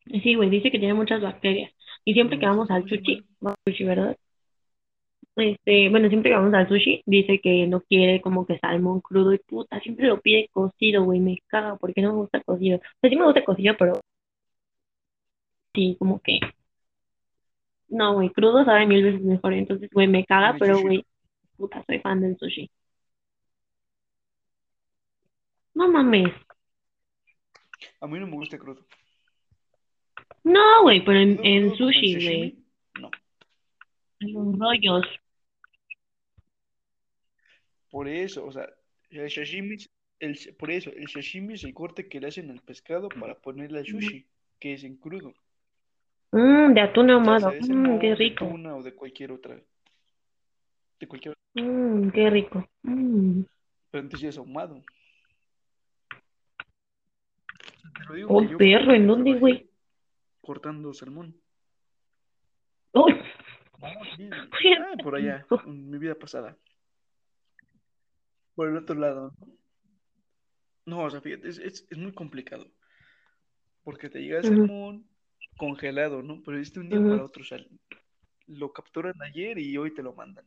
Sí, 0.05 0.35
güey, 0.35 0.49
dice 0.49 0.69
que 0.69 0.79
tiene 0.79 0.93
muchas 0.93 1.21
bacterias. 1.21 1.71
Y 2.05 2.13
siempre 2.13 2.37
que 2.37 2.45
vamos 2.45 2.69
al 2.69 2.81
¿cómo 2.81 2.89
se 2.89 2.97
sushi, 2.97 3.15
llama? 3.15 3.27
vamos 3.39 3.57
al 3.65 3.73
sushi, 3.73 3.83
¿verdad? 3.85 4.17
Este, 5.35 5.89
bueno, 5.89 6.09
siempre 6.09 6.29
que 6.29 6.37
vamos 6.37 6.53
al 6.53 6.67
sushi, 6.67 7.01
dice 7.05 7.39
que 7.41 7.65
no 7.65 7.81
quiere 7.81 8.21
como 8.21 8.45
que 8.45 8.59
salmón 8.59 9.01
crudo 9.01 9.33
y 9.33 9.39
puta, 9.39 9.79
siempre 9.79 10.07
lo 10.07 10.21
pide 10.21 10.49
cocido, 10.51 11.03
güey, 11.03 11.19
me 11.19 11.39
caga 11.47 11.77
porque 11.77 12.01
no 12.01 12.09
me 12.09 12.17
gusta 12.17 12.41
cocido. 12.41 12.77
O 12.77 12.81
sea, 13.01 13.09
sí 13.09 13.15
me 13.15 13.25
gusta 13.25 13.43
cocido, 13.43 13.75
pero 13.79 13.99
sí, 15.73 15.95
como 15.97 16.19
que, 16.21 16.39
no, 17.89 18.13
güey, 18.15 18.29
crudo 18.29 18.65
sabe 18.65 18.85
mil 18.85 19.03
veces 19.03 19.21
mejor. 19.21 19.53
Entonces, 19.53 19.89
güey, 19.91 20.07
me 20.07 20.25
caga, 20.25 20.55
pero, 20.59 20.79
güey. 20.81 21.05
Puta, 21.63 21.83
soy 21.87 21.99
fan 21.99 22.19
del 22.19 22.37
sushi. 22.37 22.69
No 25.75 25.87
mames. 25.87 26.33
A 28.01 28.07
mí 28.07 28.19
no 28.19 28.27
me 28.27 28.33
gusta 28.33 28.57
crudo. 28.57 28.85
No, 30.43 30.83
güey, 30.83 31.03
pero 31.05 31.19
en, 31.19 31.39
en 31.43 31.75
sushi, 31.75 32.15
güey, 32.15 32.57
no. 32.99 33.09
en 34.19 34.33
los 34.33 34.59
rollos. 34.59 35.05
Por 37.89 38.09
eso, 38.09 38.45
o 38.45 38.51
sea, 38.51 38.67
el 39.09 39.31
sashimi, 39.31 39.77
el, 40.19 40.37
por 40.59 40.69
eso, 40.69 40.91
el 40.91 41.07
sashimi 41.07 41.53
es 41.53 41.63
el 41.63 41.73
corte 41.73 42.09
que 42.09 42.19
le 42.19 42.27
hacen 42.27 42.51
al 42.51 42.59
pescado 42.59 43.07
para 43.07 43.35
ponerle 43.35 43.79
al 43.79 43.85
sushi, 43.85 44.27
que 44.59 44.73
es 44.73 44.83
en 44.83 44.97
crudo. 44.97 45.33
Mmm, 46.31 46.73
de 46.73 46.81
atún 46.81 47.09
ahumado. 47.09 47.53
Mmm, 47.53 47.99
qué 47.99 48.07
de 48.07 48.15
rico. 48.15 48.47
tuna 48.47 48.75
o 48.75 48.83
de 48.83 48.93
cualquier 48.93 49.31
otra, 49.31 49.61
de 50.99 51.07
cualquier, 51.07 51.35
Mmm, 51.55 52.09
qué 52.09 52.29
rico. 52.29 52.67
Mmm. 52.83 53.43
pero 53.91 54.03
antes 54.03 54.19
ya 54.19 54.29
es 54.29 54.37
ahumado. 54.37 54.81
Te 57.93 58.03
lo 58.09 58.15
digo 58.15 58.29
Oh, 58.31 58.41
yo 58.41 58.57
perro, 58.57 58.93
¿en 58.93 59.07
dónde, 59.07 59.33
güey? 59.35 59.69
cortando 60.41 60.93
salmón. 60.93 61.35
Sí, 64.15 64.29
Oye, 64.63 64.77
ah, 64.79 64.93
por 65.01 65.15
allá, 65.15 65.45
en 65.65 65.89
mi 65.89 65.97
vida 65.97 66.15
pasada. 66.15 66.57
Por 68.55 68.69
el 68.69 68.77
otro 68.77 68.95
lado. 68.95 69.33
No, 70.85 71.03
o 71.03 71.09
sea, 71.09 71.21
fíjate, 71.21 71.47
es, 71.47 71.57
es, 71.59 71.87
es 71.89 71.97
muy 71.97 72.13
complicado. 72.13 72.67
Porque 73.83 74.09
te 74.09 74.19
llega 74.21 74.39
el 74.39 74.45
Ujú, 74.45 74.55
salmón 74.55 75.07
congelado, 75.57 76.21
¿no? 76.23 76.41
Pero 76.43 76.59
es 76.59 76.73
de 76.73 76.79
un 76.79 76.89
día 76.89 76.99
para 76.99 77.23
otro, 77.23 77.41
o 77.41 77.45
sea, 77.45 77.59
lo 78.47 78.73
capturan 78.73 79.13
ayer 79.21 79.57
y 79.59 79.77
hoy 79.77 79.93
te 79.93 80.03
lo 80.03 80.13
mandan. 80.13 80.45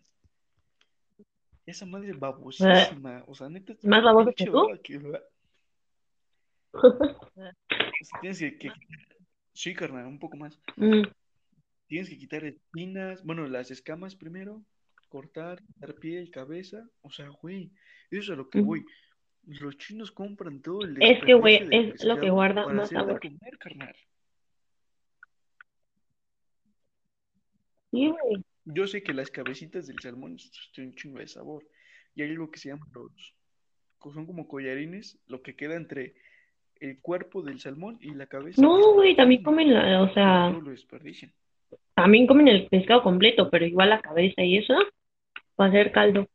Esa 1.67 1.85
madre 1.85 2.11
es 2.11 2.15
Eh, 2.15 2.19
babosísima, 2.19 3.25
o 3.27 3.35
sea, 3.35 3.49
neta, 3.49 3.75
¿Más 3.83 4.03
baboso 4.03 4.33
que 4.37 4.47
tú? 4.47 4.69
que... 4.83 5.01
Tienes 8.21 8.39
que, 8.39 8.57
que- 8.57 8.73
Sí, 9.53 9.75
carnal, 9.75 10.07
un 10.07 10.19
poco 10.19 10.37
más. 10.37 10.61
Mm, 10.77 11.03
Tienes 11.89 12.09
que 12.09 12.19
quitar 12.19 12.45
espinas, 12.45 13.25
bueno, 13.25 13.47
las 13.47 13.71
escamas 13.71 14.15
primero, 14.15 14.63
cortar, 15.09 15.63
dar 15.77 15.95
piel, 15.95 16.31
cabeza, 16.31 16.89
o 17.01 17.11
sea, 17.11 17.29
güey, 17.29 17.71
eso 18.11 18.23
es 18.23 18.31
a 18.31 18.37
lo 18.37 18.49
que 18.49 18.61
mm. 18.61 18.67
voy. 18.67 18.85
Los 19.47 19.79
chinos 19.79 20.11
compran 20.11 20.61
todo 20.61 20.83
el 20.83 21.01
Es 21.01 21.25
que, 21.25 21.35
güey, 21.35 21.67
es 21.71 22.05
lo 22.05 22.21
que 22.21 22.31
guarda 22.31 22.67
más 22.67 22.91
sabor. 22.91 23.21
comer, 23.21 23.59
carnal. 23.59 23.97
Sí, 27.93 28.09
güey. 28.09 28.45
Yo 28.67 28.87
sé 28.87 29.03
que 29.03 29.15
las 29.15 29.31
cabecitas 29.31 29.87
del 29.87 29.99
salmón 30.01 30.37
tienen 30.75 30.91
un 30.91 30.97
chingo 30.97 31.19
de 31.19 31.29
sabor. 31.29 31.65
Y 32.15 32.23
hay 32.23 32.31
algo 32.31 32.51
que 32.51 32.59
se 32.59 32.71
llama 32.71 32.87
los, 32.93 33.35
que 34.03 34.11
son 34.13 34.27
como 34.27 34.49
collarines, 34.49 35.19
lo 35.29 35.41
que 35.43 35.55
queda 35.55 35.77
entre 35.77 36.15
el 36.81 37.01
cuerpo 37.01 37.43
del 37.43 37.61
salmón 37.61 37.99
y 38.01 38.13
la 38.15 38.27
cabeza 38.27 38.61
No, 38.61 38.95
güey, 38.95 39.15
también 39.15 39.43
comen, 39.43 39.73
la, 39.73 40.03
o 40.03 40.13
sea, 40.13 40.49
todo 40.51 40.61
lo 40.63 40.71
desperdician. 40.71 41.33
también 41.95 42.27
comen 42.27 42.49
el 42.49 42.67
pescado 42.69 43.03
completo, 43.03 43.49
pero 43.51 43.65
igual 43.65 43.91
la 43.91 44.01
cabeza 44.01 44.43
y 44.43 44.59
eso, 44.59 44.75
para 45.55 45.71
hacer 45.71 45.93
caldo. 45.93 46.27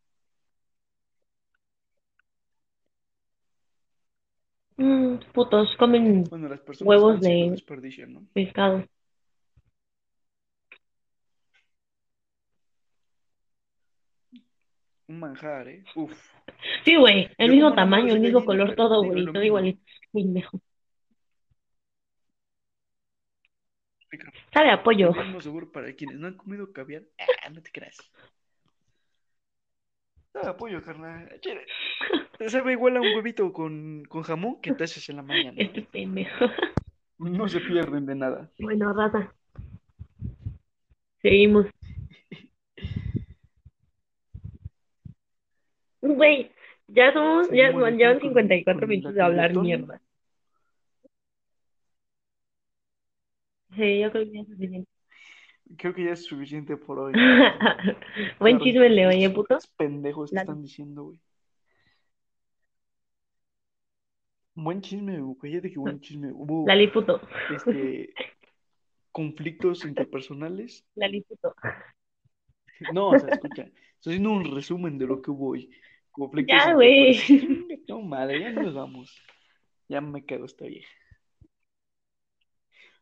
Mm, 4.78 5.18
putos, 5.34 5.76
comen 5.78 6.24
Bueno, 6.24 6.48
las 6.48 6.62
personas 6.62 6.90
huevos 6.90 7.22
de 7.22 7.50
desperdician, 7.52 8.14
¿no? 8.14 8.24
pescado. 8.34 8.86
Un 15.12 15.20
manjar, 15.20 15.68
¿eh? 15.68 15.84
Uf. 15.94 16.18
Sí, 16.86 16.96
güey, 16.96 17.30
el 17.38 17.50
Yo 17.50 17.54
mismo 17.54 17.76
tamaño, 17.76 18.14
el 18.14 18.22
mismo 18.22 18.46
color, 18.46 18.68
pero 18.70 18.76
todo, 18.78 19.04
güey, 19.04 19.26
todo 19.26 19.44
igualito. 19.44 19.82
Pendejo. 20.14 20.62
Rica. 24.10 24.32
Sabe 24.54 24.72
a 24.72 24.82
pollo. 24.82 25.14
El 25.14 25.26
mismo 25.26 25.42
sabor 25.42 25.70
para 25.74 25.94
quienes 25.94 26.18
no 26.18 26.28
han 26.28 26.38
comido 26.38 26.72
caviar. 26.72 27.04
Ah, 27.44 27.50
no 27.50 27.62
te 27.62 27.72
creas. 27.72 27.98
Sabe 30.32 30.48
a 30.48 30.56
pollo, 30.56 30.82
carnal. 30.82 31.30
Sabe 32.48 32.72
igual 32.72 32.96
a 32.96 33.02
un 33.02 33.14
huevito 33.14 33.52
con, 33.52 34.06
con 34.06 34.24
jamón 34.24 34.62
que 34.62 34.72
te 34.72 34.86
haces 34.86 35.10
en 35.10 35.18
la 35.18 35.24
mañana. 35.24 35.56
Este 35.58 35.82
pendejo. 35.82 36.46
No 37.18 37.50
se 37.50 37.60
pierden 37.60 38.06
de 38.06 38.16
nada. 38.16 38.50
Bueno, 38.60 38.94
raza. 38.94 39.34
Seguimos. 41.22 41.68
Güey, 46.02 46.52
ya 46.88 47.14
somos, 47.14 47.50
ya 47.50 47.70
llevan 47.72 47.98
con- 47.98 48.22
54 48.22 48.80
con 48.82 48.90
minutos 48.90 49.14
de 49.14 49.22
hablar 49.22 49.56
mierda. 49.56 50.02
Sí, 53.76 54.00
yo 54.02 54.12
creo 54.12 54.26
que 54.26 54.32
ya 54.34 54.42
es 54.42 54.48
suficiente. 54.48 54.90
Creo 55.78 55.94
que 55.94 56.04
ya 56.04 56.12
es 56.12 56.26
suficiente 56.26 56.76
por 56.78 57.00
hoy. 57.00 57.14
Buen 58.40 58.58
Claro, 58.58 58.64
chisme 58.64 58.90
le 58.90 59.08
oye, 59.08 59.30
puto. 59.30 59.58
Pendejos 59.78 60.32
La- 60.34 60.42
están 60.42 60.62
diciendo, 60.62 61.04
güey. 61.06 61.20
Buen 64.56 64.82
chisme, 64.82 65.20
güey. 65.22 65.38
Cállate 65.40 65.72
que 65.72 65.80
buen 65.80 66.02
chisme. 66.02 66.32
Hubo 66.34 66.68
Lali 66.68 66.88
puto. 66.88 67.22
este 67.56 68.14
conflictos 69.14 69.86
interpersonales. 69.86 70.86
Lali 70.96 71.22
puto. 71.22 71.56
No, 72.94 73.10
o 73.10 73.20
sea, 73.20 73.30
escucha. 73.30 73.64
Estoy 73.96 74.14
haciendo 74.14 74.32
un 74.32 74.54
resumen 74.56 74.98
de 74.98 75.08
lo 75.08 75.22
que 75.22 75.32
hubo 75.32 75.52
hoy. 75.52 75.72
Conflictos 76.12 76.58
Ya, 76.58 76.74
güey. 76.74 77.18
No, 77.88 78.02
madre, 78.02 78.40
ya 78.40 78.52
nos 78.52 78.74
vamos. 78.74 79.14
Ya 79.90 80.00
me 80.02 80.24
cago 80.26 80.46
esta 80.46 80.66
vieja. 80.66 80.90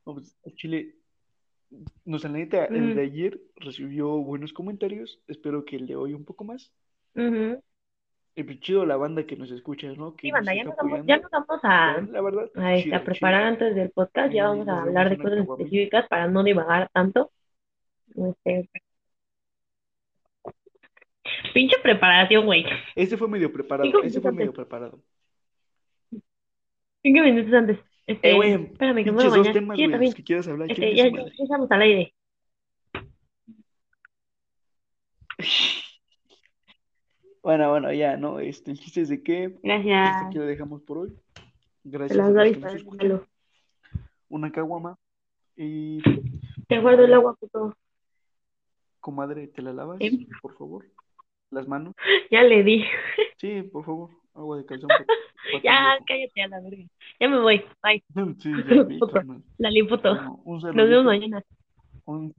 No, 0.06 0.16
pues, 0.16 0.36
el 0.44 0.56
Chile, 0.56 0.96
la 2.06 2.30
neta, 2.30 2.66
el 2.66 2.96
de 2.96 3.02
ayer 3.02 3.40
recibió 3.58 4.10
buenos 4.10 4.54
comentarios. 4.54 5.22
Espero 5.28 5.66
que 5.66 5.76
el 5.76 5.86
de 5.86 5.96
hoy 5.96 6.14
un 6.14 6.26
poco 6.26 6.44
más. 6.44 6.74
Ujú. 7.16 7.62
Y 8.36 8.44
pues 8.44 8.60
chido 8.62 8.86
la 8.86 8.96
banda 8.96 9.26
que 9.26 9.36
nos 9.36 9.52
escucha, 9.52 9.92
¿no? 9.94 10.16
Que 10.16 10.28
Sí, 10.28 10.32
nos 10.32 10.46
banda, 10.46 10.56
ya 10.56 10.64
nos 10.64 10.76
vamos, 10.78 11.06
ya 11.06 11.18
nos 11.18 11.32
vamos 11.32 11.60
a, 11.64 12.02
La 12.10 12.22
verdad, 12.22 12.50
a, 12.56 12.76
este, 12.76 12.84
chido, 12.86 12.96
a 12.96 13.04
preparar 13.04 13.42
chido. 13.42 13.50
antes 13.50 13.76
del 13.76 13.92
podcast, 13.92 14.34
ya 14.34 14.48
vamos 14.48 14.68
a 14.68 14.82
hablar 14.82 15.10
de 15.10 15.18
cosas 15.18 15.40
específicas 15.40 16.08
para 16.08 16.28
no 16.28 16.44
divagar 16.44 16.90
tanto. 16.94 17.32
Este, 18.16 18.70
pinche 21.54 21.78
preparación, 21.82 22.46
güey. 22.46 22.66
Ese 22.96 23.18
fue 23.18 23.28
medio 23.28 23.52
preparado, 23.52 24.04
ese 24.04 24.22
fue 24.22 24.32
medio 24.32 24.54
preparado. 24.54 25.00
Cinco 27.02 27.22
minutos 27.24 27.54
antes. 27.54 27.80
Este, 28.08 28.32
Eh, 28.32 28.36
güey, 28.36 28.54
espérame, 28.54 29.04
que 29.04 29.12
me 29.12 29.18
voy 29.24 29.26
a 29.26 29.30
dos 29.38 29.52
temas, 29.54 29.78
güey, 29.78 29.90
también. 29.92 30.10
los 30.10 30.16
que 30.16 30.24
quieras 30.24 30.48
hablar, 30.48 30.72
Este, 30.72 30.96
ya, 30.96 31.06
estamos 31.06 31.72
al 31.72 31.82
aire. 31.82 32.14
Bueno, 37.42 37.70
bueno, 37.70 37.94
ya, 37.94 38.18
¿no? 38.18 38.40
Este, 38.40 38.72
el 38.72 38.80
chiste 38.80 39.02
es 39.02 39.10
de 39.10 39.24
que 39.24 39.58
Gracias. 39.64 40.26
aquí 40.26 40.38
lo 40.38 40.46
dejamos 40.46 40.82
por 40.82 40.98
hoy. 41.00 41.14
Gracias 41.84 42.18
las 42.18 42.28
a 42.30 42.44
los 42.46 42.98
que 42.98 43.08
nos. 43.08 43.22
Una 44.28 44.52
caguama. 44.52 44.98
Y, 45.56 46.02
Te 46.68 46.80
guardo 46.80 47.06
el 47.06 47.14
agua, 47.14 47.36
puto. 47.36 47.76
comadre, 49.00 49.48
¿te 49.48 49.62
la 49.62 49.74
lavas? 49.74 49.98
Sí. 50.00 50.28
Por 50.42 50.56
favor. 50.58 50.86
Las 51.52 51.68
manos. 51.68 51.96
Ya 52.32 52.44
le 52.44 52.64
di. 52.64 52.86
Sí, 53.38 53.64
por 53.64 53.86
favor. 53.86 54.10
Agua 54.34 54.58
de 54.58 54.66
calzón. 54.66 54.90
Ya, 55.64 55.98
cállate 56.06 56.44
a 56.44 56.48
la 56.48 56.60
verga. 56.60 56.84
Ya 57.20 57.30
me 57.30 57.40
voy. 57.40 57.64
Bye. 57.82 58.04
Sí, 58.40 58.52
ya 58.70 58.84
vi. 58.84 59.00
La 59.58 59.70
puto. 59.88 60.16
Bueno, 60.44 60.74
Nos 60.74 60.90
vemos 60.90 61.06
mañana. 61.06 61.44
Un... 62.06 62.34